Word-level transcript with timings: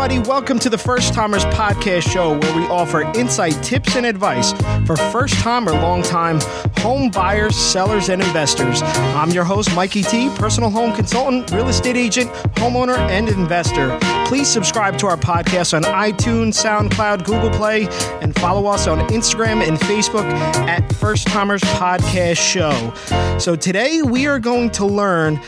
everybody. 0.00 0.26
Welcome 0.26 0.58
to 0.60 0.70
the 0.70 0.78
First 0.78 1.12
Timers 1.12 1.44
Podcast 1.46 2.10
Show, 2.10 2.38
where 2.38 2.56
we 2.56 2.62
offer 2.68 3.02
insight, 3.18 3.52
tips, 3.62 3.96
and 3.96 4.06
advice 4.06 4.54
for 4.86 4.96
first 4.96 5.34
time 5.34 5.68
or 5.68 5.72
long 5.72 6.02
time 6.02 6.40
home 6.78 7.10
buyers, 7.10 7.54
sellers, 7.54 8.08
and 8.08 8.22
investors. 8.22 8.80
I'm 8.82 9.28
your 9.28 9.44
host, 9.44 9.74
Mikey 9.74 10.02
T, 10.02 10.30
personal 10.36 10.70
home 10.70 10.94
consultant, 10.94 11.50
real 11.50 11.68
estate 11.68 11.98
agent, 11.98 12.32
homeowner, 12.54 12.96
and 12.96 13.28
investor. 13.28 13.98
Please 14.24 14.48
subscribe 14.48 14.96
to 14.98 15.06
our 15.06 15.18
podcast 15.18 15.74
on 15.74 15.82
iTunes, 15.82 16.54
SoundCloud, 16.54 17.26
Google 17.26 17.50
Play, 17.50 17.86
and 18.22 18.34
follow 18.36 18.68
us 18.68 18.86
on 18.86 19.06
Instagram 19.08 19.60
and 19.60 19.76
Facebook 19.80 20.24
at 20.66 20.90
First 20.94 21.26
Timers 21.26 21.60
Podcast 21.60 22.38
Show. 22.38 22.94
So 23.38 23.54
today 23.54 24.00
we 24.00 24.26
are 24.26 24.38
going 24.38 24.70
to 24.70 24.86
learn 24.86 25.38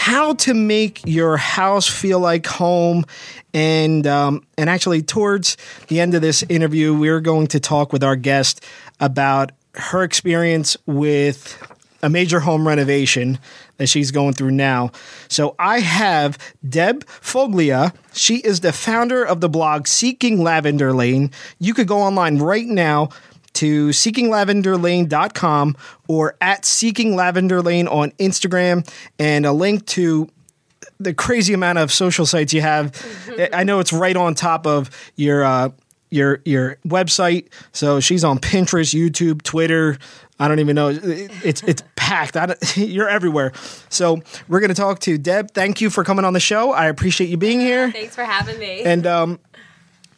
how 0.00 0.32
to 0.32 0.54
make 0.54 1.02
your 1.04 1.36
house 1.36 1.86
feel 1.86 2.18
like 2.18 2.46
home 2.46 3.04
and 3.52 4.06
um, 4.06 4.42
and 4.56 4.70
actually 4.70 5.02
towards 5.02 5.58
the 5.88 6.00
end 6.00 6.14
of 6.14 6.22
this 6.22 6.42
interview 6.44 6.94
we're 6.94 7.20
going 7.20 7.46
to 7.46 7.60
talk 7.60 7.92
with 7.92 8.02
our 8.02 8.16
guest 8.16 8.64
about 8.98 9.52
her 9.74 10.02
experience 10.02 10.74
with 10.86 11.62
a 12.02 12.08
major 12.08 12.40
home 12.40 12.66
renovation 12.66 13.38
that 13.76 13.88
she's 13.88 14.10
going 14.10 14.32
through 14.32 14.52
now. 14.52 14.90
So 15.28 15.54
I 15.58 15.80
have 15.80 16.38
Deb 16.66 17.04
Foglia. 17.04 17.94
She 18.14 18.36
is 18.36 18.60
the 18.60 18.72
founder 18.72 19.22
of 19.22 19.42
the 19.42 19.50
blog 19.50 19.86
Seeking 19.86 20.42
Lavender 20.42 20.94
Lane. 20.94 21.30
You 21.58 21.74
could 21.74 21.86
go 21.86 21.98
online 21.98 22.38
right 22.38 22.66
now 22.66 23.10
to 23.54 23.88
seekinglavenderlane.com 23.88 25.76
or 26.08 26.36
at 26.40 26.64
Seeking 26.64 27.16
Lavender 27.16 27.62
Lane 27.62 27.88
on 27.88 28.10
Instagram 28.12 28.88
and 29.18 29.44
a 29.46 29.52
link 29.52 29.86
to 29.86 30.28
the 30.98 31.14
crazy 31.14 31.54
amount 31.54 31.78
of 31.78 31.90
social 31.90 32.26
sites 32.26 32.52
you 32.52 32.60
have. 32.60 32.94
I 33.52 33.64
know 33.64 33.80
it's 33.80 33.92
right 33.92 34.16
on 34.16 34.34
top 34.34 34.66
of 34.66 34.90
your 35.16 35.44
uh, 35.44 35.70
your 36.10 36.40
your 36.44 36.76
website. 36.86 37.48
So 37.72 38.00
she's 38.00 38.24
on 38.24 38.38
Pinterest, 38.38 38.94
YouTube, 38.94 39.42
Twitter. 39.42 39.98
I 40.38 40.48
don't 40.48 40.58
even 40.58 40.74
know. 40.74 40.88
It's 40.88 41.62
it's 41.62 41.82
packed. 41.96 42.36
you're 42.76 43.08
everywhere. 43.08 43.52
So 43.88 44.22
we're 44.48 44.60
gonna 44.60 44.74
talk 44.74 45.00
to 45.00 45.18
Deb. 45.18 45.52
Thank 45.52 45.80
you 45.80 45.90
for 45.90 46.04
coming 46.04 46.24
on 46.24 46.32
the 46.32 46.40
show. 46.40 46.72
I 46.72 46.86
appreciate 46.86 47.28
you 47.28 47.36
being 47.36 47.60
here. 47.60 47.90
Thanks 47.90 48.14
for 48.14 48.24
having 48.24 48.58
me. 48.58 48.82
And 48.82 49.06
um, 49.06 49.40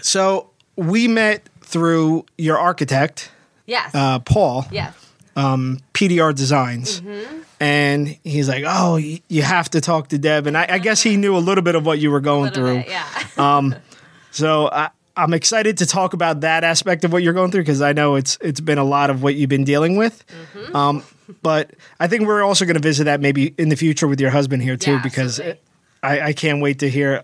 so 0.01 0.51
we 0.77 1.09
met 1.09 1.49
through 1.73 2.27
your 2.39 2.59
architect. 2.59 3.31
Yes. 3.67 3.95
Uh, 3.95 4.21
Paul. 4.21 4.67
Yes. 4.71 4.95
Um, 5.35 5.81
PDR 5.95 6.35
Designs. 6.35 7.01
Mm-hmm. 7.01 7.41
And 7.59 8.19
he's 8.25 8.49
like, 8.49 8.65
"Oh, 8.67 8.97
you 8.97 9.43
have 9.43 9.71
to 9.71 9.81
talk 9.81 10.09
to 10.09 10.19
Deb." 10.19 10.47
And 10.47 10.59
I, 10.59 10.67
I 10.69 10.79
guess 10.79 11.03
he 11.03 11.17
knew 11.17 11.37
a 11.37 11.39
little 11.39 11.63
bit 11.63 11.75
of 11.75 11.87
what 11.87 12.01
you 12.01 12.11
were 12.11 12.21
going 12.21 12.53
through. 12.53 12.79
Bit, 12.79 12.89
yeah. 12.89 13.07
um, 13.39 13.75
so 14.33 14.69
I, 14.71 14.91
I'm 15.17 15.33
excited 15.33 15.79
to 15.79 15.87
talk 15.87 16.13
about 16.13 16.41
that 16.41 16.65
aspect 16.65 17.05
of 17.05 17.13
what 17.13 17.23
you're 17.23 17.33
going 17.33 17.51
through 17.51 17.63
because 17.63 17.81
I 17.81 17.93
know 17.93 18.17
it's 18.17 18.37
it's 18.41 18.61
been 18.61 18.79
a 18.79 18.85
lot 18.85 19.11
of 19.11 19.23
what 19.23 19.37
you've 19.37 19.49
been 19.49 19.65
dealing 19.65 19.97
with. 19.97 20.25
Mm-hmm. 20.27 20.77
Um, 20.77 21.05
but 21.41 21.71
I 22.01 22.09
think 22.09 22.27
we're 22.27 22.43
also 22.43 22.65
going 22.65 22.75
to 22.75 22.83
visit 22.83 23.05
that 23.05 23.21
maybe 23.21 23.55
in 23.59 23.69
the 23.69 23.77
future 23.77 24.09
with 24.09 24.21
your 24.21 24.31
husband 24.31 24.63
here 24.63 24.77
too 24.77 24.93
yeah, 24.95 25.03
because 25.03 25.41
I, 26.03 26.21
I, 26.21 26.33
can't 26.33 26.61
wait 26.61 26.81
to 26.81 26.91
hear 26.91 27.23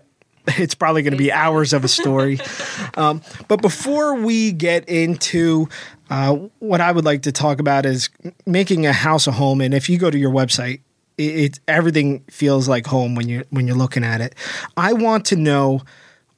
it's 0.57 0.75
probably 0.75 1.01
going 1.01 1.11
to 1.11 1.17
be 1.17 1.31
hours 1.31 1.73
of 1.73 1.83
a 1.83 1.87
story. 1.87 2.39
um, 2.97 3.21
but 3.47 3.61
before 3.61 4.15
we 4.15 4.51
get 4.51 4.87
into 4.87 5.67
uh, 6.09 6.35
what 6.59 6.81
I 6.81 6.91
would 6.91 7.05
like 7.05 7.23
to 7.23 7.31
talk 7.31 7.59
about 7.59 7.85
is 7.85 8.09
making 8.45 8.85
a 8.85 8.93
house 8.93 9.27
a 9.27 9.31
home. 9.31 9.61
And 9.61 9.73
if 9.73 9.89
you 9.89 9.97
go 9.97 10.09
to 10.09 10.17
your 10.17 10.31
website, 10.31 10.81
it, 11.17 11.35
it 11.35 11.59
everything 11.67 12.21
feels 12.29 12.67
like 12.67 12.87
home 12.87 13.15
when 13.15 13.29
you 13.29 13.43
when 13.49 13.67
you're 13.67 13.77
looking 13.77 14.03
at 14.03 14.21
it. 14.21 14.35
I 14.75 14.93
want 14.93 15.25
to 15.25 15.35
know 15.35 15.81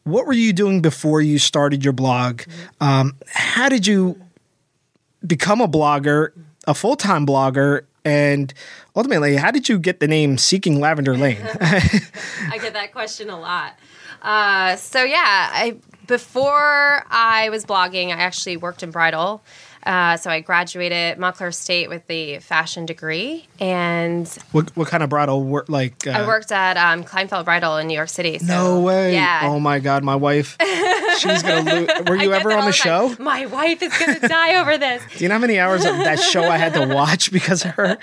what 0.04 0.26
were 0.26 0.34
you 0.34 0.54
doing 0.54 0.82
before 0.82 1.22
you 1.22 1.38
started 1.38 1.84
your 1.84 1.94
blog? 1.94 2.42
Um, 2.80 3.16
how 3.28 3.70
did 3.70 3.86
you 3.86 4.20
become 5.26 5.62
a 5.62 5.68
blogger, 5.68 6.32
a 6.68 6.74
full 6.74 6.96
time 6.96 7.26
blogger, 7.26 7.86
and 8.04 8.54
ultimately, 8.96 9.36
how 9.36 9.52
did 9.52 9.70
you 9.70 9.78
get 9.78 10.00
the 10.00 10.08
name 10.08 10.38
Seeking 10.38 10.80
Lavender 10.80 11.16
Lane? 11.16 11.42
I 11.62 12.58
get 12.60 12.74
that 12.74 12.92
question 12.92 13.30
a 13.30 13.40
lot. 13.40 13.78
Uh, 14.22 14.76
so 14.76 15.04
yeah, 15.04 15.50
I 15.52 15.78
before 16.08 17.06
I 17.10 17.50
was 17.50 17.66
blogging, 17.66 18.08
I 18.08 18.20
actually 18.20 18.58
worked 18.58 18.84
in 18.84 18.92
bridal. 18.92 19.44
Uh, 19.84 20.18
so 20.18 20.30
I 20.30 20.42
graduated 20.42 21.18
Montclair 21.18 21.52
State 21.52 21.90
with 21.90 22.06
the 22.08 22.40
fashion 22.40 22.86
degree, 22.86 23.48
and 23.60 24.28
what 24.52 24.76
what 24.78 24.88
kind 24.88 25.04
of 25.04 25.10
bridal 25.10 25.44
work? 25.44 25.70
Like 25.70 26.06
uh, 26.06 26.12
I 26.12 26.28
worked 26.28 26.52
at 26.52 26.78
um, 26.78 27.04
Kleinfeld 27.04 27.46
Bridal 27.46 27.78
in 27.78 27.88
New 27.88 27.96
York 27.96 28.10
City. 28.10 28.38
So, 28.40 28.46
no 28.46 28.82
way! 28.82 29.14
Yeah. 29.14 29.42
Oh 29.44 29.60
my 29.60 29.80
God, 29.80 30.04
my 30.04 30.16
wife. 30.16 30.58
She's 31.18 31.44
gonna. 31.44 31.64
Lo- 31.64 31.88
were 32.08 32.16
you 32.16 32.34
ever 32.34 32.52
on 32.52 32.66
the 32.66 32.72
show? 32.72 33.14
Time. 33.14 33.24
My 33.24 33.46
wife 33.46 33.82
is 33.82 33.96
gonna 33.98 34.20
die 34.20 34.60
over 34.60 34.78
this. 34.78 35.02
Do 35.18 35.24
you 35.24 35.30
know 35.30 35.36
how 35.36 35.42
many 35.42 35.60
hours 35.60 35.86
of 35.86 35.98
that 35.98 36.20
show 36.20 36.44
I 36.44 36.58
had 36.58 36.74
to 36.74 36.94
watch 36.94 37.32
because 37.32 37.66
of 37.66 37.72
her? 37.72 37.98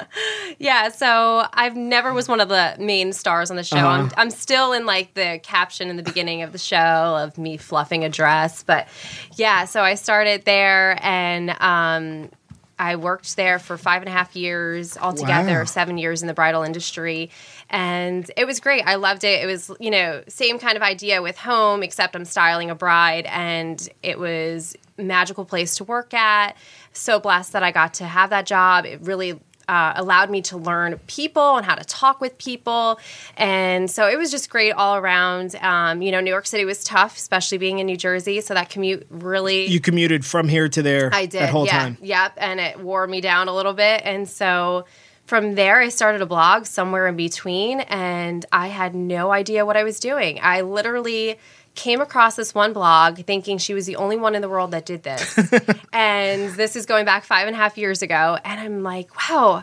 yeah. 0.58 0.88
So 0.88 1.46
I've 1.52 1.76
never 1.76 2.12
was 2.12 2.28
one 2.28 2.40
of 2.40 2.48
the 2.48 2.76
main 2.78 3.12
stars 3.12 3.50
on 3.50 3.56
the 3.56 3.62
show. 3.62 3.76
Uh-huh. 3.76 3.88
I'm 3.88 4.10
I'm 4.16 4.30
still 4.30 4.72
in 4.72 4.86
like 4.86 5.14
the 5.14 5.40
caption 5.42 5.88
in 5.88 5.96
the 5.96 6.02
beginning 6.02 6.42
of 6.42 6.52
the 6.52 6.58
show 6.58 6.76
of 6.76 7.38
me 7.38 7.56
fluffing 7.56 8.04
a 8.04 8.08
dress, 8.08 8.62
but 8.62 8.88
yeah. 9.36 9.64
So 9.64 9.82
I 9.82 9.94
started 9.94 10.44
there 10.44 10.98
and 11.10 11.50
um, 11.60 12.30
I 12.78 12.94
worked 12.94 13.34
there 13.34 13.58
for 13.58 13.76
five 13.76 14.00
and 14.00 14.08
a 14.08 14.12
half 14.12 14.36
years 14.36 14.96
altogether, 14.96 15.58
wow. 15.58 15.64
seven 15.64 15.98
years 15.98 16.22
in 16.22 16.28
the 16.28 16.34
bridal 16.34 16.62
industry. 16.62 17.30
And 17.68 18.30
it 18.36 18.46
was 18.46 18.60
great. 18.60 18.86
I 18.86 18.94
loved 18.94 19.24
it. 19.24 19.42
It 19.42 19.46
was, 19.46 19.72
you 19.80 19.90
know, 19.90 20.22
same 20.28 20.60
kind 20.60 20.76
of 20.76 20.82
idea 20.84 21.20
with 21.20 21.36
home, 21.36 21.82
except 21.82 22.14
I'm 22.14 22.24
styling 22.24 22.70
a 22.70 22.76
bride. 22.76 23.26
And 23.26 23.88
it 24.04 24.20
was 24.20 24.76
magical 24.96 25.44
place 25.44 25.74
to 25.76 25.84
work 25.84 26.14
at. 26.14 26.56
So 26.92 27.18
blessed 27.18 27.54
that 27.54 27.64
I 27.64 27.72
got 27.72 27.94
to 27.94 28.04
have 28.04 28.30
that 28.30 28.46
job. 28.46 28.86
It 28.86 29.00
really 29.02 29.40
uh, 29.70 29.92
allowed 29.94 30.30
me 30.30 30.42
to 30.42 30.56
learn 30.56 30.98
people 31.06 31.56
and 31.56 31.64
how 31.64 31.76
to 31.76 31.84
talk 31.84 32.20
with 32.20 32.36
people. 32.38 32.98
And 33.36 33.88
so 33.88 34.08
it 34.08 34.18
was 34.18 34.32
just 34.32 34.50
great 34.50 34.72
all 34.72 34.96
around. 34.96 35.54
Um, 35.60 36.02
you 36.02 36.10
know, 36.10 36.20
New 36.20 36.30
York 36.30 36.46
City 36.46 36.64
was 36.64 36.82
tough, 36.82 37.16
especially 37.16 37.58
being 37.58 37.78
in 37.78 37.86
New 37.86 37.96
Jersey. 37.96 38.40
So 38.40 38.52
that 38.54 38.68
commute 38.68 39.06
really. 39.10 39.66
You 39.66 39.78
commuted 39.78 40.24
from 40.26 40.48
here 40.48 40.68
to 40.68 40.82
there 40.82 41.10
I 41.12 41.26
did. 41.26 41.42
that 41.42 41.50
whole 41.50 41.66
yeah, 41.66 41.78
time. 41.78 41.98
Yep. 42.02 42.32
And 42.38 42.58
it 42.58 42.80
wore 42.80 43.06
me 43.06 43.20
down 43.20 43.46
a 43.46 43.54
little 43.54 43.72
bit. 43.72 44.02
And 44.04 44.28
so 44.28 44.86
from 45.30 45.54
there, 45.54 45.78
I 45.78 45.90
started 45.90 46.22
a 46.22 46.26
blog 46.26 46.66
somewhere 46.66 47.06
in 47.06 47.14
between, 47.14 47.82
and 47.82 48.44
I 48.50 48.66
had 48.66 48.96
no 48.96 49.30
idea 49.30 49.64
what 49.64 49.76
I 49.76 49.84
was 49.84 50.00
doing. 50.00 50.40
I 50.42 50.62
literally 50.62 51.38
came 51.76 52.00
across 52.00 52.34
this 52.34 52.52
one 52.52 52.72
blog 52.72 53.18
thinking 53.18 53.56
she 53.58 53.72
was 53.72 53.86
the 53.86 53.94
only 53.94 54.16
one 54.16 54.34
in 54.34 54.42
the 54.42 54.48
world 54.48 54.72
that 54.72 54.84
did 54.84 55.04
this. 55.04 55.38
and 55.92 56.50
this 56.54 56.74
is 56.74 56.84
going 56.84 57.04
back 57.04 57.22
five 57.22 57.46
and 57.46 57.54
a 57.54 57.56
half 57.56 57.78
years 57.78 58.02
ago. 58.02 58.38
And 58.44 58.58
I'm 58.58 58.82
like, 58.82 59.30
wow. 59.30 59.62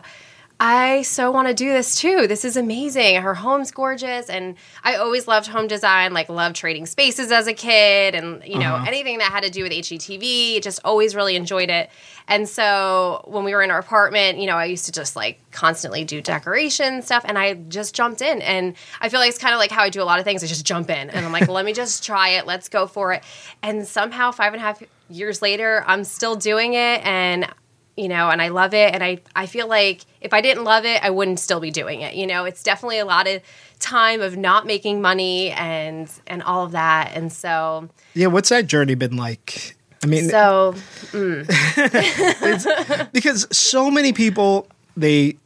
I 0.60 1.02
so 1.02 1.30
want 1.30 1.46
to 1.46 1.54
do 1.54 1.72
this 1.72 1.94
too. 1.94 2.26
This 2.26 2.44
is 2.44 2.56
amazing. 2.56 3.22
Her 3.22 3.34
home's 3.34 3.70
gorgeous 3.70 4.28
and 4.28 4.56
I 4.82 4.96
always 4.96 5.28
loved 5.28 5.46
home 5.46 5.68
design, 5.68 6.12
like 6.12 6.28
loved 6.28 6.56
trading 6.56 6.86
spaces 6.86 7.30
as 7.30 7.46
a 7.46 7.54
kid 7.54 8.16
and 8.16 8.42
you 8.44 8.58
know, 8.58 8.74
uh-huh. 8.74 8.86
anything 8.88 9.18
that 9.18 9.30
had 9.30 9.44
to 9.44 9.50
do 9.50 9.62
with 9.62 9.70
HGTV, 9.70 10.60
just 10.60 10.80
always 10.84 11.14
really 11.14 11.36
enjoyed 11.36 11.70
it. 11.70 11.90
And 12.26 12.48
so 12.48 13.22
when 13.26 13.44
we 13.44 13.54
were 13.54 13.62
in 13.62 13.70
our 13.70 13.78
apartment, 13.78 14.38
you 14.38 14.46
know, 14.46 14.56
I 14.56 14.64
used 14.64 14.86
to 14.86 14.92
just 14.92 15.14
like 15.14 15.38
constantly 15.52 16.04
do 16.04 16.20
decoration 16.20 17.02
stuff 17.02 17.24
and 17.24 17.38
I 17.38 17.54
just 17.54 17.94
jumped 17.94 18.20
in 18.20 18.42
and 18.42 18.74
I 19.00 19.10
feel 19.10 19.20
like 19.20 19.28
it's 19.28 19.38
kind 19.38 19.54
of 19.54 19.60
like 19.60 19.70
how 19.70 19.84
I 19.84 19.90
do 19.90 20.02
a 20.02 20.04
lot 20.04 20.18
of 20.18 20.24
things. 20.24 20.42
I 20.42 20.48
just 20.48 20.66
jump 20.66 20.90
in 20.90 21.08
and 21.08 21.24
I'm 21.24 21.30
like, 21.30 21.46
let 21.46 21.64
me 21.64 21.72
just 21.72 22.04
try 22.04 22.30
it. 22.30 22.48
Let's 22.48 22.68
go 22.68 22.88
for 22.88 23.12
it. 23.12 23.22
And 23.62 23.86
somehow 23.86 24.32
five 24.32 24.52
and 24.54 24.60
a 24.60 24.64
half 24.64 24.82
years 25.08 25.40
later, 25.40 25.84
I'm 25.86 26.02
still 26.02 26.34
doing 26.34 26.74
it 26.74 27.06
and 27.06 27.48
you 27.98 28.08
know, 28.08 28.30
and 28.30 28.40
I 28.40 28.48
love 28.48 28.74
it. 28.74 28.94
And 28.94 29.02
I, 29.02 29.18
I 29.34 29.46
feel 29.46 29.66
like 29.66 30.02
if 30.20 30.32
I 30.32 30.40
didn't 30.40 30.64
love 30.64 30.84
it, 30.84 31.02
I 31.02 31.10
wouldn't 31.10 31.40
still 31.40 31.60
be 31.60 31.70
doing 31.70 32.00
it. 32.00 32.14
You 32.14 32.26
know, 32.26 32.44
it's 32.44 32.62
definitely 32.62 33.00
a 33.00 33.04
lot 33.04 33.26
of 33.26 33.42
time 33.80 34.20
of 34.20 34.36
not 34.36 34.66
making 34.66 35.02
money 35.02 35.50
and 35.50 36.10
and 36.26 36.42
all 36.42 36.64
of 36.64 36.72
that. 36.72 37.12
And 37.14 37.32
so 37.32 37.88
Yeah, 38.14 38.28
what's 38.28 38.48
that 38.50 38.66
journey 38.66 38.94
been 38.94 39.16
like? 39.16 39.76
I 40.02 40.06
mean 40.06 40.28
So 40.28 40.74
mm. 41.12 43.08
because 43.12 43.46
so 43.50 43.90
many 43.90 44.12
people 44.12 44.68
they 44.96 45.36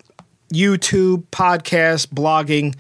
YouTube, 0.53 1.25
podcast, 1.33 2.09
blogging, 2.09 2.75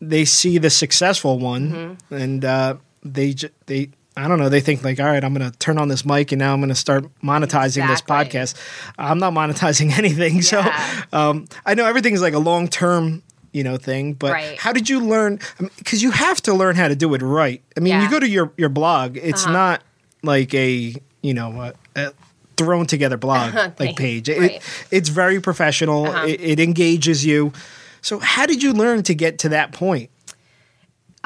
they 0.00 0.26
see 0.26 0.58
the 0.58 0.68
successful 0.68 1.38
one 1.38 1.70
mm-hmm. 1.70 2.14
and 2.14 2.44
uh, 2.44 2.76
they 3.02 3.34
they 3.64 3.88
I 4.16 4.28
don't 4.28 4.38
know. 4.38 4.48
They 4.48 4.60
think 4.60 4.82
like, 4.82 4.98
all 4.98 5.06
right, 5.06 5.22
I'm 5.22 5.34
going 5.34 5.50
to 5.50 5.56
turn 5.58 5.76
on 5.76 5.88
this 5.88 6.06
mic 6.06 6.32
and 6.32 6.38
now 6.38 6.54
I'm 6.54 6.60
going 6.60 6.70
to 6.70 6.74
start 6.74 7.04
monetizing 7.22 7.84
exactly. 7.84 7.86
this 7.86 8.00
podcast. 8.02 8.54
I'm 8.98 9.18
not 9.18 9.34
monetizing 9.34 9.92
anything. 9.98 10.36
Yeah. 10.36 10.40
So 10.40 11.16
um, 11.16 11.46
I 11.66 11.74
know 11.74 11.84
everything 11.84 12.14
is 12.14 12.22
like 12.22 12.34
a 12.34 12.38
long 12.38 12.68
term, 12.68 13.22
you 13.52 13.62
know, 13.62 13.76
thing. 13.76 14.14
But 14.14 14.32
right. 14.32 14.58
how 14.58 14.72
did 14.72 14.88
you 14.88 15.00
learn? 15.00 15.38
Because 15.78 16.02
you 16.02 16.12
have 16.12 16.40
to 16.42 16.54
learn 16.54 16.76
how 16.76 16.88
to 16.88 16.96
do 16.96 17.12
it 17.14 17.20
right. 17.20 17.62
I 17.76 17.80
mean, 17.80 17.92
yeah. 17.92 18.04
you 18.04 18.10
go 18.10 18.18
to 18.18 18.28
your 18.28 18.52
your 18.56 18.70
blog. 18.70 19.18
It's 19.18 19.44
uh-huh. 19.44 19.52
not 19.52 19.82
like 20.22 20.54
a 20.54 20.94
you 21.22 21.34
know 21.34 21.60
a, 21.60 21.74
a 21.94 22.12
thrown 22.56 22.86
together 22.86 23.18
blog 23.18 23.54
like 23.78 23.96
page. 23.96 24.28
It, 24.30 24.38
right. 24.38 24.86
it's 24.90 25.10
very 25.10 25.40
professional. 25.40 26.06
Uh-huh. 26.06 26.26
It, 26.26 26.40
it 26.40 26.60
engages 26.60 27.24
you. 27.24 27.52
So 28.00 28.18
how 28.18 28.46
did 28.46 28.62
you 28.62 28.72
learn 28.72 29.02
to 29.04 29.14
get 29.14 29.40
to 29.40 29.50
that 29.50 29.72
point? 29.72 30.10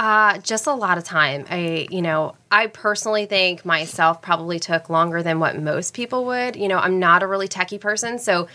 Uh, 0.00 0.38
just 0.38 0.66
a 0.66 0.72
lot 0.72 0.96
of 0.96 1.04
time. 1.04 1.44
I, 1.50 1.86
you 1.90 2.00
know, 2.00 2.34
I 2.50 2.68
personally 2.68 3.26
think 3.26 3.66
myself 3.66 4.22
probably 4.22 4.58
took 4.58 4.88
longer 4.88 5.22
than 5.22 5.40
what 5.40 5.60
most 5.60 5.92
people 5.92 6.24
would. 6.24 6.56
You 6.56 6.68
know, 6.68 6.78
I'm 6.78 6.98
not 6.98 7.22
a 7.22 7.26
really 7.26 7.48
techie 7.48 7.78
person, 7.78 8.18
so 8.18 8.48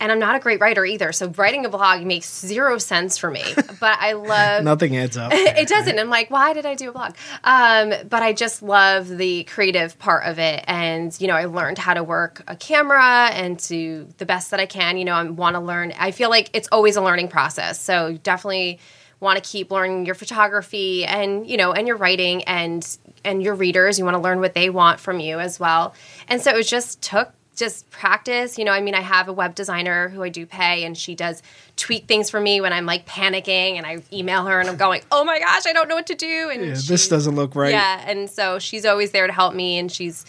and 0.00 0.12
I'm 0.12 0.18
not 0.18 0.36
a 0.36 0.38
great 0.38 0.60
writer 0.60 0.84
either. 0.84 1.10
So 1.12 1.28
writing 1.28 1.64
a 1.64 1.70
blog 1.70 2.04
makes 2.04 2.40
zero 2.40 2.76
sense 2.76 3.16
for 3.16 3.30
me. 3.30 3.42
But 3.80 3.98
I 4.00 4.12
love 4.12 4.64
nothing 4.64 4.94
adds 4.98 5.16
up. 5.16 5.32
it 5.34 5.66
doesn't. 5.66 5.98
I'm 5.98 6.10
like, 6.10 6.30
why 6.30 6.52
did 6.52 6.66
I 6.66 6.74
do 6.74 6.90
a 6.90 6.92
blog? 6.92 7.16
Um, 7.42 7.94
but 8.08 8.22
I 8.22 8.34
just 8.34 8.62
love 8.62 9.08
the 9.08 9.44
creative 9.44 9.98
part 9.98 10.26
of 10.26 10.38
it, 10.38 10.62
and 10.68 11.18
you 11.18 11.26
know, 11.26 11.34
I 11.34 11.46
learned 11.46 11.78
how 11.78 11.94
to 11.94 12.04
work 12.04 12.44
a 12.46 12.54
camera 12.54 13.30
and 13.32 13.58
to 13.60 14.08
the 14.18 14.26
best 14.26 14.50
that 14.50 14.60
I 14.60 14.66
can. 14.66 14.98
You 14.98 15.06
know, 15.06 15.14
I 15.14 15.24
want 15.24 15.56
to 15.56 15.60
learn. 15.60 15.94
I 15.98 16.10
feel 16.10 16.28
like 16.28 16.50
it's 16.52 16.68
always 16.70 16.96
a 16.96 17.02
learning 17.02 17.28
process. 17.28 17.80
So 17.80 18.18
definitely 18.22 18.78
want 19.22 19.42
to 19.42 19.50
keep 19.50 19.70
learning 19.70 20.04
your 20.04 20.14
photography 20.14 21.04
and 21.04 21.48
you 21.48 21.56
know 21.56 21.72
and 21.72 21.86
your 21.86 21.96
writing 21.96 22.42
and 22.44 22.98
and 23.24 23.42
your 23.42 23.54
readers 23.54 23.98
you 23.98 24.04
want 24.04 24.16
to 24.16 24.20
learn 24.20 24.40
what 24.40 24.52
they 24.52 24.68
want 24.68 25.00
from 25.00 25.20
you 25.20 25.38
as 25.38 25.58
well 25.60 25.94
and 26.28 26.42
so 26.42 26.56
it 26.56 26.64
just 26.64 27.00
took 27.00 27.32
just 27.54 27.88
practice. 27.90 28.58
You 28.58 28.64
know, 28.64 28.72
I 28.72 28.80
mean, 28.80 28.94
I 28.94 29.00
have 29.00 29.28
a 29.28 29.32
web 29.32 29.54
designer 29.54 30.08
who 30.08 30.22
I 30.22 30.28
do 30.28 30.46
pay, 30.46 30.84
and 30.84 30.96
she 30.96 31.14
does 31.14 31.42
tweak 31.76 32.06
things 32.06 32.30
for 32.30 32.40
me 32.40 32.60
when 32.60 32.72
I'm 32.72 32.86
like 32.86 33.06
panicking, 33.06 33.76
and 33.76 33.86
I 33.86 34.02
email 34.12 34.46
her 34.46 34.58
and 34.58 34.68
I'm 34.68 34.76
going, 34.76 35.02
"Oh 35.10 35.24
my 35.24 35.38
gosh, 35.38 35.66
I 35.66 35.72
don't 35.72 35.88
know 35.88 35.94
what 35.94 36.06
to 36.06 36.14
do." 36.14 36.50
And 36.50 36.64
yeah, 36.64 36.74
this 36.74 37.08
doesn't 37.08 37.34
look 37.34 37.54
right. 37.54 37.72
Yeah, 37.72 38.02
and 38.06 38.30
so 38.30 38.58
she's 38.58 38.84
always 38.84 39.12
there 39.12 39.26
to 39.26 39.32
help 39.32 39.54
me, 39.54 39.78
and 39.78 39.90
she's 39.90 40.24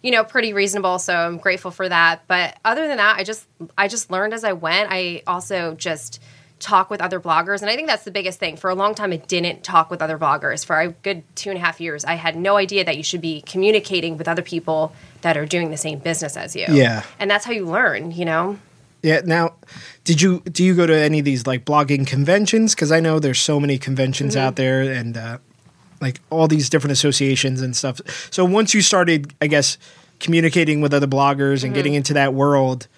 you 0.00 0.12
know 0.12 0.22
pretty 0.22 0.52
reasonable 0.52 0.96
so 1.00 1.12
i'm 1.12 1.38
grateful 1.38 1.72
for 1.72 1.88
that 1.88 2.22
but 2.28 2.56
other 2.64 2.86
than 2.86 2.98
that 2.98 3.18
i 3.18 3.24
just 3.24 3.48
i 3.76 3.88
just 3.88 4.12
learned 4.12 4.32
as 4.32 4.44
i 4.44 4.52
went 4.52 4.88
i 4.92 5.20
also 5.26 5.74
just 5.74 6.22
talk 6.60 6.90
with 6.90 7.00
other 7.00 7.20
bloggers. 7.20 7.60
And 7.60 7.70
I 7.70 7.76
think 7.76 7.88
that's 7.88 8.04
the 8.04 8.10
biggest 8.10 8.38
thing. 8.38 8.56
For 8.56 8.70
a 8.70 8.74
long 8.74 8.94
time, 8.94 9.12
I 9.12 9.16
didn't 9.16 9.62
talk 9.62 9.90
with 9.90 10.02
other 10.02 10.18
bloggers. 10.18 10.64
For 10.64 10.78
a 10.78 10.88
good 10.88 11.22
two 11.36 11.50
and 11.50 11.58
a 11.58 11.60
half 11.60 11.80
years, 11.80 12.04
I 12.04 12.14
had 12.14 12.36
no 12.36 12.56
idea 12.56 12.84
that 12.84 12.96
you 12.96 13.02
should 13.02 13.20
be 13.20 13.42
communicating 13.42 14.16
with 14.16 14.28
other 14.28 14.42
people 14.42 14.92
that 15.22 15.36
are 15.36 15.46
doing 15.46 15.70
the 15.70 15.76
same 15.76 15.98
business 15.98 16.36
as 16.36 16.56
you. 16.56 16.66
Yeah. 16.68 17.02
And 17.18 17.30
that's 17.30 17.44
how 17.44 17.52
you 17.52 17.66
learn, 17.66 18.10
you 18.10 18.24
know? 18.24 18.58
Yeah. 19.02 19.20
Now, 19.24 19.54
did 20.04 20.20
you 20.20 20.40
do 20.40 20.64
you 20.64 20.74
go 20.74 20.86
to 20.86 20.96
any 20.96 21.20
of 21.20 21.24
these 21.24 21.46
like 21.46 21.64
blogging 21.64 22.06
conventions? 22.06 22.74
Because 22.74 22.90
I 22.90 23.00
know 23.00 23.18
there's 23.18 23.40
so 23.40 23.60
many 23.60 23.78
conventions 23.78 24.34
mm-hmm. 24.34 24.46
out 24.46 24.56
there, 24.56 24.82
and 24.82 25.16
uh, 25.16 25.38
like 26.00 26.20
all 26.30 26.48
these 26.48 26.68
different 26.68 26.92
associations 26.92 27.60
and 27.60 27.76
stuff. 27.76 28.00
So 28.32 28.44
once 28.44 28.74
you 28.74 28.82
started, 28.82 29.34
I 29.40 29.46
guess, 29.46 29.78
communicating 30.18 30.80
with 30.80 30.92
other 30.92 31.06
bloggers 31.06 31.62
and 31.62 31.66
mm-hmm. 31.66 31.74
getting 31.74 31.94
into 31.94 32.14
that 32.14 32.34
world, 32.34 32.88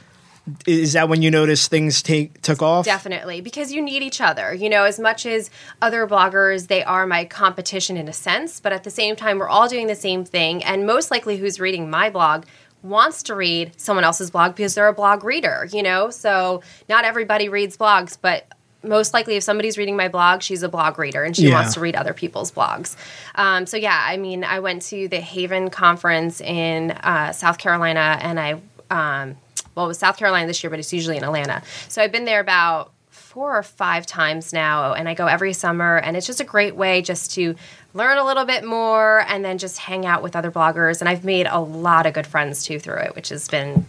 is 0.67 0.95
that 0.95 1.09
when 1.09 1.23
you 1.23 1.31
notice 1.31 1.69
things 1.69 2.03
take 2.03 2.41
took 2.43 2.63
off? 2.63 2.85
Definitely 2.85 3.41
because 3.41 3.73
you 3.73 3.83
need 3.83 4.03
each 4.03 4.21
other. 4.21 4.55
You 4.55 4.69
know 4.69 4.85
as 4.85 4.99
much 4.99 5.27
as 5.27 5.51
other 5.83 6.07
bloggers 6.07 6.69
they 6.69 6.83
are 6.83 7.07
my 7.07 7.25
competition 7.25 7.97
in 7.97 8.09
a 8.09 8.13
sense 8.13 8.61
but 8.61 8.73
at 8.73 8.85
the 8.85 8.91
same 8.91 9.17
time 9.17 9.39
we're 9.39 9.49
all 9.49 9.69
doing 9.69 9.87
the 9.87 9.95
same 9.95 10.25
thing 10.25 10.65
and 10.65 10.87
most 10.87 11.11
likely 11.11 11.37
who's 11.37 11.61
reading 11.61 11.91
my 11.91 12.11
blog 12.11 12.45
wants 12.83 13.23
to 13.25 13.35
read 13.35 13.79
someone 13.79 14.05
else's 14.05 14.31
blog 14.31 14.55
because 14.55 14.75
they're 14.75 14.89
a 14.89 14.93
blog 14.93 15.25
reader 15.25 15.69
you 15.73 15.83
know? 15.83 16.11
So 16.11 16.63
not 16.89 17.05
everybody 17.05 17.49
reads 17.49 17.77
blogs 17.77 18.17
but 18.21 18.47
most 18.83 19.13
likely 19.13 19.37
if 19.37 19.43
somebody's 19.43 19.77
reading 19.77 19.97
my 19.97 20.09
blog 20.09 20.43
she's 20.43 20.63
a 20.63 20.69
blog 20.69 20.99
reader 20.99 21.23
and 21.23 21.37
she 21.37 21.49
yeah. 21.49 21.55
wants 21.55 21.75
to 21.75 21.81
read 21.81 21.95
other 21.95 22.15
people's 22.15 22.51
blogs. 22.51 22.97
Um, 23.35 23.67
so 23.67 23.77
yeah 23.77 24.05
i 24.09 24.17
mean 24.17 24.45
i 24.45 24.61
went 24.61 24.83
to 24.83 25.09
the 25.09 25.21
haven 25.21 25.71
conference 25.71 26.41
in 26.41 26.93
uh, 26.93 27.33
south 27.33 27.59
carolina 27.59 28.19
and 28.21 28.41
i 28.41 28.61
um, 28.91 29.37
well, 29.81 29.87
it 29.87 29.89
was 29.89 29.99
South 29.99 30.19
Carolina 30.19 30.47
this 30.47 30.63
year, 30.63 30.69
but 30.69 30.79
it's 30.79 30.93
usually 30.93 31.17
in 31.17 31.25
Atlanta. 31.25 31.63
So 31.89 32.03
I've 32.03 32.13
been 32.13 32.27
there 32.27 32.41
about 32.41 32.93
four 33.09 33.57
or 33.57 33.63
five 33.63 34.05
times 34.05 34.53
now, 34.53 34.93
and 34.93 35.09
I 35.09 35.15
go 35.15 35.27
every 35.27 35.55
summer, 35.55 35.97
and 35.97 36.19
it's 36.19 36.27
just 36.27 36.41
a 36.41 36.45
great 36.45 36.77
way 36.77 37.01
just 37.01 37.33
to 37.37 37.55
learn 37.95 38.19
a 38.19 38.25
little 38.25 38.45
bit 38.45 38.63
more 38.63 39.25
and 39.27 39.43
then 39.43 39.57
just 39.57 39.79
hang 39.79 40.05
out 40.05 40.23
with 40.23 40.37
other 40.37 40.51
bloggers. 40.51 41.01
And 41.01 41.09
I've 41.09 41.25
made 41.25 41.47
a 41.47 41.61
lot 41.61 42.05
of 42.05 42.13
good 42.13 42.27
friends 42.27 42.63
too 42.63 42.79
through 42.79 42.99
it, 42.99 43.17
which 43.17 43.31
has 43.31 43.49
been 43.49 43.87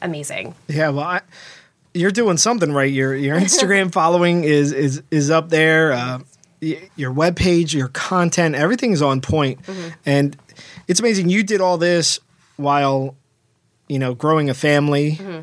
amazing. 0.00 0.54
Yeah, 0.68 0.90
well, 0.90 1.06
I, 1.06 1.20
you're 1.92 2.12
doing 2.12 2.36
something 2.36 2.70
right. 2.70 2.92
Your 2.92 3.16
your 3.16 3.36
Instagram 3.36 3.92
following 4.00 4.44
is 4.44 4.70
is 4.72 5.02
is 5.10 5.28
up 5.28 5.48
there. 5.48 5.92
Uh, 5.92 6.18
your 6.94 7.10
web 7.10 7.34
page, 7.34 7.74
your 7.74 7.88
content, 7.88 8.54
everything's 8.54 9.02
on 9.02 9.20
point, 9.20 9.60
mm-hmm. 9.64 9.88
and 10.06 10.36
it's 10.86 11.00
amazing. 11.00 11.28
You 11.28 11.42
did 11.42 11.60
all 11.60 11.78
this 11.78 12.20
while 12.56 13.16
you 13.92 13.98
know, 13.98 14.14
growing 14.14 14.48
a 14.50 14.54
family, 14.54 15.12
mm-hmm. 15.12 15.42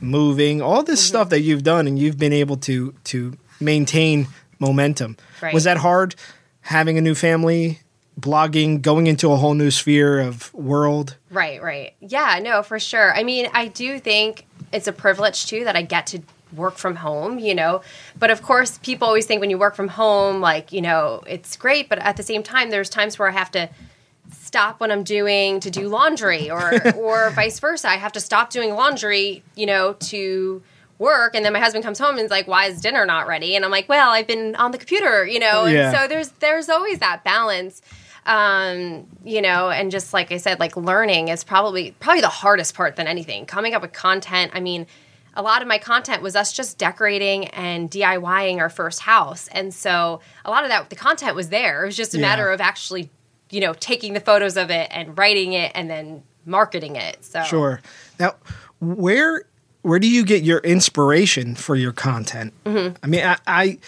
moving, 0.00 0.62
all 0.62 0.82
this 0.82 1.00
mm-hmm. 1.00 1.08
stuff 1.08 1.28
that 1.30 1.40
you've 1.40 1.62
done, 1.62 1.86
and 1.86 1.98
you've 1.98 2.18
been 2.18 2.32
able 2.32 2.56
to 2.58 2.94
to 3.04 3.36
maintain 3.60 4.28
momentum. 4.58 5.16
Right. 5.42 5.54
Was 5.54 5.64
that 5.64 5.78
hard 5.78 6.14
having 6.62 6.98
a 6.98 7.00
new 7.00 7.14
family? 7.14 7.80
blogging 8.18 8.82
going 8.82 9.06
into 9.06 9.30
a 9.30 9.36
whole 9.36 9.54
new 9.54 9.70
sphere 9.70 10.18
of 10.18 10.52
world 10.52 11.16
right 11.30 11.62
right 11.62 11.94
yeah 12.00 12.40
no 12.42 12.64
for 12.64 12.76
sure 12.80 13.14
i 13.14 13.22
mean 13.22 13.48
i 13.54 13.68
do 13.68 14.00
think 14.00 14.44
it's 14.72 14.88
a 14.88 14.92
privilege 14.92 15.46
too 15.46 15.62
that 15.62 15.76
i 15.76 15.82
get 15.82 16.04
to 16.04 16.20
work 16.52 16.76
from 16.76 16.96
home, 16.96 17.38
you 17.38 17.54
know. 17.54 17.82
But 18.18 18.30
of 18.30 18.42
course, 18.42 18.78
people 18.78 19.06
always 19.06 19.26
think 19.26 19.40
when 19.40 19.50
you 19.50 19.58
work 19.58 19.74
from 19.74 19.88
home, 19.88 20.40
like, 20.40 20.72
you 20.72 20.80
know, 20.80 21.22
it's 21.26 21.56
great. 21.56 21.88
But 21.88 21.98
at 21.98 22.16
the 22.16 22.22
same 22.22 22.42
time, 22.42 22.70
there's 22.70 22.88
times 22.88 23.18
where 23.18 23.28
I 23.28 23.32
have 23.32 23.50
to 23.52 23.68
stop 24.48 24.80
what 24.80 24.90
I'm 24.90 25.04
doing 25.04 25.60
to 25.60 25.70
do 25.70 25.88
laundry 25.88 26.50
or 26.50 26.92
or 26.96 27.30
vice 27.30 27.60
versa. 27.60 27.88
I 27.88 27.96
have 27.96 28.12
to 28.12 28.20
stop 28.20 28.50
doing 28.50 28.74
laundry, 28.74 29.42
you 29.54 29.66
know, 29.66 29.92
to 29.92 30.62
work 30.98 31.36
and 31.36 31.44
then 31.44 31.52
my 31.52 31.60
husband 31.60 31.84
comes 31.84 31.98
home 31.98 32.16
and 32.16 32.24
is 32.24 32.30
like 32.30 32.48
why 32.48 32.64
is 32.64 32.80
dinner 32.80 33.06
not 33.06 33.28
ready 33.28 33.54
and 33.54 33.64
i'm 33.64 33.70
like 33.70 33.88
well 33.88 34.10
i've 34.10 34.26
been 34.26 34.56
on 34.56 34.72
the 34.72 34.78
computer 34.78 35.24
you 35.24 35.38
know 35.38 35.64
yeah. 35.64 35.90
and 35.90 35.96
so 35.96 36.08
there's 36.08 36.30
there's 36.40 36.68
always 36.68 36.98
that 36.98 37.22
balance 37.22 37.80
um, 38.26 39.06
you 39.24 39.40
know 39.40 39.70
and 39.70 39.92
just 39.92 40.12
like 40.12 40.32
i 40.32 40.36
said 40.38 40.58
like 40.58 40.76
learning 40.76 41.28
is 41.28 41.44
probably 41.44 41.92
probably 42.00 42.20
the 42.20 42.28
hardest 42.28 42.74
part 42.74 42.96
than 42.96 43.06
anything 43.06 43.46
coming 43.46 43.74
up 43.74 43.80
with 43.80 43.92
content 43.92 44.50
i 44.54 44.58
mean 44.58 44.88
a 45.38 45.42
lot 45.42 45.62
of 45.62 45.68
my 45.68 45.78
content 45.78 46.20
was 46.20 46.34
us 46.34 46.52
just 46.52 46.78
decorating 46.78 47.46
and 47.48 47.88
DIYing 47.88 48.58
our 48.58 48.68
first 48.68 49.00
house. 49.00 49.46
And 49.52 49.72
so 49.72 50.20
a 50.44 50.50
lot 50.50 50.64
of 50.64 50.70
that, 50.70 50.90
the 50.90 50.96
content 50.96 51.36
was 51.36 51.48
there. 51.48 51.84
It 51.84 51.86
was 51.86 51.96
just 51.96 52.12
a 52.12 52.18
yeah. 52.18 52.26
matter 52.26 52.50
of 52.50 52.60
actually 52.60 53.08
you 53.50 53.60
know, 53.60 53.74
taking 53.74 54.14
the 54.14 54.20
photos 54.20 54.56
of 54.56 54.70
it 54.70 54.88
and 54.90 55.16
writing 55.16 55.52
it 55.52 55.72
and 55.74 55.88
then 55.88 56.22
marketing 56.44 56.96
it. 56.96 57.24
So 57.24 57.42
Sure. 57.44 57.80
Now, 58.18 58.34
where 58.80 59.44
where 59.82 59.98
do 59.98 60.08
you 60.08 60.24
get 60.24 60.42
your 60.42 60.58
inspiration 60.58 61.54
for 61.54 61.76
your 61.76 61.92
content? 61.92 62.52
Mm-hmm. 62.64 62.96
I 63.02 63.06
mean, 63.06 63.24
I, 63.24 63.36
I 63.46 63.78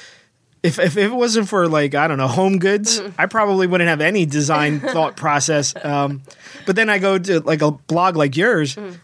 if, 0.62 0.78
if 0.78 0.96
it 0.96 1.08
wasn't 1.08 1.48
for 1.48 1.68
like 1.68 1.94
I 1.94 2.06
don't 2.08 2.18
know 2.18 2.28
home 2.28 2.58
goods, 2.58 3.00
mm-hmm. 3.00 3.20
I 3.20 3.26
probably 3.26 3.66
wouldn't 3.66 3.88
have 3.88 4.00
any 4.00 4.26
design 4.26 4.80
thought 4.94 5.16
process. 5.16 5.74
Um, 5.82 6.22
but 6.66 6.76
then 6.76 6.90
I 6.90 6.98
go 6.98 7.18
to 7.18 7.40
like 7.40 7.62
a 7.62 7.70
blog 7.70 8.16
like 8.16 8.36
yours, 8.36 8.76
mm-hmm. 8.76 8.96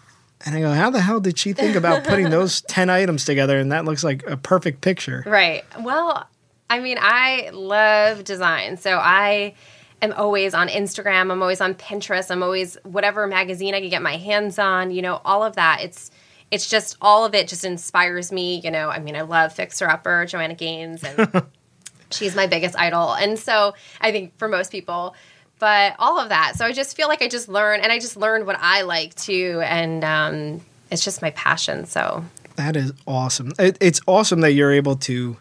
and 0.44 0.54
I 0.54 0.60
go, 0.60 0.72
how 0.72 0.90
the 0.90 1.00
hell 1.00 1.20
did 1.20 1.38
she 1.38 1.52
think 1.52 1.76
about 1.76 2.04
putting 2.04 2.30
those 2.30 2.60
ten 2.62 2.90
items 2.90 3.24
together? 3.24 3.58
And 3.58 3.72
that 3.72 3.84
looks 3.84 4.04
like 4.04 4.26
a 4.26 4.36
perfect 4.36 4.80
picture. 4.80 5.22
Right. 5.26 5.64
Well, 5.80 6.26
I 6.68 6.80
mean, 6.80 6.98
I 7.00 7.50
love 7.52 8.24
design, 8.24 8.76
so 8.76 8.98
I 8.98 9.54
am 10.02 10.12
always 10.12 10.54
on 10.54 10.68
Instagram. 10.68 11.30
I'm 11.32 11.42
always 11.42 11.60
on 11.60 11.74
Pinterest. 11.74 12.30
I'm 12.30 12.42
always 12.42 12.76
whatever 12.82 13.26
magazine 13.26 13.74
I 13.74 13.80
can 13.80 13.90
get 13.90 14.02
my 14.02 14.16
hands 14.16 14.58
on. 14.58 14.90
You 14.90 15.02
know, 15.02 15.20
all 15.24 15.42
of 15.42 15.56
that. 15.56 15.80
It's 15.82 16.10
it's 16.50 16.68
just 16.68 16.96
all 17.00 17.24
of 17.24 17.34
it 17.34 17.48
just 17.48 17.64
inspires 17.64 18.30
me. 18.30 18.60
You 18.62 18.70
know, 18.70 18.88
I 18.88 18.98
mean, 18.98 19.16
I 19.16 19.22
love 19.22 19.52
Fixer 19.52 19.88
Upper, 19.88 20.26
Joanna 20.26 20.54
Gaines, 20.54 21.02
and 21.02 21.42
she's 22.10 22.36
my 22.36 22.46
biggest 22.46 22.78
idol. 22.78 23.14
And 23.14 23.38
so 23.38 23.74
I 24.00 24.12
think 24.12 24.38
for 24.38 24.48
most 24.48 24.70
people, 24.70 25.14
but 25.58 25.96
all 25.98 26.20
of 26.20 26.28
that. 26.28 26.56
So 26.56 26.64
I 26.64 26.72
just 26.72 26.96
feel 26.96 27.08
like 27.08 27.22
I 27.22 27.28
just 27.28 27.48
learn, 27.48 27.80
and 27.80 27.90
I 27.90 27.98
just 27.98 28.16
learned 28.16 28.46
what 28.46 28.56
I 28.60 28.82
like 28.82 29.14
too, 29.14 29.60
and 29.64 30.04
um, 30.04 30.60
it's 30.90 31.04
just 31.04 31.22
my 31.22 31.30
passion. 31.30 31.86
So 31.86 32.24
that 32.56 32.76
is 32.76 32.92
awesome. 33.06 33.52
It, 33.58 33.78
it's 33.80 34.00
awesome 34.06 34.40
that 34.40 34.52
you're 34.52 34.72
able 34.72 34.96
to 34.96 35.36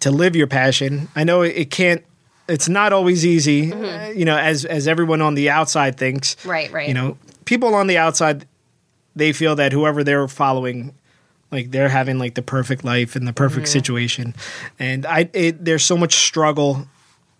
to 0.00 0.10
live 0.10 0.36
your 0.36 0.46
passion. 0.46 1.08
I 1.16 1.24
know 1.24 1.42
it 1.42 1.70
can't 1.70 2.04
it's 2.48 2.68
not 2.68 2.92
always 2.92 3.24
easy, 3.24 3.70
mm-hmm. 3.70 3.84
uh, 3.84 4.08
you 4.08 4.24
know, 4.24 4.36
as 4.36 4.64
as 4.64 4.86
everyone 4.86 5.22
on 5.22 5.34
the 5.34 5.50
outside 5.50 5.96
thinks. 5.96 6.36
Right, 6.44 6.70
right. 6.70 6.88
You 6.88 6.94
know, 6.94 7.16
people 7.44 7.74
on 7.74 7.86
the 7.86 7.98
outside 7.98 8.46
they 9.16 9.32
feel 9.32 9.54
that 9.56 9.72
whoever 9.72 10.02
they're 10.02 10.28
following 10.28 10.92
like 11.50 11.70
they're 11.70 11.88
having 11.88 12.18
like 12.18 12.34
the 12.34 12.42
perfect 12.42 12.84
life 12.84 13.14
and 13.14 13.28
the 13.28 13.32
perfect 13.32 13.66
mm-hmm. 13.66 13.72
situation. 13.72 14.34
And 14.78 15.06
I 15.06 15.30
it, 15.32 15.64
there's 15.64 15.84
so 15.84 15.96
much 15.96 16.14
struggle 16.14 16.86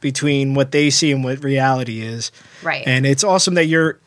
between 0.01 0.55
what 0.55 0.71
they 0.71 0.91
see 0.91 1.11
and 1.11 1.25
what 1.25 1.43
reality 1.43 2.03
is. 2.03 2.31
Right. 2.63 2.87
And 2.87 3.07
it's 3.07 3.25
awesome 3.25 3.55
that 3.55 3.67
you're 3.67 3.99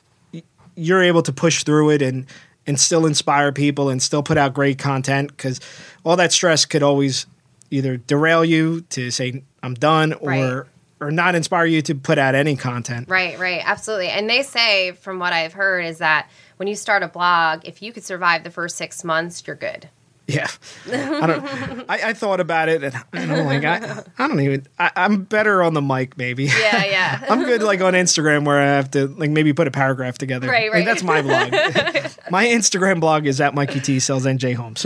you're 0.75 1.03
able 1.03 1.23
to 1.23 1.33
push 1.33 1.63
through 1.63 1.91
it 1.91 2.01
and 2.01 2.25
and 2.65 2.79
still 2.79 3.05
inspire 3.05 3.51
people 3.51 3.89
and 3.89 4.01
still 4.01 4.23
put 4.23 4.37
out 4.37 4.53
great 4.53 4.77
content 4.77 5.37
cuz 5.37 5.59
all 6.03 6.15
that 6.15 6.31
stress 6.31 6.65
could 6.65 6.83
always 6.83 7.25
either 7.69 7.97
derail 7.97 8.45
you 8.45 8.81
to 8.89 9.11
say 9.11 9.43
I'm 9.61 9.73
done 9.73 10.13
or 10.13 10.29
right 10.29 10.63
or 10.99 11.11
not 11.11 11.35
inspire 11.35 11.65
you 11.65 11.81
to 11.83 11.95
put 11.95 12.17
out 12.17 12.35
any 12.35 12.55
content. 12.55 13.07
Right, 13.09 13.37
right, 13.37 13.61
absolutely. 13.63 14.09
And 14.09 14.29
they 14.29 14.43
say, 14.43 14.93
from 14.93 15.19
what 15.19 15.33
I've 15.33 15.53
heard, 15.53 15.85
is 15.85 15.99
that 15.99 16.29
when 16.57 16.67
you 16.67 16.75
start 16.75 17.03
a 17.03 17.07
blog, 17.07 17.61
if 17.65 17.81
you 17.81 17.93
could 17.93 18.03
survive 18.03 18.43
the 18.43 18.51
first 18.51 18.77
six 18.77 19.03
months, 19.03 19.43
you're 19.45 19.55
good. 19.55 19.89
Yeah, 20.29 20.49
I 20.91 21.25
don't. 21.25 21.45
I, 21.89 22.09
I 22.09 22.13
thought 22.13 22.41
about 22.41 22.67
it, 22.67 22.83
and 22.83 23.31
I'm 23.31 23.45
like, 23.45 23.63
I, 23.63 24.03
I 24.17 24.27
don't 24.27 24.41
even. 24.41 24.67
I, 24.77 24.91
I'm 24.97 25.23
better 25.23 25.63
on 25.63 25.73
the 25.73 25.81
mic, 25.81 26.17
maybe. 26.17 26.45
Yeah, 26.45 26.83
yeah. 26.83 27.25
I'm 27.29 27.45
good, 27.45 27.63
like 27.63 27.79
on 27.79 27.93
Instagram, 27.93 28.43
where 28.43 28.59
I 28.59 28.65
have 28.65 28.91
to 28.91 29.07
like 29.07 29.29
maybe 29.29 29.53
put 29.53 29.69
a 29.69 29.71
paragraph 29.71 30.17
together. 30.17 30.47
Right, 30.49 30.65
Like, 30.65 30.73
right. 30.73 30.85
that's 30.85 31.01
my 31.01 31.21
blog. 31.21 31.51
my 32.29 32.45
Instagram 32.45 32.99
blog 32.99 33.25
is 33.25 33.39
at 33.39 33.55
Mikey 33.55 33.79
T 33.79 33.99
sells 34.01 34.25
NJ 34.25 34.53
Homes. 34.55 34.85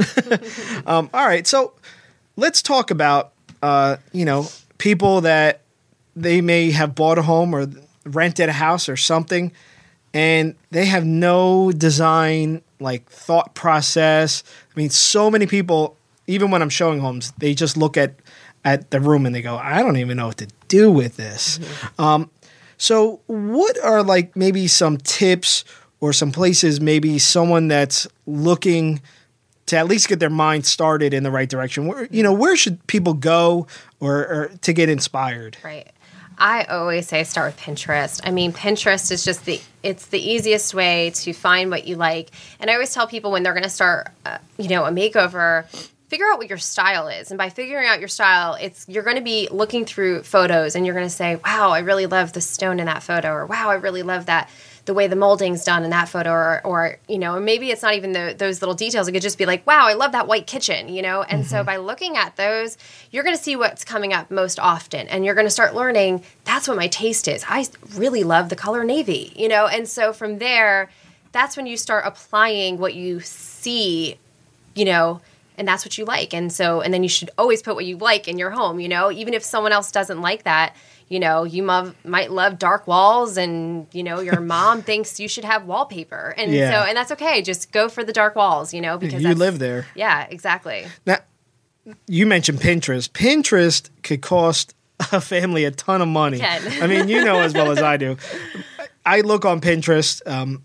um, 0.86 1.10
all 1.12 1.26
right, 1.26 1.48
so 1.48 1.74
let's 2.36 2.62
talk 2.62 2.92
about 2.92 3.34
uh, 3.64 3.98
you 4.12 4.26
know 4.26 4.48
people 4.78 5.22
that 5.22 5.62
they 6.16 6.42
may 6.42 6.72
have 6.72 6.96
bought 6.96 7.18
a 7.18 7.22
home 7.22 7.54
or 7.54 7.68
rented 8.06 8.50
a 8.50 8.54
house 8.54 8.90
or 8.90 8.98
something, 8.98 9.52
and 10.14 10.56
they 10.72 10.86
have 10.86 11.06
no 11.06 11.72
design 11.72 12.62
like 12.80 13.10
thought 13.10 13.54
process. 13.54 14.44
I 14.76 14.80
mean, 14.80 14.90
so 14.90 15.32
many 15.32 15.46
people, 15.46 15.96
even 16.28 16.52
when 16.52 16.62
I'm 16.62 16.70
showing 16.70 17.00
homes, 17.00 17.34
they 17.38 17.54
just 17.54 17.78
look 17.78 17.98
at 17.98 18.16
at 18.64 18.92
the 18.92 19.00
room 19.00 19.26
and 19.26 19.34
they 19.34 19.42
go, 19.42 19.58
"I 19.58 19.82
don't 19.82 19.98
even 19.98 20.18
know 20.18 20.28
what 20.28 20.38
to 20.38 20.48
do 20.68 20.92
with 20.92 21.18
this." 21.18 21.60
Um, 21.98 22.30
so, 22.78 23.22
what 23.28 23.78
are 23.84 24.04
like 24.04 24.36
maybe 24.36 24.68
some 24.68 24.98
tips 24.98 25.64
or 26.00 26.14
some 26.14 26.32
places 26.32 26.82
maybe 26.82 27.20
someone 27.20 27.68
that's 27.68 28.08
looking 28.26 29.02
to 29.68 29.78
at 29.78 29.88
least 29.88 30.10
get 30.10 30.20
their 30.20 30.32
mind 30.32 30.66
started 30.66 31.14
in 31.14 31.24
the 31.24 31.32
right 31.32 31.48
direction? 31.48 31.86
Where 31.86 32.08
you 32.12 32.24
know, 32.24 32.34
where 32.34 32.58
should 32.58 32.86
people 32.88 33.14
go 33.14 33.68
or, 34.00 34.16
or 34.16 34.52
to 34.62 34.74
get 34.74 34.90
inspired? 34.90 35.58
Right. 35.64 35.88
I 36.42 36.64
always 36.64 37.08
say 37.08 37.24
start 37.24 37.54
with 37.54 37.62
Pinterest. 37.64 38.20
I 38.24 38.32
mean, 38.32 38.52
Pinterest 38.52 39.12
is 39.12 39.24
just 39.24 39.46
the 39.46 39.62
it's 39.84 40.08
the 40.08 40.20
easiest 40.20 40.74
way 40.74 41.12
to 41.12 41.34
find 41.34 41.70
what 41.70 41.86
you 41.86 41.96
like. 41.96 42.32
And 42.60 42.68
I 42.68 42.74
always 42.74 42.92
tell 42.92 43.06
people 43.06 43.32
when 43.32 43.44
they're 43.44 43.54
going 43.54 43.64
to 43.64 43.70
start, 43.70 44.08
uh, 44.26 44.40
you 44.58 44.68
know, 44.68 44.84
a 44.84 44.90
makeover, 44.90 45.66
figure 46.08 46.26
out 46.26 46.40
what 46.40 46.50
your 46.50 46.58
style 46.58 47.08
is. 47.10 47.30
And 47.30 47.38
by 47.38 47.50
figuring 47.50 47.88
out 47.88 48.00
your 48.00 48.08
style, 48.08 48.56
it's 48.60 48.90
you're 48.90 49.04
going 49.04 49.18
to 49.18 49.22
be 49.22 49.50
looking 49.52 49.86
through 49.86 50.24
photos 50.24 50.76
and 50.76 50.84
you're 50.84 50.96
going 50.96 51.06
to 51.06 51.12
say, 51.12 51.36
"Wow, 51.36 51.70
I 51.70 51.80
really 51.80 52.08
love 52.08 52.34
the 52.34 52.42
stone 52.42 52.80
in 52.80 52.88
that 52.88 53.04
photo," 53.04 53.32
or 53.32 53.46
"Wow, 53.46 53.70
I 53.70 53.76
really 53.76 54.02
love 54.02 54.26
that." 54.26 54.50
The 54.92 54.96
way 54.96 55.08
the 55.08 55.16
molding's 55.16 55.64
done 55.64 55.86
in 55.86 55.90
that 55.90 56.10
photo 56.10 56.32
or, 56.32 56.62
or 56.66 56.98
you 57.08 57.18
know 57.18 57.40
maybe 57.40 57.72
it's 57.72 57.82
not 57.82 57.94
even 57.94 58.12
the, 58.12 58.36
those 58.38 58.62
little 58.62 58.76
details. 58.76 59.08
It 59.08 59.14
could 59.14 59.22
just 59.22 59.38
be 59.38 59.46
like 59.46 59.66
wow 59.66 59.88
i 59.88 59.94
love 59.94 60.12
that 60.12 60.28
white 60.28 60.48
kitchen 60.48 60.90
you 60.90 61.02
know? 61.02 61.24
And 61.24 61.48
so 61.48 61.58
mm-hmm. 61.58 61.66
by 61.66 61.78
looking 61.78 62.18
at 62.18 62.36
those 62.36 62.78
you're 63.10 63.24
going 63.24 63.36
to 63.36 63.42
see 63.42 63.56
what's 63.56 63.86
coming 63.86 64.12
up 64.12 64.30
most 64.30 64.60
often 64.60 65.08
and 65.08 65.24
you're 65.24 65.34
going 65.34 65.48
to 65.48 65.52
start 65.52 65.74
learning 65.76 66.26
that's 66.44 66.68
what 66.68 66.76
my 66.76 66.90
taste 66.90 67.30
is. 67.30 67.46
I 67.48 67.68
really 67.96 68.26
love 68.26 68.50
the 68.50 68.58
color 68.58 68.84
navy 68.84 69.32
you 69.38 69.48
know? 69.48 69.66
And 69.66 69.88
so 69.88 70.12
from 70.12 70.40
there 70.40 70.90
that's 71.32 71.56
when 71.56 71.68
you 71.68 71.78
start 71.78 72.04
applying 72.06 72.78
what 72.78 72.94
you 72.94 73.22
see 73.22 74.18
you 74.76 74.84
know 74.84 75.22
and 75.58 75.66
that's 75.66 75.86
what 75.86 75.98
you 75.98 76.04
like. 76.04 76.34
And 76.34 76.52
so 76.52 76.82
and 76.82 76.94
then 76.94 77.02
you 77.02 77.10
should 77.10 77.30
always 77.38 77.62
put 77.62 77.76
what 77.76 77.86
you 77.86 77.96
like 77.96 78.28
in 78.28 78.38
your 78.38 78.50
home 78.50 78.82
you 78.82 78.90
know? 78.90 79.10
Even 79.10 79.34
if 79.34 79.44
someone 79.44 79.72
else 79.72 79.90
doesn't 79.90 80.20
like 80.20 80.44
that 80.44 80.76
you 81.12 81.20
know 81.20 81.44
you 81.44 81.62
mov- 81.62 81.94
might 82.06 82.32
love 82.32 82.58
dark 82.58 82.88
walls 82.88 83.36
and 83.38 83.86
you 83.94 84.02
know 84.04 84.20
your 84.22 84.40
mom 84.56 84.82
thinks 84.82 85.20
you 85.20 85.28
should 85.28 85.44
have 85.44 85.66
wallpaper 85.66 86.34
and 86.38 86.52
Yeah. 86.52 86.72
so 86.72 86.88
and 86.88 86.96
that's 86.98 87.12
okay 87.12 87.42
just 87.42 87.72
go 87.72 87.90
for 87.90 88.04
the 88.04 88.14
dark 88.14 88.36
walls 88.36 88.74
you 88.74 88.82
know 88.82 88.98
because 88.98 89.22
You 89.22 89.36
live 89.36 89.60
there. 89.60 89.86
yeah 89.96 90.26
exactly 90.30 90.86
Now, 91.06 91.18
you 92.08 92.26
mentioned 92.28 92.60
Pinterest. 92.60 93.10
Pinterest 93.10 93.90
could 94.04 94.22
cost 94.22 94.74
a 95.12 95.20
family 95.20 95.66
a 95.66 95.72
ton 95.72 96.00
of 96.02 96.08
money. 96.08 96.40
I 96.44 96.86
mean, 96.86 97.08
you 97.08 97.26
know 97.26 97.40
as 97.40 97.54
well 97.56 97.72
as 97.72 97.82
I 97.82 97.98
do. 97.98 98.18
I 99.06 99.22
look 99.22 99.46
on 99.46 99.60
Pinterest 99.62 100.22
um, 100.28 100.64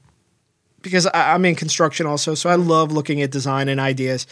because 0.82 1.06
I, 1.06 1.32
I'm 1.32 1.44
in 1.46 1.54
construction 1.54 2.04
also, 2.06 2.34
so 2.34 2.50
I 2.50 2.56
love 2.56 2.92
looking 2.92 3.22
at 3.22 3.30
design 3.30 3.70
and 3.70 3.80
ideas. 3.80 4.26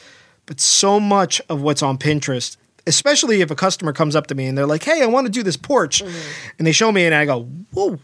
But 0.44 0.60
so 0.60 1.00
much 1.00 1.40
of 1.48 1.62
what's 1.62 1.82
on 1.82 1.96
Pinterest, 1.96 2.58
especially 2.86 3.40
if 3.40 3.50
a 3.50 3.54
customer 3.56 3.92
comes 3.92 4.14
up 4.16 4.26
to 4.28 4.34
me 4.34 4.46
and 4.46 4.56
they're 4.56 4.66
like, 4.66 4.82
"Hey, 4.84 5.02
I 5.02 5.06
want 5.06 5.26
to 5.26 5.32
do 5.32 5.42
this 5.42 5.56
porch," 5.56 6.02
Mm-hmm. 6.02 6.30
and 6.58 6.66
they 6.66 6.72
show 6.72 6.90
me, 6.92 7.04
and 7.06 7.14
I 7.14 7.24
go, 7.24 7.42
"Whoa." 7.72 7.98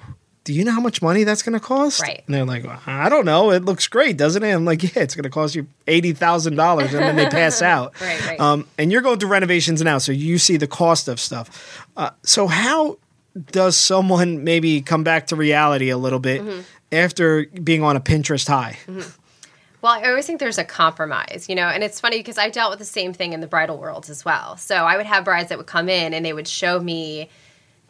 Do 0.44 0.54
you 0.54 0.64
know 0.64 0.72
how 0.72 0.80
much 0.80 1.02
money 1.02 1.22
that's 1.25 1.42
going 1.42 1.52
to 1.52 1.60
cost? 1.60 2.00
Right. 2.00 2.22
And 2.26 2.34
they're 2.34 2.46
like, 2.46 2.64
I 2.88 3.10
don't 3.10 3.26
know. 3.26 3.50
It 3.50 3.62
looks 3.66 3.87
great, 3.87 4.16
doesn't 4.16 4.42
it? 4.42 4.50
I'm 4.50 4.64
like, 4.64 4.82
yeah, 4.82 5.02
it's 5.02 5.14
going 5.14 5.25
to 5.25 5.28
cost 5.30 5.54
you 5.54 5.66
eighty 5.87 6.12
thousand 6.14 6.56
dollars, 6.56 6.94
and 6.94 7.02
then 7.02 7.14
they 7.16 7.28
pass 7.28 7.60
out. 7.75 7.92
Right, 8.00 8.26
right. 8.26 8.40
Um, 8.40 8.66
and 8.78 8.90
you're 8.90 9.02
going 9.02 9.18
through 9.18 9.28
renovations 9.28 9.82
now, 9.82 9.99
so 9.99 10.12
you 10.12 10.38
see 10.38 10.56
the 10.56 10.66
cost 10.66 11.08
of 11.08 11.20
stuff. 11.20 11.87
Uh, 11.94 12.10
so 12.22 12.46
how 12.46 12.96
does 13.52 13.76
someone 13.76 14.42
maybe 14.42 14.80
come 14.80 15.04
back 15.04 15.26
to 15.28 15.37
reality 15.37 15.90
a 15.90 15.99
little 15.99 16.18
bit 16.20 16.40
Mm-hmm. 16.40 16.60
after 16.90 17.44
being 17.62 17.82
on 17.82 17.96
a 17.96 18.00
Pinterest 18.00 18.49
high? 18.49 18.78
Well, 19.82 19.92
I 19.92 20.08
always 20.08 20.26
think 20.26 20.40
there's 20.40 20.58
a 20.58 20.64
compromise, 20.64 21.46
you 21.49 21.54
know, 21.54 21.66
and 21.68 21.82
it's 21.82 22.00
funny 22.00 22.18
because 22.18 22.37
I 22.37 22.50
dealt 22.50 22.70
with 22.70 22.78
the 22.78 22.84
same 22.84 23.14
thing 23.14 23.32
in 23.32 23.40
the 23.40 23.46
bridal 23.46 23.78
world 23.78 24.10
as 24.10 24.25
well. 24.25 24.58
So 24.58 24.75
I 24.75 24.96
would 24.99 25.06
have 25.06 25.25
brides 25.25 25.49
that 25.49 25.56
would 25.56 25.66
come 25.66 25.88
in 25.88 26.12
and 26.12 26.25
they 26.25 26.34
would 26.34 26.49
show 26.49 26.78
me 26.78 27.30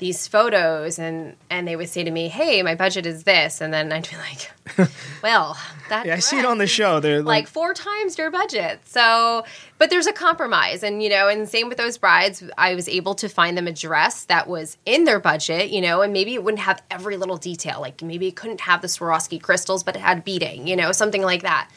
these 0.00 0.26
photos 0.26 0.98
and 0.98 1.36
and 1.50 1.68
they 1.68 1.76
would 1.76 1.88
say 1.88 2.02
to 2.02 2.10
me, 2.10 2.28
"Hey, 2.28 2.62
my 2.62 2.74
budget 2.74 3.06
is 3.06 3.22
this," 3.24 3.60
and 3.60 3.72
then 3.72 3.92
I'd 3.92 4.08
be 4.08 4.16
like, 4.16 4.90
"Well, 5.22 5.56
that 5.90 6.06
Yeah, 6.06 6.14
I 6.14 6.18
see 6.18 6.38
it 6.38 6.44
on 6.44 6.58
the 6.58 6.66
show. 6.66 6.98
They're 6.98 7.22
like 7.22 7.44
like, 7.44 7.46
four 7.46 7.74
times 7.74 8.18
your 8.18 8.30
budget. 8.30 8.80
So, 8.86 9.44
but 9.78 9.90
there's 9.90 10.06
a 10.06 10.12
compromise, 10.12 10.82
and 10.82 11.02
you 11.02 11.10
know, 11.10 11.28
and 11.28 11.48
same 11.48 11.68
with 11.68 11.78
those 11.78 11.98
brides. 11.98 12.42
I 12.58 12.74
was 12.74 12.88
able 12.88 13.14
to 13.16 13.28
find 13.28 13.56
them 13.56 13.68
a 13.68 13.72
dress 13.72 14.24
that 14.24 14.48
was 14.48 14.78
in 14.86 15.04
their 15.04 15.20
budget, 15.20 15.70
you 15.70 15.82
know, 15.82 16.00
and 16.00 16.12
maybe 16.12 16.34
it 16.34 16.42
wouldn't 16.42 16.62
have 16.62 16.82
every 16.90 17.16
little 17.16 17.36
detail. 17.36 17.80
Like 17.80 18.02
maybe 18.02 18.26
it 18.26 18.36
couldn't 18.36 18.62
have 18.62 18.80
the 18.80 18.88
Swarovski 18.88 19.40
crystals, 19.40 19.84
but 19.84 19.94
it 19.94 20.00
had 20.00 20.24
beading, 20.24 20.66
you 20.66 20.76
know, 20.76 20.92
something 20.92 21.22
like 21.22 21.42
that. 21.42 21.70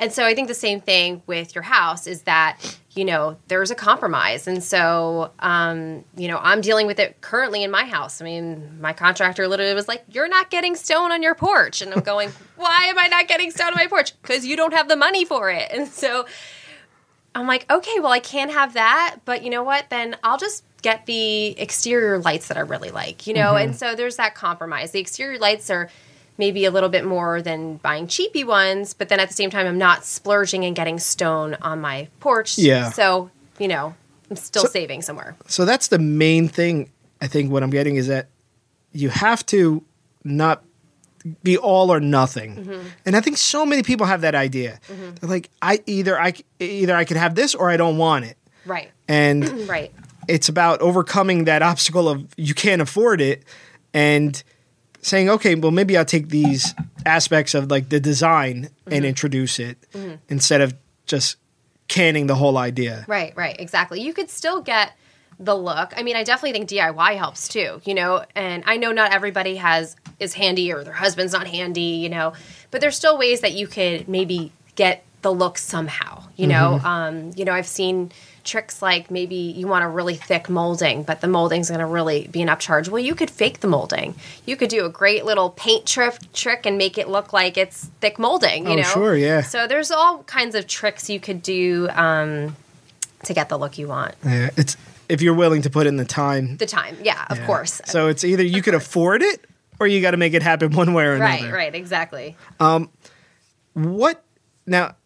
And 0.00 0.12
so 0.12 0.24
I 0.24 0.34
think 0.34 0.48
the 0.48 0.54
same 0.54 0.80
thing 0.80 1.22
with 1.26 1.54
your 1.54 1.62
house 1.62 2.06
is 2.06 2.22
that 2.22 2.56
you 2.96 3.04
know 3.04 3.36
there's 3.46 3.70
a 3.70 3.74
compromise, 3.74 4.48
and 4.48 4.64
so 4.64 5.30
um, 5.38 6.04
you 6.16 6.26
know 6.26 6.38
I'm 6.38 6.62
dealing 6.62 6.86
with 6.86 6.98
it 6.98 7.20
currently 7.20 7.62
in 7.62 7.70
my 7.70 7.84
house. 7.84 8.20
I 8.20 8.24
mean, 8.24 8.80
my 8.80 8.94
contractor 8.94 9.46
literally 9.46 9.74
was 9.74 9.86
like, 9.86 10.02
"You're 10.08 10.28
not 10.28 10.50
getting 10.50 10.74
stone 10.74 11.12
on 11.12 11.22
your 11.22 11.34
porch," 11.34 11.82
and 11.82 11.92
I'm 11.92 12.00
going, 12.00 12.30
"Why 12.56 12.86
am 12.86 12.98
I 12.98 13.08
not 13.08 13.28
getting 13.28 13.50
stone 13.50 13.68
on 13.68 13.74
my 13.74 13.86
porch? 13.86 14.20
Because 14.22 14.44
you 14.46 14.56
don't 14.56 14.72
have 14.72 14.88
the 14.88 14.96
money 14.96 15.26
for 15.26 15.50
it." 15.50 15.70
And 15.70 15.86
so 15.86 16.26
I'm 17.34 17.46
like, 17.46 17.70
okay, 17.70 18.00
well, 18.00 18.10
I 18.10 18.18
can't 18.18 18.50
have 18.50 18.74
that, 18.74 19.18
but 19.24 19.44
you 19.44 19.50
know 19.50 19.62
what? 19.62 19.88
Then 19.88 20.16
I'll 20.24 20.38
just 20.38 20.64
get 20.82 21.06
the 21.06 21.58
exterior 21.60 22.18
lights 22.18 22.48
that 22.48 22.56
I 22.56 22.60
really 22.60 22.90
like, 22.90 23.26
you 23.26 23.34
know? 23.34 23.54
And 23.54 23.76
so 23.76 23.94
there's 23.94 24.16
that 24.16 24.34
compromise. 24.34 24.90
The 24.90 24.98
exterior 24.98 25.38
lights 25.38 25.70
are 25.70 25.90
maybe 26.40 26.64
a 26.64 26.70
little 26.72 26.88
bit 26.88 27.04
more 27.04 27.40
than 27.40 27.76
buying 27.76 28.08
cheapy 28.08 28.42
ones, 28.42 28.94
but 28.94 29.08
then 29.08 29.20
at 29.20 29.28
the 29.28 29.34
same 29.34 29.50
time, 29.50 29.66
I'm 29.66 29.78
not 29.78 30.04
splurging 30.04 30.64
and 30.64 30.74
getting 30.74 30.98
stone 30.98 31.56
on 31.62 31.80
my 31.80 32.08
porch. 32.18 32.58
Yeah. 32.58 32.90
So, 32.90 33.30
you 33.60 33.68
know, 33.68 33.94
I'm 34.28 34.36
still 34.36 34.62
So- 34.64 34.68
saving 34.68 35.02
somewhere. 35.02 35.36
so 35.46 35.64
that's 35.64 35.86
the 35.88 35.98
main 36.00 36.48
thing. 36.48 36.90
I 37.22 37.28
think 37.28 37.52
what 37.52 37.62
I'm 37.62 37.70
getting 37.70 37.94
is 37.96 38.08
that 38.08 38.26
you 38.92 39.10
have 39.10 39.46
to 39.46 39.84
not 40.24 40.64
be 41.42 41.56
all 41.58 41.92
or 41.92 42.00
nothing. 42.00 42.56
Mm-hmm. 42.56 42.86
And 43.06 43.14
I 43.16 43.20
think 43.20 43.36
so 43.36 43.66
many 43.66 43.82
people 43.82 44.06
have 44.06 44.22
that 44.22 44.34
idea. 44.34 44.80
They're 44.88 45.28
like, 45.28 45.50
I 45.60 45.80
either 45.86 46.18
I 46.18 46.32
either 46.58 46.96
I 46.96 47.04
could 47.04 47.18
have 47.18 47.34
this 47.34 47.54
or 47.54 47.68
I 47.70 47.76
don't 47.76 47.98
want 47.98 48.24
it. 48.24 48.36
Right. 48.64 48.90
And 49.06 49.68
Right. 49.68 49.92
it's 50.28 50.48
about 50.48 50.80
overcoming 50.80 51.44
that 51.44 51.60
obstacle 51.62 52.08
of 52.08 52.26
you 52.38 52.54
can't 52.54 52.80
afford 52.80 53.20
it 53.20 53.44
and 53.92 54.42
saying, 55.02 55.28
okay, 55.30 55.54
well, 55.54 55.70
maybe 55.70 55.96
I'll 55.96 56.04
take 56.04 56.28
these 56.28 56.74
aspects 57.06 57.54
of 57.54 57.70
like 57.70 57.88
the 57.88 58.00
design 58.00 58.68
Mm-hmm. 58.90 58.92
and 58.96 59.04
introduce 59.06 59.60
it 59.60 59.78
instead 60.28 60.60
of 60.60 60.74
just 61.06 61.36
canning 61.86 62.26
the 62.26 62.34
whole 62.34 62.58
idea. 62.58 63.04
Right, 63.06 63.32
right, 63.36 63.54
exactly. 63.58 64.00
You 64.00 64.12
could 64.12 64.28
still 64.30 64.60
get 64.62 64.92
the 65.38 65.54
look. 65.54 65.92
I 65.96 66.02
mean, 66.02 66.16
I 66.16 66.24
definitely 66.24 66.52
think 66.58 66.68
DIY 66.68 67.16
helps 67.16 67.46
too, 67.46 67.80
you 67.84 67.94
know, 67.94 68.24
and 68.34 68.64
I 68.66 68.76
know 68.78 68.90
not 68.90 69.12
everybody 69.12 69.56
has 69.56 69.94
is 70.18 70.34
handy 70.34 70.72
or 70.72 70.82
their 70.82 70.92
husband's 70.94 71.32
not 71.32 71.46
handy, 71.46 71.80
you 72.02 72.08
know, 72.08 72.32
but 72.72 72.80
there's 72.80 72.96
still 72.96 73.16
ways 73.16 73.42
that 73.42 73.52
you 73.52 73.68
could 73.68 74.08
maybe 74.08 74.50
get 74.74 75.04
the 75.22 75.32
look 75.32 75.56
somehow, 75.56 76.24
you 76.36 76.48
know. 76.48 76.80
Um, 76.82 77.30
you 77.36 77.44
know, 77.44 77.52
I've 77.52 77.66
seen 77.68 78.10
tricks 78.44 78.80
like 78.82 79.10
maybe 79.10 79.34
you 79.34 79.66
want 79.66 79.84
a 79.84 79.88
really 79.88 80.14
thick 80.14 80.48
molding, 80.48 81.02
but 81.02 81.20
the 81.20 81.28
molding's 81.28 81.68
going 81.68 81.80
to 81.80 81.86
really 81.86 82.26
be 82.28 82.42
an 82.42 82.48
upcharge. 82.48 82.88
Well, 82.88 83.02
you 83.02 83.14
could 83.14 83.30
fake 83.30 83.60
the 83.60 83.68
molding. 83.68 84.14
You 84.46 84.56
could 84.56 84.68
do 84.70 84.84
a 84.84 84.88
great 84.88 85.24
little 85.24 85.50
paint 85.50 85.86
trick 85.86 86.14
trick 86.32 86.66
and 86.66 86.76
make 86.78 86.98
it 86.98 87.08
look 87.08 87.32
like 87.32 87.56
it's 87.56 87.86
thick 88.00 88.18
molding, 88.18 88.64
you 88.66 88.72
Oh, 88.72 88.76
know. 88.76 88.82
sure, 88.82 89.16
yeah. 89.16 89.42
So 89.42 89.66
there's 89.66 89.90
all 89.90 90.22
kinds 90.24 90.54
of 90.54 90.66
tricks 90.66 91.08
you 91.10 91.20
could 91.20 91.42
do 91.42 91.88
um, 91.92 92.56
to 93.24 93.34
get 93.34 93.48
the 93.48 93.58
look 93.58 93.78
you 93.78 93.88
want. 93.88 94.14
Yeah, 94.24 94.50
it's 94.56 94.76
if 95.08 95.20
you're 95.22 95.34
willing 95.34 95.62
to 95.62 95.70
put 95.70 95.86
in 95.86 95.96
the 95.96 96.04
time. 96.04 96.56
The 96.56 96.66
time, 96.66 96.96
yeah, 97.02 97.26
of 97.30 97.38
Yeah. 97.38 97.46
course. 97.46 97.80
So 97.86 98.08
it's 98.08 98.22
either 98.24 98.42
you 98.44 98.62
could 98.62 98.74
afford 98.74 99.22
it 99.22 99.44
or 99.80 99.86
you 99.86 100.00
got 100.00 100.12
to 100.12 100.16
make 100.16 100.34
it 100.34 100.42
happen 100.42 100.70
one 100.76 100.92
way 100.94 101.04
or 101.04 101.14
another. 101.14 101.44
right, 101.46 101.52
right, 101.52 101.74
exactly. 101.74 102.36
What 103.74 104.22
now? 104.66 104.96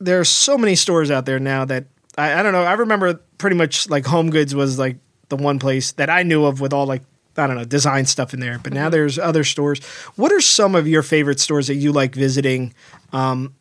There 0.00 0.20
are 0.20 0.24
so 0.24 0.56
many 0.56 0.76
stores 0.76 1.10
out 1.10 1.26
there 1.26 1.40
now 1.40 1.64
that 1.64 1.86
I, 2.18 2.40
I 2.40 2.42
don't 2.42 2.52
know. 2.52 2.64
I 2.64 2.74
remember 2.74 3.14
pretty 3.38 3.56
much 3.56 3.88
like 3.88 4.04
Home 4.06 4.30
Goods 4.30 4.54
was 4.54 4.78
like 4.78 4.96
the 5.28 5.36
one 5.36 5.58
place 5.58 5.92
that 5.92 6.10
I 6.10 6.22
knew 6.22 6.44
of 6.44 6.60
with 6.60 6.72
all 6.72 6.86
like 6.86 7.02
I 7.36 7.46
don't 7.46 7.56
know 7.56 7.64
design 7.64 8.04
stuff 8.06 8.34
in 8.34 8.40
there. 8.40 8.58
But 8.58 8.72
now 8.72 8.88
there's 8.90 9.18
other 9.18 9.44
stores. 9.44 9.82
What 10.16 10.32
are 10.32 10.40
some 10.40 10.74
of 10.74 10.88
your 10.88 11.02
favorite 11.02 11.40
stores 11.40 11.68
that 11.68 11.76
you 11.76 11.92
like 11.92 12.14
visiting? 12.14 12.74
Um, 13.12 13.54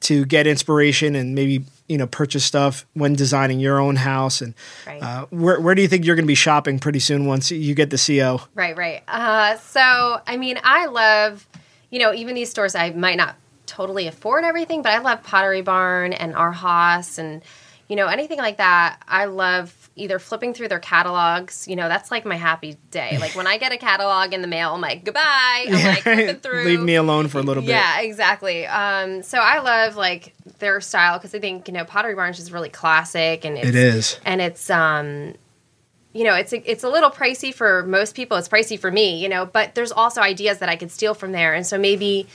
to 0.00 0.24
get 0.26 0.46
inspiration 0.46 1.14
and 1.16 1.34
maybe 1.34 1.64
you 1.88 1.96
know 1.96 2.06
purchase 2.06 2.44
stuff 2.44 2.86
when 2.92 3.14
designing 3.14 3.58
your 3.58 3.80
own 3.80 3.96
house 3.96 4.40
and 4.42 4.54
Right. 4.86 5.02
uh, 5.02 5.26
where, 5.30 5.58
where 5.58 5.74
do 5.74 5.82
you 5.82 5.88
think 5.88 6.04
you're 6.04 6.14
going 6.16 6.24
to 6.24 6.28
be 6.28 6.34
shopping 6.34 6.78
pretty 6.78 6.98
soon 7.00 7.26
once 7.26 7.50
you 7.50 7.74
get 7.74 7.90
the 7.90 7.96
co 7.96 8.42
Right, 8.54 8.76
right. 8.76 9.02
Uh, 9.08 9.56
so, 9.56 10.20
I 10.26 10.36
mean, 10.36 10.60
I 10.62 10.86
love, 10.86 11.46
you 11.90 11.98
know, 11.98 12.12
even 12.12 12.34
these 12.34 12.50
stores 12.50 12.74
I 12.74 12.90
might 12.90 13.16
not 13.16 13.36
totally 13.64 14.06
afford 14.06 14.44
everything, 14.44 14.82
but 14.82 14.92
I 14.92 14.98
love 14.98 15.22
Pottery 15.24 15.62
Barn 15.62 16.12
and 16.12 16.34
Arhaus 16.34 17.18
and, 17.18 17.42
you 17.88 17.96
know, 17.96 18.06
anything 18.06 18.38
like 18.38 18.56
that. 18.56 19.00
I 19.06 19.26
love 19.26 19.90
either 19.94 20.18
flipping 20.18 20.54
through 20.54 20.68
their 20.68 20.80
catalogs. 20.80 21.68
You 21.68 21.76
know, 21.76 21.88
that's 21.88 22.10
like 22.10 22.24
my 22.24 22.34
happy 22.34 22.76
day. 22.90 23.18
Like 23.18 23.34
when 23.36 23.46
I 23.46 23.58
get 23.58 23.72
a 23.72 23.78
catalog 23.78 24.32
in 24.32 24.42
the 24.42 24.48
mail, 24.48 24.74
I'm 24.74 24.80
like, 24.80 25.04
goodbye. 25.04 25.66
I'm 25.68 25.72
like 25.72 26.02
flipping 26.02 26.36
through. 26.40 26.64
leave 26.64 26.80
me 26.80 26.96
alone 26.96 27.28
for 27.28 27.38
a 27.38 27.42
little 27.42 27.62
bit 27.62 27.70
Yeah, 27.70 28.00
exactly. 28.00 28.66
Um, 28.66 29.22
so 29.22 29.38
I 29.38 29.60
love 29.60 29.96
like 29.96 30.34
their 30.58 30.80
style 30.80 31.18
because 31.18 31.34
I 31.34 31.38
think 31.38 31.68
you 31.68 31.74
know 31.74 31.84
Pottery 31.84 32.14
Barn 32.14 32.32
is 32.32 32.52
really 32.52 32.70
classic 32.70 33.44
and 33.44 33.56
it's, 33.58 33.68
it 33.68 33.74
is 33.74 34.20
and 34.24 34.40
it's 34.40 34.70
um 34.70 35.34
you 36.12 36.24
know 36.24 36.34
it's 36.34 36.52
a, 36.52 36.70
it's 36.70 36.82
a 36.82 36.88
little 36.88 37.10
pricey 37.10 37.52
for 37.52 37.82
most 37.84 38.14
people 38.14 38.36
it's 38.36 38.48
pricey 38.48 38.78
for 38.78 38.90
me 38.90 39.22
you 39.22 39.28
know 39.28 39.44
but 39.44 39.74
there's 39.74 39.92
also 39.92 40.20
ideas 40.20 40.58
that 40.58 40.68
i 40.68 40.76
could 40.76 40.90
steal 40.90 41.14
from 41.14 41.32
there 41.32 41.52
and 41.52 41.66
so 41.66 41.78
maybe 41.78 42.26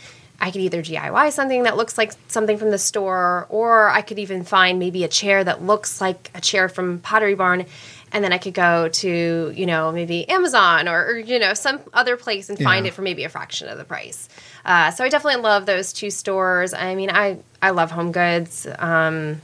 i 0.42 0.52
could 0.52 0.60
either 0.62 0.82
diy 0.82 1.32
something 1.32 1.64
that 1.64 1.78
looks 1.78 1.98
like 1.98 2.12
something 2.28 2.58
from 2.58 2.72
the 2.72 2.78
store 2.78 3.46
or 3.50 3.90
i 3.90 4.02
could 4.02 4.20
even 4.20 4.44
find 4.44 4.80
maybe 4.80 5.04
a 5.06 5.08
chair 5.08 5.44
that 5.44 5.64
looks 5.64 6.02
like 6.02 6.30
a 6.36 6.42
chair 6.42 6.68
from 6.68 7.00
pottery 7.00 7.36
barn 7.36 7.66
and 8.12 8.24
then 8.24 8.34
i 8.34 8.38
could 8.38 8.54
go 8.54 8.90
to 8.90 9.54
you 9.56 9.66
know 9.66 9.92
maybe 9.92 10.28
amazon 10.28 10.88
or, 10.90 11.06
or 11.06 11.18
you 11.18 11.40
know 11.40 11.54
some 11.54 11.80
other 11.94 12.18
place 12.18 12.50
and 12.50 12.58
find 12.60 12.86
Yeah. 12.86 12.90
it 12.92 12.94
for 12.96 13.02
maybe 13.04 13.24
a 13.24 13.30
fraction 13.30 13.70
of 13.70 13.78
the 13.78 13.86
price 13.86 14.28
uh, 14.66 14.92
so 14.92 15.04
i 15.06 15.10
definitely 15.10 15.42
love 15.42 15.66
those 15.66 15.94
two 15.94 16.10
stores 16.12 16.74
i 16.74 16.96
mean 16.96 17.10
i 17.10 17.38
i 17.62 17.70
love 17.70 17.92
home 17.92 18.12
goods 18.12 18.68
um, 18.80 19.42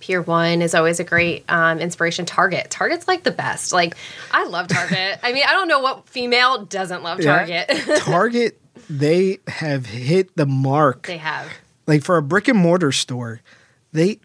Pier 0.00 0.20
One 0.20 0.60
is 0.60 0.74
always 0.74 1.00
a 1.00 1.04
great 1.04 1.44
um, 1.48 1.78
inspiration. 1.78 2.26
Target, 2.26 2.68
Target's 2.68 3.08
like 3.08 3.22
the 3.22 3.30
best. 3.30 3.72
Like 3.72 3.96
I 4.32 4.44
love 4.44 4.66
Target. 4.68 5.20
I 5.22 5.32
mean, 5.32 5.44
I 5.48 5.52
don't 5.52 5.68
know 5.68 5.78
what 5.80 6.06
female 6.08 6.64
doesn't 6.66 7.02
love 7.02 7.20
Yeah. 7.20 7.36
Target. 7.64 8.00
they 8.88 9.38
have 9.48 9.86
hit 9.86 10.36
the 10.36 10.46
mark 10.46 11.06
they 11.06 11.18
have. 11.18 11.48
like 11.86 12.02
for 12.02 12.16
a 12.16 12.22
brick 12.22 12.48
and 12.48 12.58
mortar 12.58 12.92
store, 12.92 13.40
they 13.92 14.18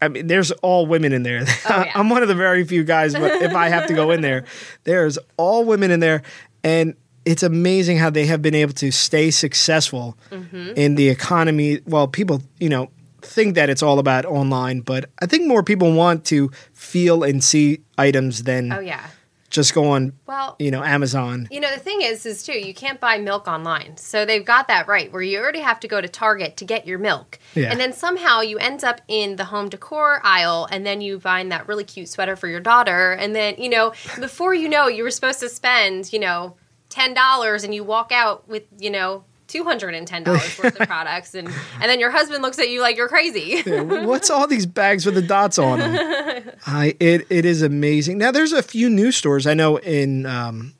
I 0.00 0.08
mean 0.08 0.26
there's 0.26 0.50
all 0.62 0.86
women 0.86 1.12
in 1.12 1.22
there. 1.22 1.42
Oh, 1.68 1.82
yeah. 1.84 1.92
I'm 1.94 2.08
one 2.10 2.22
of 2.22 2.28
the 2.28 2.34
very 2.34 2.64
few 2.64 2.84
guys, 2.84 3.14
but 3.14 3.42
if 3.42 3.54
I 3.54 3.68
have 3.68 3.86
to 3.88 3.94
go 3.94 4.10
in 4.10 4.20
there, 4.20 4.44
there's 4.84 5.18
all 5.36 5.64
women 5.64 5.90
in 5.90 6.00
there 6.00 6.22
and 6.64 6.94
it's 7.24 7.42
amazing 7.42 7.98
how 7.98 8.08
they 8.10 8.26
have 8.26 8.40
been 8.40 8.54
able 8.54 8.72
to 8.74 8.90
stay 8.92 9.30
successful 9.30 10.16
Mm-hmm. 10.30 10.72
in 10.76 10.94
the 10.94 11.08
economy. 11.08 11.80
Well, 11.86 12.06
people, 12.06 12.42
you 12.60 12.68
know, 12.68 12.90
think 13.20 13.56
that 13.56 13.68
it's 13.68 13.82
all 13.82 13.98
about 13.98 14.24
online, 14.24 14.80
but 14.80 15.10
I 15.20 15.26
think 15.26 15.46
more 15.48 15.62
people 15.64 15.92
want 15.92 16.24
to 16.26 16.50
feel 16.72 17.24
and 17.24 17.42
see 17.42 17.80
items 17.98 18.44
than 18.44 18.72
Oh 18.72 18.78
yeah. 18.80 19.04
Just 19.50 19.74
go 19.74 19.90
on, 19.90 20.12
Well, 20.26 20.56
you 20.58 20.70
know, 20.70 20.82
Amazon. 20.82 21.48
you 21.50 21.60
know 21.60 21.72
the 21.72 21.80
thing 21.80 22.02
is, 22.02 22.26
is 22.26 22.42
too 22.42 22.52
you 22.52 22.74
can't 22.74 23.00
buy 23.00 23.18
milk 23.18 23.46
online. 23.48 23.96
So 23.96 24.24
they've 24.24 24.44
got 24.44 24.68
that 24.68 24.88
right, 24.88 25.12
where 25.12 25.22
you 25.22 25.38
already 25.38 25.60
have 25.60 25.80
to 25.80 25.88
go 25.88 26.00
to 26.00 26.08
Target 26.08 26.56
to 26.58 26.64
get 26.64 26.86
your 26.86 26.98
milk, 26.98 27.38
Yeah. 27.54 27.70
and 27.70 27.78
then 27.80 27.92
somehow 27.92 28.40
you 28.40 28.58
end 28.58 28.82
up 28.84 29.00
in 29.08 29.36
the 29.36 29.44
home 29.46 29.68
decor 29.68 30.20
aisle, 30.24 30.66
and 30.70 30.84
then 30.84 31.00
you 31.00 31.20
find 31.20 31.50
that 31.52 31.68
really 31.68 31.84
cute 31.84 32.08
sweater 32.08 32.36
for 32.36 32.48
your 32.48 32.60
daughter, 32.60 33.12
and 33.12 33.34
then 33.34 33.54
you 33.58 33.68
know 33.68 33.92
before 34.20 34.54
you 34.54 34.68
know 34.68 34.88
you 34.88 35.02
were 35.02 35.10
supposed 35.10 35.40
to 35.40 35.48
spend 35.48 36.12
you 36.12 36.18
know 36.18 36.56
ten 36.88 37.14
dollars, 37.14 37.64
and 37.64 37.74
you 37.74 37.84
walk 37.84 38.12
out 38.12 38.48
with 38.48 38.64
you 38.78 38.90
know. 38.90 39.24
Two 39.48 39.62
hundred 39.64 39.94
and 39.94 40.06
ten 40.08 40.24
dollars 40.24 40.58
worth 40.58 40.80
of 40.80 40.88
products, 40.88 41.34
and 41.34 41.46
and 41.46 41.84
then 41.90 42.00
your 42.00 42.10
husband 42.10 42.42
looks 42.42 42.58
at 42.58 42.68
you 42.68 42.80
like 42.80 42.96
you're 42.96 43.08
crazy. 43.08 43.62
What's 43.62 44.28
all 44.28 44.46
these 44.48 44.66
bags 44.66 45.06
with 45.06 45.14
the 45.14 45.22
dots 45.22 45.56
on 45.58 45.78
them? 45.78 46.50
I 46.66 46.96
it 46.98 47.26
it 47.30 47.44
is 47.44 47.62
amazing. 47.62 48.18
Now 48.18 48.32
there's 48.32 48.52
a 48.52 48.62
few 48.62 48.90
new 48.90 49.12
stores 49.12 49.46
I 49.46 49.54
know 49.54 49.76
in 49.78 50.26
um, 50.26 50.74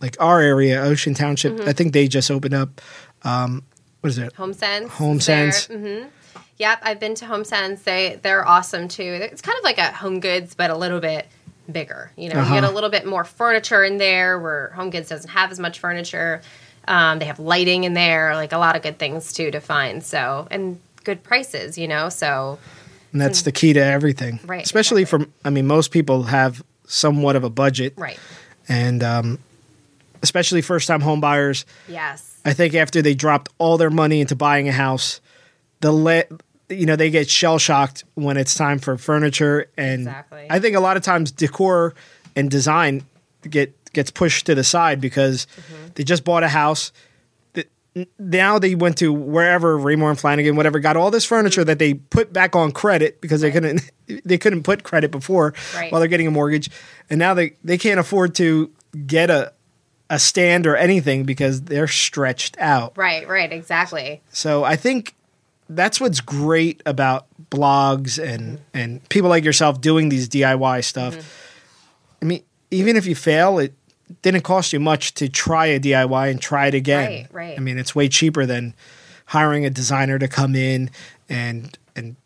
like 0.00 0.16
our 0.20 0.40
area, 0.40 0.82
Ocean 0.82 1.14
Township. 1.14 1.54
Mm-hmm. 1.54 1.68
I 1.68 1.72
think 1.72 1.94
they 1.94 2.06
just 2.06 2.30
opened 2.30 2.52
up. 2.54 2.80
Um, 3.22 3.62
what 4.02 4.10
is 4.10 4.18
it? 4.18 4.32
Home 4.34 4.52
Sense. 4.52 4.90
Home 4.92 5.16
is 5.18 5.26
there. 5.26 5.50
Sense. 5.52 5.68
Mhm. 5.82 6.08
Yep, 6.58 6.78
I've 6.82 7.00
been 7.00 7.14
to 7.14 7.26
Home 7.26 7.44
Sense. 7.44 7.82
They 7.82 8.18
they're 8.22 8.46
awesome 8.46 8.88
too. 8.88 9.02
It's 9.02 9.40
kind 9.40 9.56
of 9.56 9.64
like 9.64 9.78
a 9.78 9.90
Home 9.92 10.20
Goods, 10.20 10.54
but 10.54 10.70
a 10.70 10.76
little 10.76 11.00
bit 11.00 11.26
bigger. 11.70 12.12
You 12.16 12.28
know, 12.28 12.40
Uh-huh. 12.40 12.54
you 12.54 12.60
get 12.60 12.68
a 12.70 12.74
little 12.74 12.90
bit 12.90 13.06
more 13.06 13.24
furniture 13.24 13.82
in 13.84 13.96
there, 13.96 14.38
where 14.38 14.68
Home 14.74 14.90
Goods 14.90 15.08
doesn't 15.08 15.30
have 15.30 15.50
as 15.50 15.58
much 15.58 15.78
furniture. 15.78 16.42
Um, 16.88 17.18
they 17.20 17.24
have 17.26 17.38
lighting 17.38 17.84
in 17.84 17.94
there, 17.94 18.34
like 18.34 18.52
a 18.52 18.58
lot 18.58 18.76
of 18.76 18.82
good 18.82 18.98
things 18.98 19.32
too 19.32 19.50
to 19.50 19.60
find. 19.60 20.02
So 20.02 20.48
and 20.50 20.80
good 21.04 21.22
prices, 21.22 21.78
you 21.78 21.86
know. 21.88 22.08
So 22.08 22.58
And 23.12 23.20
that's 23.20 23.42
the 23.42 23.52
key 23.52 23.72
to 23.74 23.80
everything, 23.84 24.40
Right, 24.44 24.64
Especially 24.64 25.02
exactly. 25.02 25.26
from 25.26 25.32
I 25.44 25.50
mean, 25.50 25.66
most 25.66 25.90
people 25.92 26.24
have 26.24 26.62
somewhat 26.86 27.36
of 27.36 27.44
a 27.44 27.50
budget, 27.50 27.94
right, 27.96 28.18
and 28.68 29.02
um, 29.02 29.38
especially 30.22 30.62
first 30.62 30.86
time 30.88 31.00
home 31.00 31.20
buyers. 31.20 31.64
yes, 31.88 32.40
I 32.44 32.52
think 32.52 32.74
after 32.74 33.00
they 33.02 33.14
dropped 33.14 33.50
all 33.58 33.78
their 33.78 33.90
money 33.90 34.20
into 34.20 34.34
buying 34.34 34.68
a 34.68 34.72
house, 34.72 35.20
the 35.80 35.92
le- 35.92 36.24
you 36.68 36.86
know 36.86 36.96
they 36.96 37.10
get 37.10 37.30
shell 37.30 37.58
shocked 37.58 38.04
when 38.14 38.36
it's 38.36 38.54
time 38.54 38.78
for 38.78 38.96
furniture, 38.98 39.68
and 39.76 40.02
Exactly. 40.02 40.46
I 40.50 40.58
think 40.58 40.76
a 40.76 40.80
lot 40.80 40.96
of 40.96 41.02
times 41.02 41.30
decor 41.30 41.94
and 42.34 42.50
design 42.50 43.04
get 43.48 43.74
gets 43.92 44.10
pushed 44.10 44.46
to 44.46 44.54
the 44.54 44.64
side 44.64 45.00
because 45.00 45.46
Mm-hmm. 45.56 45.88
they 45.94 46.04
just 46.04 46.24
bought 46.24 46.42
a 46.42 46.48
house. 46.48 46.92
Now 48.18 48.58
they 48.58 48.74
went 48.74 48.96
to 48.98 49.12
wherever 49.12 49.76
Raymour 49.78 50.08
and 50.08 50.18
Flanigan, 50.18 50.56
whatever, 50.56 50.78
got 50.80 50.96
all 50.96 51.10
this 51.10 51.26
furniture 51.26 51.62
that 51.62 51.78
they 51.78 51.92
put 51.92 52.32
back 52.32 52.56
on 52.56 52.72
credit 52.72 53.20
because 53.20 53.42
they 53.42 53.50
Mm-hmm. 53.50 53.76
Couldn't 54.08 54.22
they 54.24 54.38
couldn't 54.38 54.62
put 54.62 54.82
credit 54.82 55.10
before 55.10 55.52
Right. 55.74 55.92
while 55.92 56.00
they're 56.00 56.08
getting 56.08 56.26
a 56.26 56.30
mortgage, 56.30 56.70
and 57.10 57.18
now 57.18 57.34
they 57.34 57.52
they 57.62 57.76
can't 57.76 58.00
afford 58.00 58.34
to 58.36 58.70
get 59.06 59.28
a 59.28 59.52
a 60.08 60.18
stand 60.18 60.66
or 60.66 60.74
anything 60.74 61.24
because 61.24 61.62
they're 61.62 61.86
stretched 61.86 62.56
out. 62.58 62.96
right, 62.96 63.28
right, 63.28 63.52
exactly. 63.52 64.22
So 64.30 64.64
I 64.64 64.76
think 64.76 65.14
that's 65.68 66.00
what's 66.00 66.20
great 66.22 66.82
about 66.86 67.26
blogs 67.50 68.18
and 68.22 68.58
and 68.72 69.06
people 69.10 69.28
like 69.28 69.44
yourself 69.44 69.82
doing 69.82 70.08
these 70.08 70.30
DIY 70.30 70.82
stuff. 70.84 71.14
I 72.22 72.24
mean, 72.24 72.42
even 72.70 72.96
if 72.96 73.04
you 73.04 73.14
fail, 73.14 73.58
it 73.58 73.74
didn't 74.22 74.42
cost 74.42 74.72
you 74.72 74.80
much 74.80 75.14
to 75.14 75.28
try 75.28 75.66
a 75.66 75.80
DIY 75.80 76.30
and 76.30 76.40
try 76.40 76.66
it 76.66 76.74
again. 76.74 77.10
Right, 77.10 77.26
right. 77.32 77.56
I 77.56 77.60
mean, 77.60 77.78
it's 77.78 77.94
way 77.94 78.08
cheaper 78.08 78.44
than 78.46 78.74
hiring 79.26 79.64
a 79.64 79.70
designer 79.70 80.18
to 80.18 80.28
come 80.28 80.54
in 80.54 80.90
and 81.28 81.78
and 81.96 82.16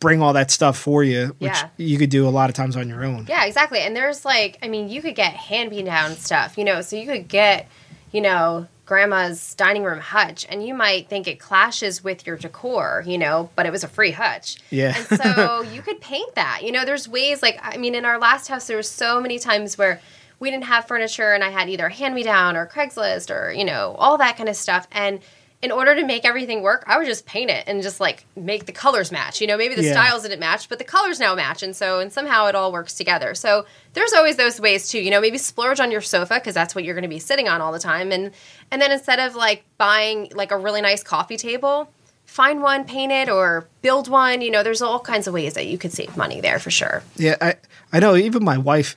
bring 0.00 0.22
all 0.22 0.32
that 0.32 0.50
stuff 0.50 0.78
for 0.78 1.04
you, 1.04 1.36
which 1.38 1.52
Yeah. 1.52 1.68
you 1.76 1.98
could 1.98 2.08
do 2.10 2.26
a 2.26 2.30
lot 2.30 2.48
of 2.48 2.56
times 2.56 2.74
on 2.76 2.88
your 2.88 3.04
own. 3.04 3.26
Yeah, 3.28 3.44
exactly. 3.44 3.80
And 3.80 3.94
there's 3.94 4.24
like, 4.24 4.58
I 4.62 4.68
mean, 4.68 4.88
you 4.88 5.02
could 5.02 5.14
get 5.14 5.34
hand 5.34 5.70
me 5.70 5.82
down 5.82 6.16
stuff, 6.16 6.56
you 6.56 6.64
know, 6.64 6.80
so 6.80 6.96
you 6.96 7.04
could 7.06 7.28
get, 7.28 7.68
you 8.10 8.22
know, 8.22 8.66
grandma's 8.86 9.54
dining 9.54 9.84
room 9.84 10.00
hutch, 10.00 10.46
and 10.48 10.66
you 10.66 10.74
might 10.74 11.08
think 11.08 11.28
it 11.28 11.38
clashes 11.38 12.02
with 12.02 12.26
your 12.26 12.36
decor, 12.36 13.04
you 13.06 13.18
know, 13.18 13.50
but 13.54 13.66
it 13.66 13.70
was 13.70 13.84
a 13.84 13.88
free 13.88 14.10
hutch. 14.10 14.56
Yeah. 14.70 14.96
And 14.96 15.20
so 15.20 15.62
you 15.62 15.80
could 15.82 16.00
paint 16.00 16.34
that. 16.34 16.62
You 16.64 16.72
know, 16.72 16.84
there's 16.84 17.06
ways 17.06 17.40
like, 17.42 17.60
I 17.62 17.76
mean, 17.76 17.94
in 17.94 18.04
our 18.06 18.18
last 18.18 18.48
house, 18.48 18.66
there 18.66 18.76
was 18.78 18.88
so 18.88 19.20
many 19.20 19.38
times 19.38 19.76
where 19.78 20.00
we 20.40 20.50
didn't 20.50 20.64
have 20.64 20.86
furniture 20.88 21.32
and 21.32 21.44
I 21.44 21.50
had 21.50 21.68
either 21.68 21.88
hand 21.88 22.14
me 22.14 22.22
down 22.24 22.56
or 22.56 22.66
Craigslist 22.66 23.30
or, 23.30 23.52
you 23.52 23.64
know, 23.64 23.94
all 23.98 24.18
that 24.18 24.36
kind 24.36 24.48
of 24.48 24.56
stuff. 24.56 24.88
And 24.90 25.20
in 25.62 25.70
order 25.70 25.94
to 25.94 26.06
make 26.06 26.24
everything 26.24 26.62
work, 26.62 26.82
I 26.86 26.96
would 26.96 27.06
just 27.06 27.26
paint 27.26 27.50
it 27.50 27.64
and 27.66 27.82
just 27.82 28.00
like 28.00 28.24
make 28.34 28.64
the 28.64 28.72
colors 28.72 29.12
match. 29.12 29.42
You 29.42 29.46
know, 29.46 29.58
maybe 29.58 29.74
the 29.74 29.84
Yeah. 29.84 29.92
styles 29.92 30.22
didn't 30.22 30.40
match, 30.40 30.70
but 30.70 30.78
the 30.78 30.84
colors 30.84 31.20
now 31.20 31.34
match. 31.34 31.62
And 31.62 31.76
so, 31.76 32.00
and 32.00 32.10
somehow 32.10 32.46
it 32.46 32.54
all 32.54 32.72
works 32.72 32.94
together. 32.94 33.34
So 33.34 33.66
there's 33.92 34.14
always 34.14 34.36
those 34.36 34.58
ways 34.58 34.88
too. 34.88 34.98
You 35.00 35.10
know, 35.10 35.20
maybe 35.20 35.36
splurge 35.36 35.78
on 35.78 35.90
your 35.90 36.00
sofa 36.00 36.34
because 36.36 36.54
that's 36.54 36.74
what 36.74 36.84
you're 36.84 36.94
going 36.94 37.02
to 37.02 37.08
be 37.08 37.18
sitting 37.18 37.46
on 37.46 37.60
all 37.60 37.72
the 37.72 37.78
time. 37.78 38.10
And 38.10 38.30
and 38.70 38.80
then 38.80 38.90
instead 38.90 39.18
of 39.18 39.34
like 39.36 39.64
buying 39.76 40.32
like 40.34 40.50
a 40.50 40.56
really 40.56 40.80
nice 40.80 41.02
coffee 41.02 41.36
table, 41.36 41.92
find 42.24 42.62
one, 42.62 42.84
paint 42.86 43.12
it, 43.12 43.28
or 43.28 43.68
build 43.82 44.08
one. 44.08 44.40
You 44.40 44.50
know, 44.50 44.62
there's 44.62 44.80
all 44.80 44.98
kinds 45.00 45.26
of 45.26 45.34
ways 45.34 45.52
that 45.54 45.66
you 45.66 45.76
could 45.76 45.92
save 45.92 46.16
money 46.16 46.40
there 46.40 46.58
for 46.58 46.70
sure. 46.70 47.02
Yeah, 47.16 47.36
I 47.38 47.56
I 47.92 47.98
know. 48.00 48.16
Even 48.16 48.42
my 48.44 48.56
wife, 48.56 48.96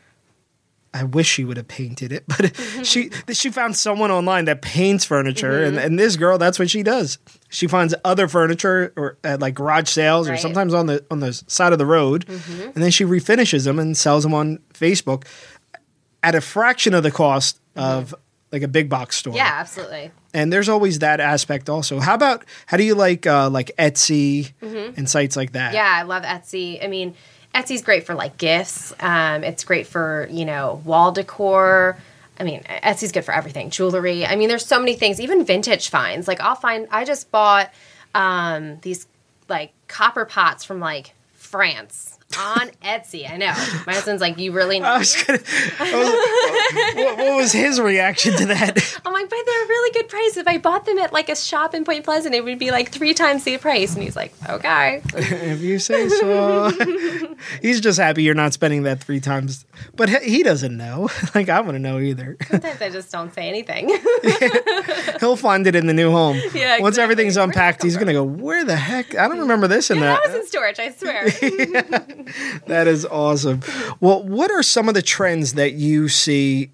I 0.93 1.03
wish 1.03 1.27
she 1.27 1.43
would 1.43 1.57
have 1.57 1.67
painted 1.67 2.11
it, 2.11 2.25
but 2.27 2.55
she 2.83 3.09
she 3.31 3.49
found 3.49 3.75
someone 3.75 4.11
online 4.11 4.45
that 4.45 4.61
paints 4.61 5.05
furniture, 5.05 5.63
and, 5.63 5.77
mm-hmm. 5.77 5.85
and 5.85 5.99
this 5.99 6.15
girl, 6.15 6.37
that's 6.37 6.59
what 6.59 6.69
she 6.69 6.83
does. 6.83 7.17
She 7.49 7.67
finds 7.67 7.95
other 8.05 8.27
furniture 8.27 8.93
or 8.95 9.17
at 9.23 9.39
like 9.39 9.55
garage 9.55 9.89
sales, 9.89 10.29
or 10.29 10.37
sometimes 10.37 10.73
on 10.73 10.85
the 10.85 11.03
on 11.09 11.19
the 11.19 11.33
side 11.33 11.73
of 11.73 11.79
the 11.79 11.85
road, 11.85 12.25
mm-hmm. 12.25 12.61
and 12.61 12.75
then 12.75 12.91
she 12.91 13.03
refinishes 13.03 13.65
them 13.65 13.79
and 13.79 13.97
sells 13.97 14.23
them 14.23 14.33
on 14.33 14.59
Facebook 14.73 15.25
at 16.21 16.35
a 16.35 16.41
fraction 16.41 16.93
of 16.93 17.03
the 17.03 17.11
cost 17.11 17.59
mm-hmm. 17.75 17.79
of 17.79 18.15
like 18.51 18.61
a 18.61 18.67
big 18.67 18.87
box 18.87 19.17
store. 19.17 19.35
Yeah, 19.35 19.49
absolutely. 19.51 20.11
and 20.33 20.53
there's 20.53 20.69
always 20.69 20.99
that 20.99 21.19
aspect 21.19 21.69
also. 21.69 21.99
How 21.99 22.13
about 22.13 22.45
how 22.67 22.77
do 22.77 22.83
you 22.83 22.93
like 22.93 23.25
uh, 23.25 23.49
like 23.49 23.71
Etsy 23.79 24.53
and 24.61 25.09
sites 25.09 25.35
like 25.35 25.53
that? 25.53 25.73
Yeah, 25.73 25.91
I 25.91 26.03
love 26.03 26.21
Etsy. 26.23 26.83
I 26.83 26.87
mean, 26.87 27.15
Etsy's 27.53 27.81
great 27.81 28.05
for 28.05 28.15
like 28.15 28.37
gifts. 28.37 28.93
Um, 28.99 29.43
it's 29.43 29.63
great 29.63 29.87
for 29.87 30.27
you 30.31 30.45
know 30.45 30.81
wall 30.85 31.11
decor. 31.11 31.97
I 32.39 32.43
mean, 32.43 32.63
Etsy's 32.63 33.11
good 33.11 33.23
for 33.23 33.33
everything. 33.33 33.69
Jewelry. 33.69 34.25
I 34.25 34.35
mean, 34.35 34.49
there's 34.49 34.65
so 34.65 34.79
many 34.79 34.95
things. 34.95 35.21
Even 35.21 35.45
vintage 35.45 35.89
finds. 35.89 36.27
Like 36.27 36.41
I'll 36.41 36.55
find. 36.55 36.87
I 36.91 37.05
just 37.05 37.31
bought 37.31 37.71
um, 38.15 38.79
these 38.81 39.07
like 39.49 39.71
copper 39.87 40.25
pots 40.25 40.63
from 40.63 40.79
like 40.79 41.13
France 41.33 42.12
on 42.39 42.69
Etsy. 42.83 43.29
I 43.29 43.37
know. 43.37 43.53
My 43.87 43.93
husband's 43.93 44.21
like, 44.21 44.37
you 44.37 44.51
really 44.51 44.81
I 44.81 44.97
was 44.97 45.15
gonna. 45.23 45.39
I 45.79 45.93
was- 45.95 46.95
what, 46.95 47.17
what 47.17 47.37
was 47.37 47.51
his 47.51 47.79
reaction 47.79 48.35
to 48.37 48.45
that? 48.47 48.99
I'm 49.05 49.13
like, 49.13 49.29
but 49.29 49.37
they're 49.45 49.63
a 49.63 49.67
really 49.67 49.91
good 49.93 50.09
price. 50.09 50.37
If 50.37 50.47
I 50.47 50.57
bought 50.57 50.85
them 50.85 50.97
at 50.99 51.13
like 51.13 51.29
a 51.29 51.35
shop 51.35 51.73
in 51.73 51.83
Point 51.85 52.03
Pleasant, 52.03 52.35
it 52.35 52.43
would 52.43 52.59
be 52.59 52.71
like 52.71 52.91
three 52.91 53.13
times 53.13 53.43
the 53.43 53.57
price. 53.57 53.93
And 53.93 54.03
he's 54.03 54.15
like, 54.15 54.33
okay. 54.49 55.01
if 55.13 55.61
you 55.61 55.79
say 55.79 56.09
so. 56.09 56.71
He's 57.61 57.81
just 57.81 57.99
happy 57.99 58.23
you're 58.23 58.33
not 58.35 58.53
spending 58.53 58.83
that 58.83 59.03
three 59.03 59.19
times, 59.19 59.65
but 59.95 60.09
he 60.09 60.33
he 60.37 60.43
doesn't 60.43 60.75
know. 60.75 61.09
Like 61.35 61.49
I 61.49 61.61
want 61.61 61.73
to 61.73 61.79
know 61.79 61.99
either. 61.99 62.37
Sometimes 62.47 62.79
I 62.81 62.89
just 62.89 63.11
don't 63.11 63.33
say 63.33 63.47
anything. 63.49 63.89
He'll 65.19 65.35
find 65.35 65.65
it 65.65 65.75
in 65.75 65.87
the 65.87 65.93
new 65.93 66.11
home. 66.11 66.39
Yeah, 66.53 66.79
Once 66.79 66.97
everything's 66.99 67.37
unpacked, 67.37 67.81
he's 67.81 67.97
gonna 67.97 68.13
go. 68.13 68.23
Where 68.23 68.63
the 68.63 68.75
heck? 68.75 69.15
I 69.15 69.27
don't 69.27 69.39
remember 69.39 69.67
this 69.67 69.89
and 69.89 70.01
that 70.01 70.21
that. 70.23 70.31
was 70.31 70.41
in 70.41 70.47
storage, 70.47 70.79
I 70.79 70.91
swear. 70.91 71.23
That 72.67 72.87
is 72.87 73.05
awesome. 73.05 73.61
Well, 73.99 74.23
what 74.23 74.51
are 74.51 74.63
some 74.63 74.87
of 74.87 74.95
the 74.95 75.01
trends 75.01 75.53
that 75.53 75.73
you 75.73 76.07
see 76.07 76.71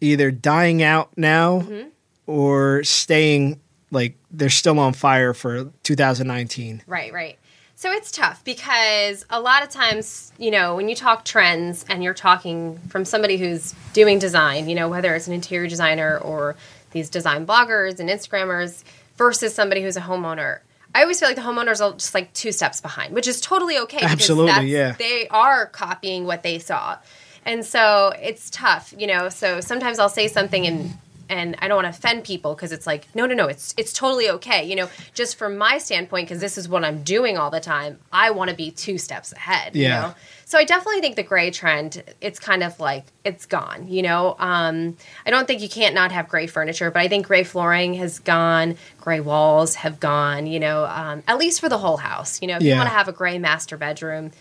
either 0.00 0.30
dying 0.30 0.82
out 0.82 1.10
now 1.16 1.60
Mm-hmm. 1.60 1.88
or 2.26 2.82
staying 2.84 3.60
like 3.90 4.16
they're 4.30 4.48
still 4.50 4.78
on 4.78 4.92
fire 4.92 5.34
for 5.34 5.70
2019? 5.82 6.82
Right, 6.86 7.12
right. 7.12 7.38
So 7.76 7.90
it's 7.90 8.10
tough 8.10 8.44
because 8.44 9.24
a 9.30 9.40
lot 9.40 9.62
of 9.62 9.70
times, 9.70 10.32
you 10.38 10.50
know, 10.50 10.76
when 10.76 10.88
you 10.90 10.94
talk 10.94 11.24
trends 11.24 11.84
and 11.88 12.04
you're 12.04 12.12
talking 12.12 12.78
from 12.88 13.06
somebody 13.06 13.38
who's 13.38 13.74
doing 13.94 14.18
design, 14.18 14.68
you 14.68 14.74
know, 14.74 14.88
whether 14.88 15.14
it's 15.14 15.26
an 15.28 15.32
interior 15.32 15.66
designer 15.66 16.18
or 16.18 16.56
these 16.90 17.08
design 17.08 17.46
bloggers 17.46 17.98
and 17.98 18.10
Instagrammers 18.10 18.84
versus 19.16 19.54
somebody 19.54 19.82
who's 19.82 19.96
a 19.96 20.02
homeowner. 20.02 20.58
I 20.94 21.02
always 21.02 21.20
feel 21.20 21.28
like 21.28 21.36
the 21.36 21.42
homeowners 21.42 21.80
are 21.84 21.92
just 21.92 22.14
like 22.14 22.32
two 22.32 22.52
steps 22.52 22.80
behind, 22.80 23.14
which 23.14 23.28
is 23.28 23.40
totally 23.40 23.78
okay. 23.78 24.00
Absolutely, 24.02 24.66
yeah. 24.66 24.92
They 24.98 25.28
are 25.28 25.66
copying 25.66 26.24
what 26.24 26.42
they 26.42 26.58
saw. 26.58 26.98
And 27.44 27.64
so 27.64 28.12
it's 28.20 28.50
tough, 28.50 28.92
you 28.96 29.06
know. 29.06 29.28
So 29.28 29.60
sometimes 29.60 29.98
I'll 29.98 30.08
say 30.08 30.28
something 30.28 30.66
and 30.66 30.92
and 31.28 31.54
I 31.60 31.68
don't 31.68 31.76
want 31.84 31.86
to 31.94 31.96
offend 31.96 32.24
people 32.24 32.56
because 32.56 32.72
it's 32.72 32.88
like, 32.88 33.06
no, 33.14 33.24
no, 33.24 33.34
no, 33.34 33.46
it's 33.46 33.72
it's 33.76 33.92
totally 33.92 34.28
okay. 34.30 34.64
You 34.68 34.74
know, 34.76 34.88
just 35.14 35.36
from 35.36 35.56
my 35.56 35.78
standpoint, 35.78 36.28
because 36.28 36.40
this 36.40 36.58
is 36.58 36.68
what 36.68 36.84
I'm 36.84 37.02
doing 37.04 37.38
all 37.38 37.50
the 37.50 37.60
time. 37.60 38.00
I 38.12 38.32
want 38.32 38.50
to 38.50 38.56
be 38.56 38.70
two 38.72 38.98
steps 38.98 39.32
ahead. 39.32 39.76
You 39.76 39.82
Yeah. 39.84 40.00
know? 40.00 40.14
So 40.50 40.58
I 40.58 40.64
definitely 40.64 41.00
think 41.00 41.14
the 41.14 41.22
gray 41.22 41.52
trend, 41.52 42.02
it's 42.20 42.40
kind 42.40 42.64
of 42.64 42.80
like 42.80 43.04
it's 43.24 43.46
gone. 43.46 43.86
You 43.86 44.02
know, 44.02 44.34
um, 44.40 44.96
I 45.24 45.30
don't 45.30 45.46
think 45.46 45.62
you 45.62 45.68
can't 45.68 45.94
not 45.94 46.10
have 46.10 46.28
gray 46.28 46.48
furniture, 46.48 46.90
but 46.90 46.98
I 47.00 47.06
think 47.06 47.24
gray 47.28 47.44
flooring 47.44 47.94
has 47.94 48.18
gone, 48.18 48.74
gray 49.00 49.20
walls 49.20 49.76
have 49.76 50.00
gone. 50.00 50.48
You 50.48 50.58
know, 50.58 50.86
um, 50.86 51.22
at 51.28 51.38
least 51.38 51.60
for 51.60 51.68
the 51.68 51.78
whole 51.78 51.98
house. 51.98 52.42
You 52.42 52.48
know, 52.48 52.56
if 52.56 52.64
you 52.64 52.74
want 52.74 52.88
to 52.88 52.92
have 52.96 53.06
a 53.06 53.12
gray 53.12 53.38
master 53.38 53.76
bedroom, 53.76 54.32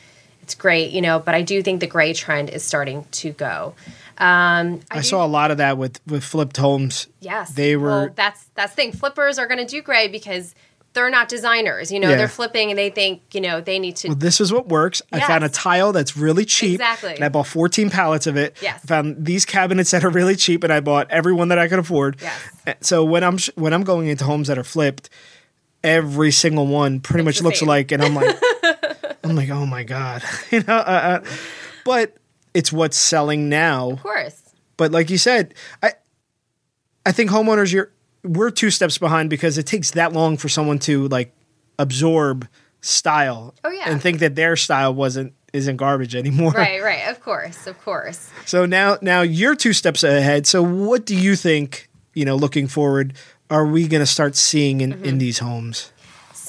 it's 0.41 0.55
great. 0.55 0.89
You 0.89 1.01
know, 1.01 1.19
but 1.19 1.35
I 1.35 1.43
do 1.43 1.61
think 1.61 1.79
the 1.79 1.85
gray 1.85 2.13
trend 2.13 2.49
is 2.49 2.63
starting 2.63 3.05
to 3.11 3.31
go. 3.31 3.75
Um, 4.17 4.79
I, 4.89 4.95
do- 4.97 5.03
saw 5.03 5.23
a 5.23 5.27
lot 5.27 5.51
of 5.51 5.57
that 5.59 5.77
with 5.77 5.99
with 6.07 6.23
flipped 6.23 6.57
homes. 6.57 7.05
Yes, 7.19 7.51
They 7.51 7.75
were- 7.75 7.87
Well, 7.87 8.09
that's 8.15 8.45
that's 8.55 8.71
the 8.71 8.75
thing. 8.77 8.91
Flippers 8.93 9.37
are 9.37 9.45
going 9.45 9.59
to 9.59 9.65
do 9.65 9.83
gray 9.83 10.07
because 10.07 10.55
they're 10.93 11.09
not 11.09 11.29
designers. 11.29 11.91
You 11.91 11.99
know, 11.99 12.09
Yeah. 12.09 12.15
they're 12.17 12.27
flipping 12.27 12.69
and 12.71 12.77
they 12.79 12.89
think 12.89 13.21
you 13.33 13.41
know 13.41 13.61
they 13.61 13.79
need 13.79 13.95
to. 13.97 14.09
Well, 14.09 14.17
this 14.17 14.41
is 14.41 14.51
what 14.51 14.67
works. 14.69 15.01
I 15.11 15.19
found 15.19 15.43
a 15.43 15.49
tile 15.49 15.91
that's 15.93 16.17
really 16.17 16.45
cheap. 16.45 16.75
Exactly. 16.81 17.15
And 17.15 17.23
I 17.23 17.29
bought 17.29 17.47
14 17.47 17.89
pallets 17.89 18.27
of 18.27 18.35
it. 18.37 18.57
Yes. 18.61 18.81
I 18.83 18.87
found 18.87 19.25
these 19.25 19.45
cabinets 19.45 19.91
that 19.91 20.03
are 20.03 20.09
really 20.09 20.35
cheap, 20.35 20.63
and 20.63 20.73
I 20.73 20.79
bought 20.79 21.09
every 21.11 21.33
one 21.33 21.49
that 21.49 21.59
I 21.59 21.67
could 21.67 21.79
afford. 21.79 22.17
Yes. 22.21 22.41
Uh, 22.67 22.73
So 22.81 23.03
when 23.05 23.23
I'm 23.23 23.37
sh- 23.37 23.51
when 23.55 23.73
I'm 23.73 23.83
going 23.83 24.07
into 24.07 24.25
homes 24.25 24.47
that 24.47 24.57
are 24.57 24.63
flipped, 24.63 25.09
every 25.83 26.31
single 26.31 26.67
one 26.67 26.99
pretty 26.99 27.23
much 27.23 27.41
looks 27.41 27.61
alike, 27.61 27.91
and 27.91 28.03
I'm 28.03 28.15
like, 28.15 28.35
I'm 29.23 29.35
like, 29.35 29.49
oh 29.49 29.65
my 29.65 29.83
god, 29.83 30.23
you 30.51 30.63
know. 30.67 30.75
Uh, 30.75 31.21
uh, 31.23 31.29
but 31.85 32.15
it's 32.53 32.71
what's 32.71 32.97
selling 32.97 33.47
now. 33.47 33.91
of 33.91 34.01
course. 34.01 34.41
But 34.77 34.91
like 34.91 35.09
you 35.09 35.17
said, 35.17 35.53
I 35.83 35.93
I 37.05 37.11
think 37.11 37.29
homeowners 37.31 37.71
you're 37.71 37.91
we're 38.23 38.49
two 38.51 38.69
steps 38.69 38.97
behind 38.97 39.29
because 39.29 39.57
it 39.57 39.63
takes 39.65 39.91
that 39.91 40.13
long 40.13 40.37
for 40.37 40.49
someone 40.49 40.79
to 40.79 41.07
like 41.07 41.33
absorb 41.77 42.47
style 42.81 43.53
Oh, 43.63 43.69
yeah. 43.71 43.89
and 43.89 44.01
think 44.01 44.19
that 44.19 44.35
their 44.35 44.55
style 44.55 44.93
wasn't 44.93 45.33
isn't 45.51 45.77
garbage 45.77 46.15
anymore. 46.15 46.51
Right, 46.51 46.81
right. 46.83 47.07
Of 47.07 47.21
course, 47.21 47.65
of 47.67 47.79
course. 47.83 48.29
So 48.45 48.65
now 48.65 48.97
now 49.01 49.21
you're 49.21 49.55
two 49.55 49.73
steps 49.73 50.03
ahead. 50.03 50.45
So 50.47 50.61
what 50.61 51.05
do 51.05 51.15
you 51.15 51.35
think, 51.35 51.89
you 52.13 52.23
know, 52.25 52.35
looking 52.35 52.67
forward, 52.67 53.13
are 53.49 53.65
we 53.65 53.87
going 53.87 54.01
to 54.01 54.05
start 54.05 54.35
seeing 54.35 54.81
in, 54.81 54.93
Mm-hmm. 54.93 55.05
in 55.05 55.17
these 55.17 55.39
homes? 55.39 55.91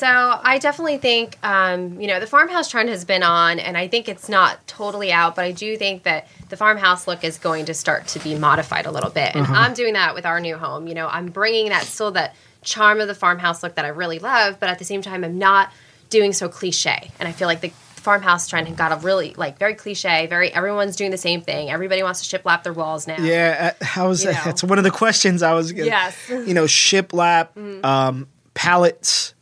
So 0.01 0.07
I 0.07 0.57
definitely 0.57 0.97
think, 0.97 1.37
um, 1.43 2.01
you 2.01 2.07
know, 2.07 2.21
the 2.21 2.27
farmhouse 2.27 2.71
trend 2.71 2.89
has 2.89 3.05
been 3.05 3.23
on, 3.23 3.59
and 3.59 3.77
I 3.77 3.87
think 3.87 4.09
it's 4.09 4.31
not 4.31 4.67
totally 4.67 5.13
out, 5.13 5.37
but 5.37 5.45
I 5.45 5.53
do 5.53 5.77
think 5.77 6.05
that 6.05 6.27
the 6.49 6.57
farmhouse 6.57 7.07
look 7.07 7.23
is 7.23 7.37
going 7.37 7.67
to 7.67 7.75
start 7.75 8.07
to 8.09 8.19
be 8.19 8.35
modified 8.35 8.87
a 8.87 8.91
little 8.91 9.11
bit, 9.11 9.35
and 9.37 9.47
I'm 9.47 9.75
doing 9.75 9.93
that 9.93 10.15
with 10.15 10.25
our 10.25 10.41
new 10.41 10.57
home. 10.57 10.89
You 10.89 10.95
know, 10.95 11.07
I'm 11.07 11.27
bringing 11.27 11.69
that 11.69 11.85
still 11.85 12.13
that 12.13 12.35
charm 12.63 13.03
of 13.03 13.09
the 13.09 13.15
farmhouse 13.15 13.63
look 13.63 13.75
that 13.75 13.85
I 13.85 13.89
really 13.89 14.19
love, 14.19 14.59
but 14.59 14.71
at 14.71 14.79
the 14.79 14.87
same 14.87 15.03
time, 15.03 15.23
I'm 15.23 15.39
not 15.39 15.71
doing 16.09 16.33
so 16.33 16.49
cliche, 16.49 17.11
and 17.19 17.29
I 17.29 17.33
feel 17.33 17.47
like 17.47 17.61
the 17.61 17.69
farmhouse 17.69 18.49
trend 18.49 18.69
had 18.69 18.79
got 18.79 18.93
a 18.93 18.97
really 19.05 19.35
like 19.35 19.59
very 19.59 19.75
cliche 19.75 20.27
very 20.27 20.51
everyone's 20.55 20.97
doing 20.97 21.11
the 21.11 21.19
same 21.19 21.43
thing 21.43 21.69
everybody 21.69 22.03
wants 22.03 22.27
to 22.27 22.39
shiplap 22.39 22.63
their 22.63 22.73
walls 22.73 23.07
now 23.07 23.17
Yeah, 23.21 23.75
uh, 23.79 23.85
how 23.85 24.09
was 24.09 24.23
that? 24.25 24.37
know. 24.37 24.41
That's 24.47 24.65
one 24.65 24.79
of 24.79 24.85
the 24.85 24.91
questions 24.91 25.43
I 25.43 25.53
was 25.53 25.71
gonna, 25.73 25.85
Yes. 25.85 26.17
Mm-hmm. 26.27 26.49
You 26.49 26.55
know, 26.55 26.65
shiplap, 26.65 27.85
um, 27.85 28.27
pallets, 28.55 29.35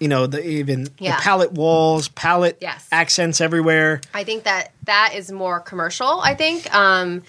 you 0.00 0.08
know, 0.08 0.26
the 0.26 0.44
even 0.46 0.88
Yeah. 0.98 1.16
the 1.16 1.22
pallet 1.22 1.52
walls, 1.52 2.08
pallet 2.08 2.58
Yes. 2.60 2.86
accents 2.92 3.40
everywhere. 3.40 4.00
I 4.12 4.24
think 4.24 4.44
that 4.44 4.72
that 4.84 5.12
is 5.14 5.30
more 5.32 5.60
commercial. 5.60 6.20
I 6.20 6.34
think. 6.34 6.72
Um, 6.74 7.22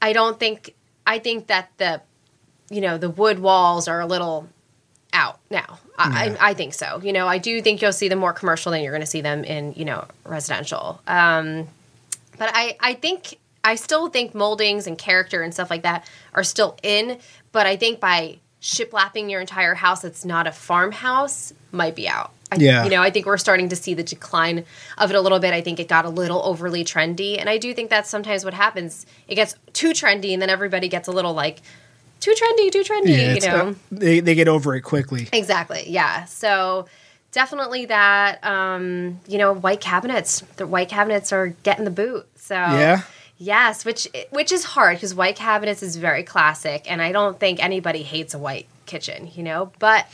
I 0.00 0.12
don't 0.12 0.38
think. 0.38 0.74
I 1.06 1.18
think 1.18 1.48
that 1.48 1.70
the, 1.78 2.00
you 2.70 2.80
know, 2.80 2.96
the 2.98 3.10
wood 3.10 3.38
walls 3.40 3.88
are 3.88 4.00
a 4.00 4.06
little 4.06 4.48
out 5.12 5.38
now. 5.50 5.78
I, 5.98 6.26
Yeah. 6.26 6.36
I, 6.40 6.50
I 6.50 6.54
think 6.54 6.74
so. 6.74 7.00
You 7.02 7.12
know, 7.12 7.26
I 7.28 7.38
do 7.38 7.60
think 7.60 7.82
you'll 7.82 7.92
see 7.92 8.08
them 8.08 8.18
more 8.18 8.32
commercial 8.32 8.72
than 8.72 8.82
you're 8.82 8.92
going 8.92 9.02
to 9.02 9.06
see 9.06 9.20
them 9.20 9.44
in 9.44 9.74
you 9.76 9.84
know 9.84 10.06
residential. 10.24 11.00
Um, 11.06 11.68
but 12.38 12.50
I 12.54 12.76
I 12.80 12.94
think 12.94 13.38
I 13.64 13.74
still 13.76 14.08
think 14.08 14.34
moldings 14.34 14.86
and 14.86 14.96
character 14.98 15.42
and 15.42 15.52
stuff 15.52 15.70
like 15.70 15.82
that 15.82 16.08
are 16.34 16.42
still 16.44 16.76
in. 16.82 17.18
But 17.52 17.66
I 17.66 17.76
think 17.76 18.00
by 18.00 18.38
shiplapping 18.62 19.28
your 19.30 19.40
entire 19.40 19.74
house 19.74 20.02
that's 20.02 20.24
not 20.24 20.46
a 20.46 20.52
farmhouse 20.52 21.52
might 21.72 21.96
be 21.96 22.08
out. 22.08 22.32
I, 22.52 22.56
Yeah. 22.56 22.84
You 22.84 22.90
know, 22.90 23.02
I 23.02 23.10
think 23.10 23.26
we're 23.26 23.36
starting 23.36 23.68
to 23.70 23.76
see 23.76 23.94
the 23.94 24.04
decline 24.04 24.64
of 24.98 25.10
it 25.10 25.16
a 25.16 25.20
little 25.20 25.40
bit. 25.40 25.52
I 25.52 25.60
think 25.60 25.80
it 25.80 25.88
got 25.88 26.04
a 26.04 26.08
little 26.08 26.40
overly 26.44 26.84
trendy. 26.84 27.38
And 27.40 27.48
I 27.48 27.58
do 27.58 27.74
think 27.74 27.90
that's 27.90 28.08
sometimes 28.08 28.44
what 28.44 28.54
happens. 28.54 29.04
It 29.26 29.34
gets 29.34 29.56
too 29.72 29.90
trendy 29.90 30.32
and 30.32 30.40
then 30.40 30.48
everybody 30.48 30.88
gets 30.88 31.08
a 31.08 31.12
little 31.12 31.34
like, 31.34 31.60
too 32.20 32.30
trendy, 32.30 32.70
too 32.70 32.84
trendy, 32.84 33.34
you 33.34 33.40
know? 33.48 33.74
they 33.90 34.20
they 34.20 34.36
get 34.36 34.46
over 34.46 34.76
it 34.76 34.82
quickly. 34.82 35.28
Exactly. 35.32 35.84
Yeah. 35.88 36.24
So 36.26 36.86
definitely 37.32 37.86
that. 37.86 38.44
Um, 38.44 39.18
you 39.26 39.38
know, 39.38 39.52
white 39.52 39.80
cabinets. 39.80 40.40
The 40.56 40.68
white 40.68 40.88
cabinets 40.88 41.32
are 41.32 41.48
getting 41.64 41.84
the 41.84 41.90
boot. 41.90 42.28
So 42.36 42.54
Yeah? 42.54 43.02
Yes, 43.42 43.84
which 43.84 44.06
which 44.30 44.52
is 44.52 44.62
hard 44.62 44.98
because 44.98 45.16
white 45.16 45.34
cabinets 45.34 45.82
is 45.82 45.96
very 45.96 46.22
classic, 46.22 46.88
and 46.88 47.02
I 47.02 47.10
don't 47.10 47.40
think 47.40 47.60
anybody 47.60 48.04
hates 48.04 48.34
a 48.34 48.38
white 48.38 48.68
kitchen. 48.86 49.28
You 49.34 49.42
know, 49.42 49.72
but 49.80 50.06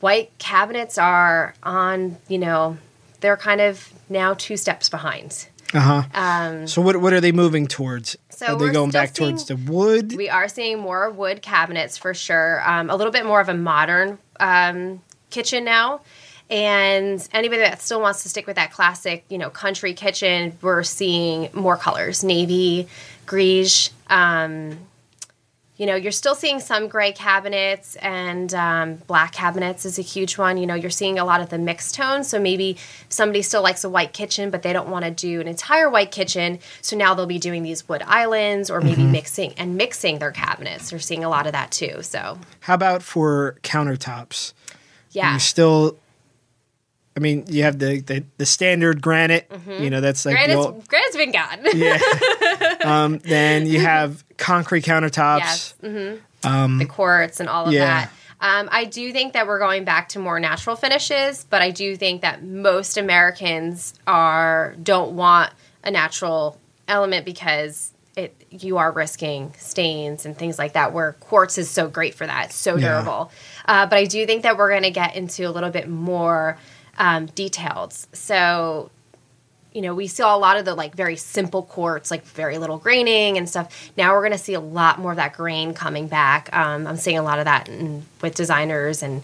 white 0.00 0.36
cabinets 0.38 0.98
are 0.98 1.54
on. 1.62 2.18
You 2.28 2.36
know, 2.36 2.76
they're 3.20 3.38
kind 3.38 3.62
of 3.62 3.90
now 4.10 4.34
two 4.34 4.58
steps 4.58 4.90
behind. 4.90 5.48
Uh 5.72 5.80
huh. 5.80 6.02
Um, 6.12 6.66
So 6.66 6.82
what 6.82 6.98
what 6.98 7.14
are 7.14 7.22
they 7.22 7.32
moving 7.32 7.68
towards? 7.68 8.18
So 8.28 8.46
are 8.46 8.58
they 8.58 8.70
going 8.70 8.90
back 8.90 9.14
towards 9.14 9.46
the 9.46 9.56
wood? 9.56 10.14
We 10.14 10.28
are 10.28 10.46
seeing 10.46 10.78
more 10.78 11.10
wood 11.10 11.40
cabinets 11.40 11.96
for 11.96 12.12
sure. 12.12 12.62
Um, 12.68 12.90
a 12.90 12.96
little 12.96 13.12
bit 13.12 13.24
more 13.24 13.40
of 13.40 13.48
a 13.48 13.54
modern 13.54 14.18
um, 14.40 15.00
kitchen 15.30 15.64
now. 15.64 16.02
And 16.50 17.26
anybody 17.32 17.60
that 17.60 17.82
still 17.82 18.00
wants 18.00 18.22
to 18.22 18.28
stick 18.28 18.46
with 18.46 18.56
that 18.56 18.72
classic, 18.72 19.24
you 19.28 19.36
know, 19.38 19.50
country 19.50 19.92
kitchen, 19.92 20.56
we're 20.62 20.82
seeing 20.82 21.50
more 21.52 21.76
colors 21.76 22.24
navy, 22.24 22.88
greige. 23.26 23.90
Um, 24.08 24.78
you 25.76 25.86
know, 25.86 25.94
you're 25.94 26.10
still 26.10 26.34
seeing 26.34 26.58
some 26.58 26.88
gray 26.88 27.12
cabinets 27.12 27.94
and 27.96 28.52
um, 28.52 28.96
black 29.06 29.30
cabinets 29.30 29.84
is 29.84 29.96
a 29.96 30.02
huge 30.02 30.36
one. 30.36 30.56
You 30.56 30.66
know, 30.66 30.74
you're 30.74 30.90
seeing 30.90 31.20
a 31.20 31.24
lot 31.24 31.40
of 31.40 31.50
the 31.50 31.58
mixed 31.58 31.94
tones. 31.94 32.26
So 32.28 32.40
maybe 32.40 32.78
somebody 33.08 33.42
still 33.42 33.62
likes 33.62 33.84
a 33.84 33.88
white 33.88 34.12
kitchen, 34.12 34.50
but 34.50 34.62
they 34.62 34.72
don't 34.72 34.88
want 34.88 35.04
to 35.04 35.12
do 35.12 35.40
an 35.40 35.46
entire 35.46 35.88
white 35.88 36.10
kitchen. 36.10 36.58
So 36.82 36.96
now 36.96 37.14
they'll 37.14 37.26
be 37.26 37.38
doing 37.38 37.62
these 37.62 37.88
wood 37.88 38.02
islands 38.04 38.70
or 38.70 38.80
maybe 38.80 39.04
mixing 39.04 39.52
and 39.52 39.76
mixing 39.76 40.18
their 40.18 40.32
cabinets. 40.32 40.90
They're 40.90 40.98
seeing 40.98 41.22
a 41.22 41.28
lot 41.28 41.46
of 41.46 41.52
that 41.52 41.70
too. 41.70 42.02
So 42.02 42.38
How 42.60 42.74
about 42.74 43.04
for 43.04 43.56
countertops? 43.62 44.54
yeah, 45.12 45.34
You 45.34 45.38
still 45.38 45.96
I 47.18 47.20
mean, 47.20 47.44
you 47.48 47.64
have 47.64 47.80
the 47.80 48.00
the, 48.00 48.24
the 48.36 48.46
standard 48.46 49.02
granite, 49.02 49.50
you 49.66 49.90
know, 49.90 50.00
that's 50.00 50.24
like 50.24 50.36
granite's, 50.36 50.64
old, 50.64 50.86
granite's 50.86 51.16
been 51.16 51.32
gone. 51.32 51.58
yeah. 51.74 51.98
um, 52.84 53.18
then 53.18 53.66
you 53.66 53.80
have 53.80 54.22
concrete 54.36 54.84
countertops. 54.84 55.38
yes, 55.40 55.74
hmm 55.82 56.78
the 56.78 56.86
quartz 56.88 57.40
and 57.40 57.48
all 57.48 57.66
of 57.66 57.72
yeah. 57.72 57.84
that. 58.06 58.12
Um, 58.40 58.68
I 58.70 58.84
do 58.84 59.10
think 59.12 59.32
that 59.32 59.48
we're 59.48 59.58
going 59.58 59.82
back 59.84 60.10
to 60.10 60.20
more 60.20 60.38
natural 60.38 60.76
finishes, 60.76 61.44
but 61.50 61.60
I 61.60 61.72
do 61.72 61.96
think 61.96 62.22
that 62.22 62.44
most 62.44 62.96
Americans 62.96 63.94
are 64.06 64.76
don't 64.80 65.16
want 65.16 65.52
a 65.82 65.90
natural 65.90 66.56
element 66.86 67.24
because 67.24 67.92
it 68.16 68.34
you 68.50 68.78
are 68.78 68.90
risking 68.92 69.52
stains 69.58 70.24
and 70.24 70.36
things 70.38 70.58
like 70.58 70.74
that. 70.74 70.92
Where 70.92 71.12
quartz 71.14 71.58
is 71.58 71.68
so 71.68 71.88
great 71.88 72.14
for 72.14 72.26
that, 72.26 72.46
it's 72.46 72.56
so 72.56 72.76
Yeah. 72.76 72.88
durable. 72.92 73.32
Uh, 73.66 73.86
but 73.86 73.98
I 73.98 74.04
do 74.04 74.24
think 74.26 74.44
that 74.44 74.56
we're 74.56 74.70
going 74.70 74.84
to 74.84 74.90
get 74.92 75.16
into 75.16 75.42
a 75.48 75.50
little 75.50 75.70
bit 75.70 75.88
more 75.88 76.56
um, 76.98 77.26
detailed. 77.26 77.94
So 78.12 78.90
you 79.72 79.82
know, 79.82 79.94
we 79.94 80.06
saw 80.06 80.34
a 80.34 80.38
lot 80.38 80.56
of 80.56 80.64
the 80.64 80.74
like 80.74 80.94
very 80.94 81.16
simple 81.16 81.62
quartz, 81.62 82.10
like 82.10 82.24
very 82.24 82.58
little 82.58 82.78
graining 82.78 83.36
and 83.36 83.48
stuff. 83.48 83.92
Now 83.96 84.12
we're 84.14 84.22
going 84.22 84.32
to 84.32 84.38
see 84.38 84.54
a 84.54 84.60
lot 84.60 84.98
more 84.98 85.12
of 85.12 85.16
that 85.18 85.34
grain 85.34 85.74
coming 85.74 86.08
back. 86.08 86.48
Um, 86.52 86.86
I'm 86.86 86.96
seeing 86.96 87.18
a 87.18 87.22
lot 87.22 87.38
of 87.38 87.44
that 87.44 87.68
in, 87.68 88.04
with 88.22 88.34
designers, 88.34 89.02
and 89.02 89.22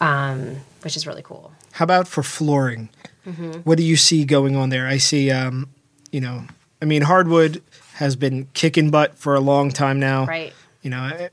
um, 0.00 0.56
which 0.82 0.96
is 0.96 1.06
really 1.06 1.22
cool. 1.22 1.52
How 1.72 1.84
about 1.84 2.08
for 2.08 2.22
flooring? 2.22 2.90
Mm-hmm. 3.26 3.60
What 3.60 3.78
do 3.78 3.84
you 3.84 3.96
see 3.96 4.24
going 4.24 4.56
on 4.56 4.68
there? 4.68 4.86
I 4.86 4.98
see, 4.98 5.30
um, 5.30 5.70
you 6.12 6.20
know, 6.20 6.44
I 6.82 6.84
mean, 6.84 7.02
hardwood 7.02 7.62
has 7.94 8.16
been 8.16 8.48
kicking 8.52 8.90
butt 8.90 9.16
for 9.16 9.34
a 9.34 9.40
long 9.40 9.70
time 9.70 9.98
now. 9.98 10.26
Right. 10.26 10.52
You 10.82 10.90
know, 10.90 11.28